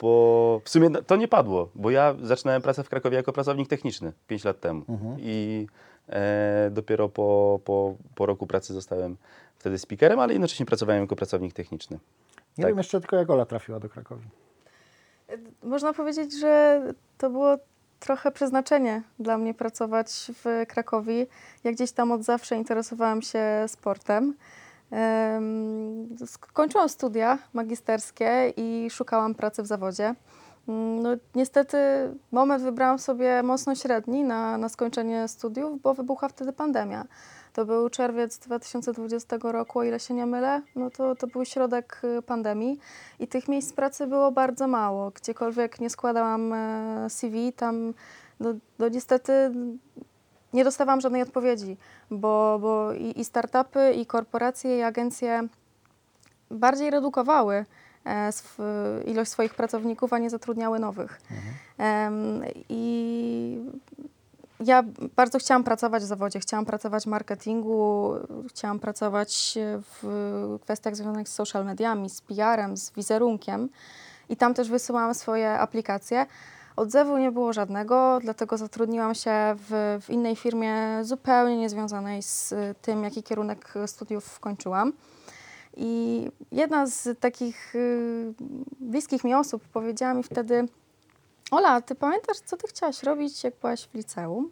[0.00, 4.12] bo w sumie to nie padło, bo ja zaczynałem pracę w Krakowie jako pracownik techniczny
[4.26, 4.84] 5 lat temu.
[5.18, 5.93] I e,
[6.70, 9.16] dopiero po, po, po roku pracy zostałem
[9.58, 11.98] wtedy speakerem, ale jednocześnie pracowałem jako pracownik techniczny.
[12.58, 12.70] Nie Tak.
[12.70, 14.24] wiem jeszcze tylko jak Ola trafiła do Krakowi.
[15.62, 16.82] Można powiedzieć, że
[17.18, 17.58] to było
[18.00, 21.26] trochę przeznaczenie dla mnie pracować w Krakowie.
[21.64, 24.34] Ja gdzieś tam od zawsze interesowałam się sportem.
[24.90, 30.14] Em, Skończyłam studia magisterskie i szukałam pracy w zawodzie.
[30.68, 31.76] Mm, No, niestety
[32.32, 37.04] moment wybrałam sobie mocno średni na, na skończenie studiów, bo wybuchła wtedy pandemia.
[37.52, 40.62] To był czerwiec 2020 roku, o ile się nie mylę.
[40.76, 42.78] No to, to był środek y, pandemii
[43.20, 45.10] i tych miejsc pracy było bardzo mało.
[45.10, 47.94] Gdziekolwiek nie składałam e, CV, tam
[48.40, 49.32] no, no niestety
[50.52, 51.76] nie dostawałam żadnej odpowiedzi,
[52.10, 55.48] bo, bo i, i startupy, i korporacje, i agencje
[56.50, 57.64] bardziej redukowały
[59.06, 61.20] ilość swoich pracowników, a nie zatrudniały nowych.
[61.78, 63.58] Em, I
[64.60, 64.84] ja
[65.16, 68.14] bardzo chciałam pracować w zawodzie, chciałam pracować w marketingu,
[68.48, 73.68] chciałam pracować w kwestiach związanych z social mediami, z PR-em, z wizerunkiem
[74.28, 76.26] i tam też wysyłałam swoje aplikacje.
[76.76, 83.04] Odzewu nie było żadnego, dlatego zatrudniłam się w, w innej firmie zupełnie niezwiązanej z tym,
[83.04, 84.92] jaki kierunek studiów kończyłam.
[85.76, 88.34] I jedna z takich y,
[88.80, 90.68] bliskich mi osób powiedziała mi wtedy,
[91.50, 94.50] Ola, ty pamiętasz, co ty chciałaś robić, jak byłaś w liceum?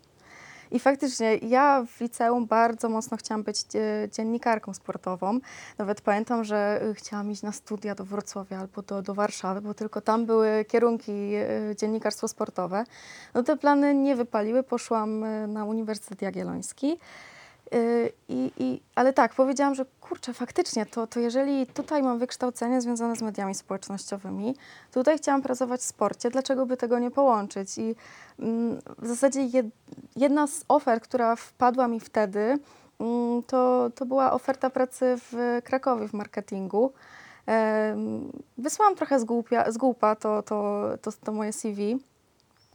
[0.71, 5.39] I faktycznie ja w liceum bardzo mocno chciałam być e, dziennikarką sportową.
[5.79, 9.75] Nawet pamiętam, że e, chciałam iść na studia do Wrocławia albo do, do Warszawy, bo
[9.75, 12.85] tylko tam były kierunki e, dziennikarstwo sportowe.
[13.35, 16.99] No te plany nie wypaliły, poszłam na Uniwersytet Jagielloński.
[17.75, 22.81] Y, I, i, ale tak, powiedziałam, że kurczę, faktycznie, to, to jeżeli tutaj mam wykształcenie
[22.81, 24.57] związane z mediami społecznościowymi,
[24.93, 27.79] tutaj chciałam pracować w sporcie, dlaczego by tego nie połączyć?
[27.79, 27.95] I
[28.39, 29.67] mm, w zasadzie jed,
[30.17, 32.59] jedna z ofert, która wpadła mi wtedy,
[33.01, 36.93] mm, to, to była oferta pracy w Krakowie w marketingu.
[38.59, 41.99] Wysłałam trochę z, głupia, z głupa to, to, to, to moje CV.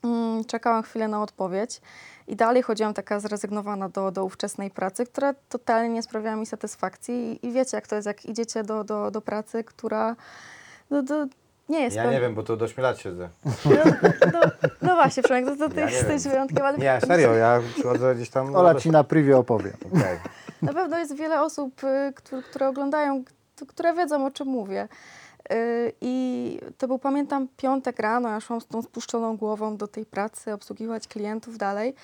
[0.03, 1.81] Mm, Czekałam chwilę na odpowiedź
[2.27, 7.15] i dalej chodziłam taka zrezygnowana do, do ówczesnej pracy, która totalnie nie sprawiała mi satysfakcji.
[7.43, 10.15] I, i wiecie, jak to jest, jak idziecie do, do, do pracy, która
[10.89, 11.25] no, do,
[11.69, 13.29] nie jest Ja peł- nie wiem, bo tu do 8 lat siedzę.
[13.65, 13.71] No,
[14.33, 14.39] no,
[14.81, 16.31] no właśnie, Przemek, to, to ty Ja jesteś wiem.
[16.31, 18.55] wyjątkiem, ale Nie, serio, ja przychodzę gdzieś tam...
[18.55, 19.71] Ola ci na privie opowie.
[19.95, 20.19] Okej.
[20.61, 23.23] Na pewno jest wiele osób, y, któ- które oglądają,
[23.67, 24.87] które wiedzą, o czym mówię.
[25.51, 30.05] Y, I to był, pamiętam, piątek rano, ja szłam z tą spuszczoną głową do tej
[30.05, 31.95] pracy, obsługiwać klientów dalej.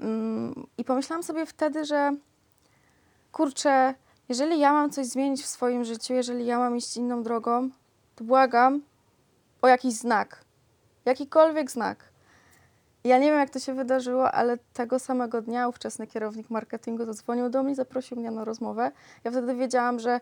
[0.00, 2.12] Ym, I pomyślałam sobie wtedy, że
[3.32, 3.94] kurczę,
[4.28, 7.70] jeżeli ja mam coś zmienić w swoim życiu, jeżeli ja mam iść inną drogą,
[8.16, 8.82] to błagam
[9.62, 10.44] o jakiś znak.
[11.04, 12.12] Jakikolwiek znak.
[13.04, 17.50] Ja nie wiem, jak to się wydarzyło, ale tego samego dnia ówczesny kierownik marketingu zadzwonił
[17.50, 18.92] do mnie, zaprosił mnie na rozmowę.
[19.24, 20.20] Ja wtedy wiedziałam, że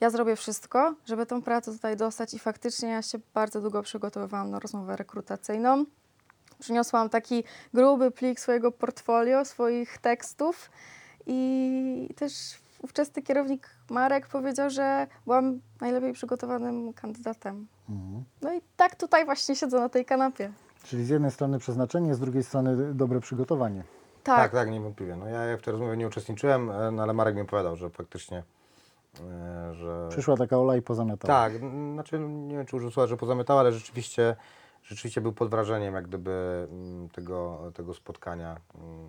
[0.00, 4.50] ja zrobię wszystko, żeby tą pracę tutaj dostać i faktycznie ja się bardzo długo przygotowywałam
[4.50, 5.84] na rozmowę rekrutacyjną.
[6.58, 7.44] Przyniosłam taki
[7.74, 10.70] gruby plik swojego portfolio, swoich tekstów
[11.26, 12.32] i też
[12.82, 17.66] ówczesny kierownik Marek powiedział, że byłam najlepiej przygotowanym kandydatem.
[18.42, 20.52] No i tak tutaj właśnie siedzę na tej kanapie.
[20.82, 23.84] Czyli z jednej strony przeznaczenie, z drugiej strony dobre przygotowanie.
[24.24, 25.16] Tak, tak, niewątpliwie.
[25.16, 28.42] No ja w tej rozmowie nie uczestniczyłem, e, no, ale Marek mi opowiadał, że faktycznie,
[29.72, 30.08] że...
[30.10, 31.34] Przyszła taka Ola i pozamiatała.
[31.34, 31.52] Tak,
[31.92, 34.36] znaczy nie wiem, czy użył słowa, że pozamiatał, ale rzeczywiście,
[34.82, 36.68] rzeczywiście był pod wrażeniem jak gdyby
[37.12, 38.56] tego, tego spotkania.
[38.74, 39.08] Mm.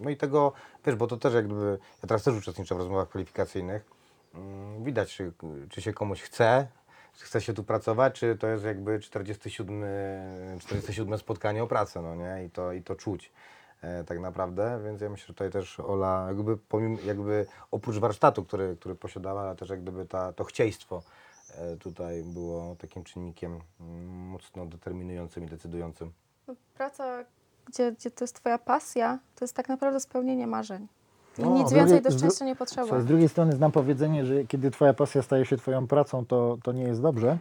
[0.00, 0.52] No i tego,
[0.86, 3.94] wiesz, bo to też jak gdyby, ja teraz też uczestniczę w rozmowach kwalifikacyjnych,
[4.34, 5.32] Mm, widać, czy,
[5.70, 6.66] czy się komuś chce,
[7.14, 9.84] czy chce się tu pracować, czy to jest jakby 47,
[10.60, 13.32] 47 spotkanie o pracę, no nie, i to, i to czuć.
[13.84, 18.44] E, Tak naprawdę, więc ja myślę, że tutaj też Ola, jakby, pomimo, jakby oprócz warsztatu,
[18.44, 21.02] który, który posiadała, ale też jak gdyby ta, to chcieństwo
[21.58, 26.12] e, tutaj było takim czynnikiem mm, mocno determinującym i decydującym.
[26.48, 27.24] No, praca,
[27.66, 30.88] gdzie, gdzie to jest twoja pasja, to jest tak naprawdę spełnienie marzeń.
[31.38, 33.00] I No, nic więcej do szczęścia nie potrzeba.
[33.00, 36.72] Z drugiej strony znam powiedzenie, że kiedy twoja pasja staje się twoją pracą, to, to
[36.72, 37.38] nie jest dobrze.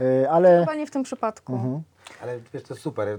[0.00, 1.52] E, Ale Chyba nie w tym przypadku.
[1.52, 1.82] Mhm.
[2.22, 3.18] Ale wiesz, to jest super.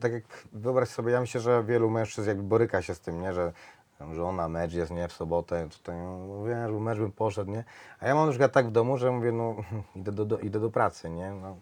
[0.00, 3.32] Tak jak wyobraź sobie, ja myślę, że wielu mężczyzn jakby boryka się z tym, nie?
[3.32, 3.52] że
[3.98, 7.64] tam żona, mecz jest, nie, w sobotę, tutaj, no wiesz, mecz bym poszedł, nie?
[8.00, 9.56] A ja mam na przykład tak w domu, że mówię, no
[9.96, 11.30] idę do, do, idę do pracy, nie?
[11.30, 11.56] No,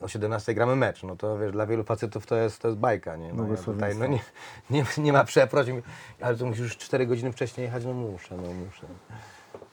[0.00, 3.16] o 17 gramy mecz, no to wiesz, dla wielu facetów to jest, to jest bajka,
[3.16, 3.32] nie?
[3.32, 4.20] No, ja tutaj, no nie,
[4.70, 5.82] nie, nie ma przeprosin,
[6.20, 8.86] ale to musisz już 4 godziny wcześniej jechać, no muszę, no muszę.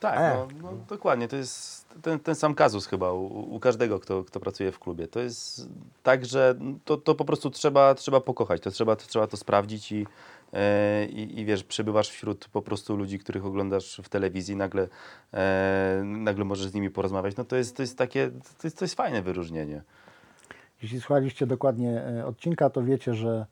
[0.05, 0.35] Tak, E.
[0.35, 1.27] no, no, dokładnie.
[1.27, 5.07] To jest ten, ten sam kazus chyba u, u każdego, kto, kto pracuje w klubie.
[5.07, 5.69] To jest
[6.03, 6.55] tak, że
[6.85, 10.07] to, to po prostu trzeba, trzeba pokochać, to trzeba, to trzeba to sprawdzić i,
[10.53, 14.87] e, i, i wiesz, przebywasz wśród po prostu ludzi, których oglądasz w telewizji, nagle,
[15.33, 17.35] e, nagle możesz z nimi porozmawiać.
[17.35, 19.81] No to jest, to jest takie, to jest, to jest fajne wyróżnienie.
[20.81, 23.45] jeśli słuchaliście dokładnie e, odcinka, to wiecie, że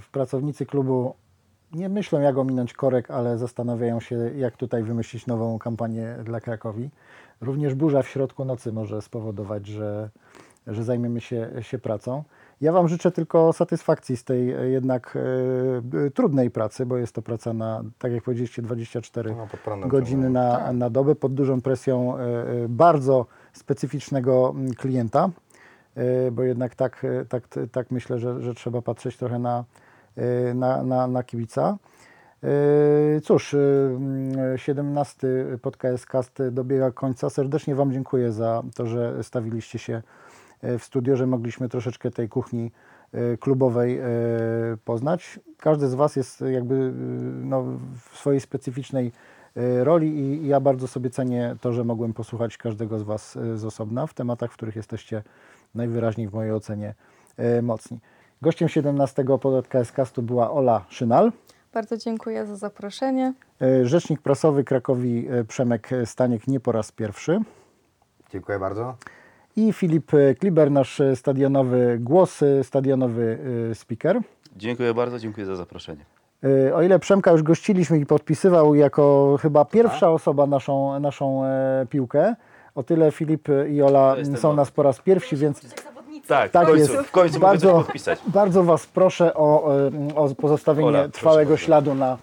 [0.00, 1.14] w pracownicy klubu
[1.72, 6.90] nie myślą, jak ominąć korek, ale zastanawiają się, jak tutaj wymyślić nową kampanię dla Krakowi.
[7.40, 10.10] Również burza w środku nocy może spowodować, że
[10.66, 12.24] że zajmiemy się, się pracą.
[12.60, 15.18] Ja Wam życzę tylko satysfakcji z tej jednak
[16.06, 19.34] e, trudnej pracy, bo jest to praca na, tak jak powiedzieliście, 24
[19.80, 22.18] No, godziny na, na dobę, pod dużą presją e,
[22.68, 25.30] bardzo specyficznego mm, klienta,
[25.94, 29.64] e, bo jednak tak, tak, tak myślę, że, że trzeba patrzeć trochę na,
[30.54, 31.78] na, na, na kibica.
[32.42, 35.28] E, Cóż, e, mm, 17
[35.62, 37.30] podcast Cast dobiega końca.
[37.30, 40.02] Serdecznie Wam dziękuję za to, że stawiliście się
[40.62, 42.70] w studio, że mogliśmy troszeczkę tej kuchni
[43.40, 44.00] klubowej
[44.84, 45.40] poznać.
[45.58, 46.92] Każdy z Was jest jakby
[47.44, 47.64] no,
[48.10, 49.12] w swojej specyficznej
[49.82, 54.06] roli i ja bardzo sobie cenię to, że mogłem posłuchać każdego z Was z osobna
[54.06, 55.22] w tematach, w których jesteście
[55.74, 56.94] najwyraźniej w mojej ocenie
[57.62, 58.00] mocni.
[58.42, 61.32] Gościem 17 podcast Castu była Ola Szynal.
[61.74, 63.34] Bardzo dziękuję za zaproszenie.
[63.62, 67.40] E, Rzecznik prasowy Krakowi e, Przemek Staniek nie po raz pierwszy.
[68.30, 68.94] Dziękuję bardzo.
[69.56, 73.38] I Filip e, Kliber, nasz stadionowy głos, stadionowy
[73.74, 74.20] speaker.
[74.56, 76.04] Dziękuję bardzo, dziękuję za zaproszenie.
[76.74, 81.42] O ile Przemka już gościliśmy i podpisywał jako chyba pierwsza osoba naszą, naszą
[81.90, 82.34] piłkę,
[82.74, 85.74] o tyle Filip i Ola są nas po raz pierwszy, więc
[86.26, 87.08] Tak, Tak w końcu, jest.
[87.08, 88.20] w końcu Bardzo- mogę coś podpisać.
[88.26, 92.18] bardzo Was proszę o, e, o pozostawienie Ola, trwałego śladu na,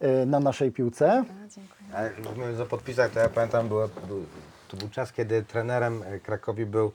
[0.00, 1.12] e, na naszej piłce.
[1.12, 1.80] A, dziękuję.
[1.94, 4.24] A jak mówiąc o podpisach, to ja pamiętam, było, był,
[4.68, 6.92] to był czas, kiedy trenerem e, Krakowi był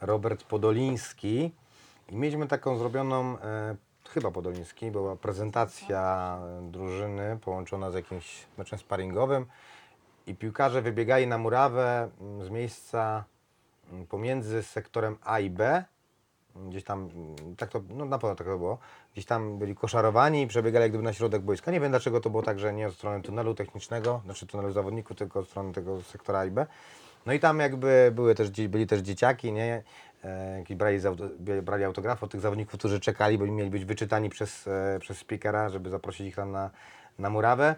[0.00, 1.52] Robert Podoliński
[2.08, 3.76] i mieliśmy taką zrobioną, e,
[4.10, 9.46] chyba Podoliński, była prezentacja drużyny połączona z jakimś meczem sparingowym
[10.26, 13.24] i piłkarze wybiegali na murawę mm, z miejsca
[14.08, 15.84] pomiędzy sektorem A i B,
[16.56, 18.78] gdzieś tam, mm, tak to, no na pewno tak to było,
[19.12, 21.70] gdzieś tam byli koszarowani i przebiegali jak gdyby na środek boiska.
[21.70, 25.16] Nie wiem dlaczego to było tak, że nie od strony tunelu technicznego, znaczy tunelu zawodników,
[25.16, 26.66] tylko od strony tego sektora A i B.
[27.26, 29.82] No i tam jakby były też, byli też dzieciaki, nie?
[30.24, 30.98] E, brali,
[31.62, 35.68] brali autograf od tych zawodników, którzy czekali, bo mieli być wyczytani przez, e, przez speakera,
[35.68, 36.70] żeby zaprosić ich tam na,
[37.18, 37.74] na murawę.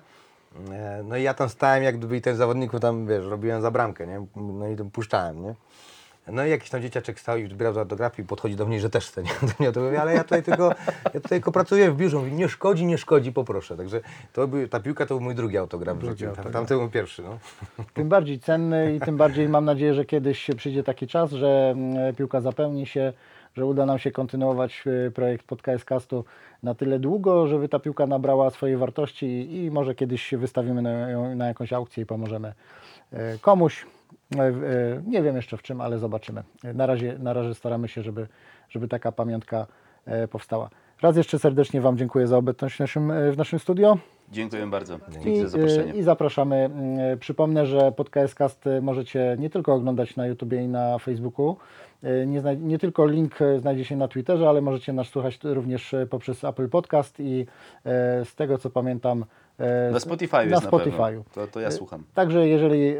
[0.70, 4.06] E, No i ja tam stałem, jak gdyby ten zawodników tam, wiesz, robiłem za bramkę,
[4.06, 4.26] nie?
[4.36, 5.54] No i tam puszczałem, nie?
[6.32, 9.06] No i jakiś tam dzieciaczek stał i zbierał autografy i podchodzi do mnie, że też
[9.08, 9.30] chce, nie?
[9.42, 10.68] Do mnie to mówi, ale ja tutaj tylko,
[11.04, 12.16] ja tutaj tylko pracuję w biurze.
[12.16, 13.76] Mówi, nie szkodzi, nie szkodzi, poproszę.
[13.76, 14.00] Także
[14.32, 16.28] to był, ta piłka to był mój drugi autograf w Drugi życiu.
[16.30, 16.52] autograf.
[16.52, 17.38] Tamten był pierwszy, no.
[17.94, 22.14] Tym bardziej cenny i tym bardziej mam nadzieję, że kiedyś przyjdzie taki czas, że mm,
[22.14, 23.12] piłka zapełni się,
[23.56, 26.24] że uda nam się kontynuować e, projekt podcast castu
[26.62, 30.82] na tyle długo, żeby ta piłka nabrała swojej wartości i, i może kiedyś się wystawimy
[30.82, 32.52] na, ją- na jakąś aukcję i pomożemy
[33.12, 33.86] e, komuś.
[34.36, 34.52] E, e,
[35.06, 36.42] Nie wiem jeszcze w czym, ale zobaczymy.
[36.74, 38.26] Na razie, na razie staramy się, żeby,
[38.70, 39.66] żeby taka pamiątka
[40.06, 40.70] e, powstała.
[41.02, 43.98] Raz jeszcze serdecznie Wam dziękuję za obecność w naszym, w naszym studio.
[44.32, 44.98] Dziękuję bardzo.
[45.12, 45.92] Dzięki I, za zaproszenie.
[45.92, 46.56] I zapraszamy.
[46.56, 51.56] Mm, Przypomnę, że podcast Cast możecie nie tylko oglądać na YouTubie i na Facebooku.
[52.04, 55.94] Y, Nie, nie tylko link y, znajdzie się na Twitterze, ale możecie nas słuchać również
[55.94, 57.46] y, poprzez Apple Podcast i
[57.84, 59.24] e, z tego co pamiętam.
[59.58, 61.06] e, Na Spotify na jest na Spotify'u.
[61.06, 61.24] pewno.
[61.34, 62.02] To, to ja słucham.
[62.14, 62.94] Także jeżeli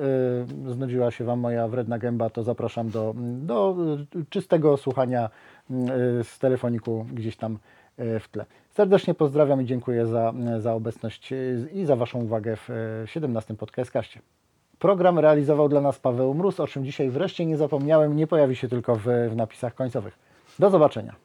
[0.69, 3.77] znudziła się Wam moja wredna gęba, to zapraszam do, do
[4.31, 5.31] czystego słuchania
[6.23, 7.59] z telefoniku gdzieś tam
[7.99, 8.45] w tle.
[8.71, 11.33] Serdecznie pozdrawiam i dziękuję za, za obecność
[11.73, 14.21] i za Waszą uwagę w y, 17 podcastkaście.
[14.79, 18.69] Program realizował dla nas Paweł Mróz, o czym dzisiaj wreszcie nie zapomniałem, nie pojawi się
[18.69, 20.19] tylko w, w napisach końcowych.
[20.59, 21.24] Do zobaczenia.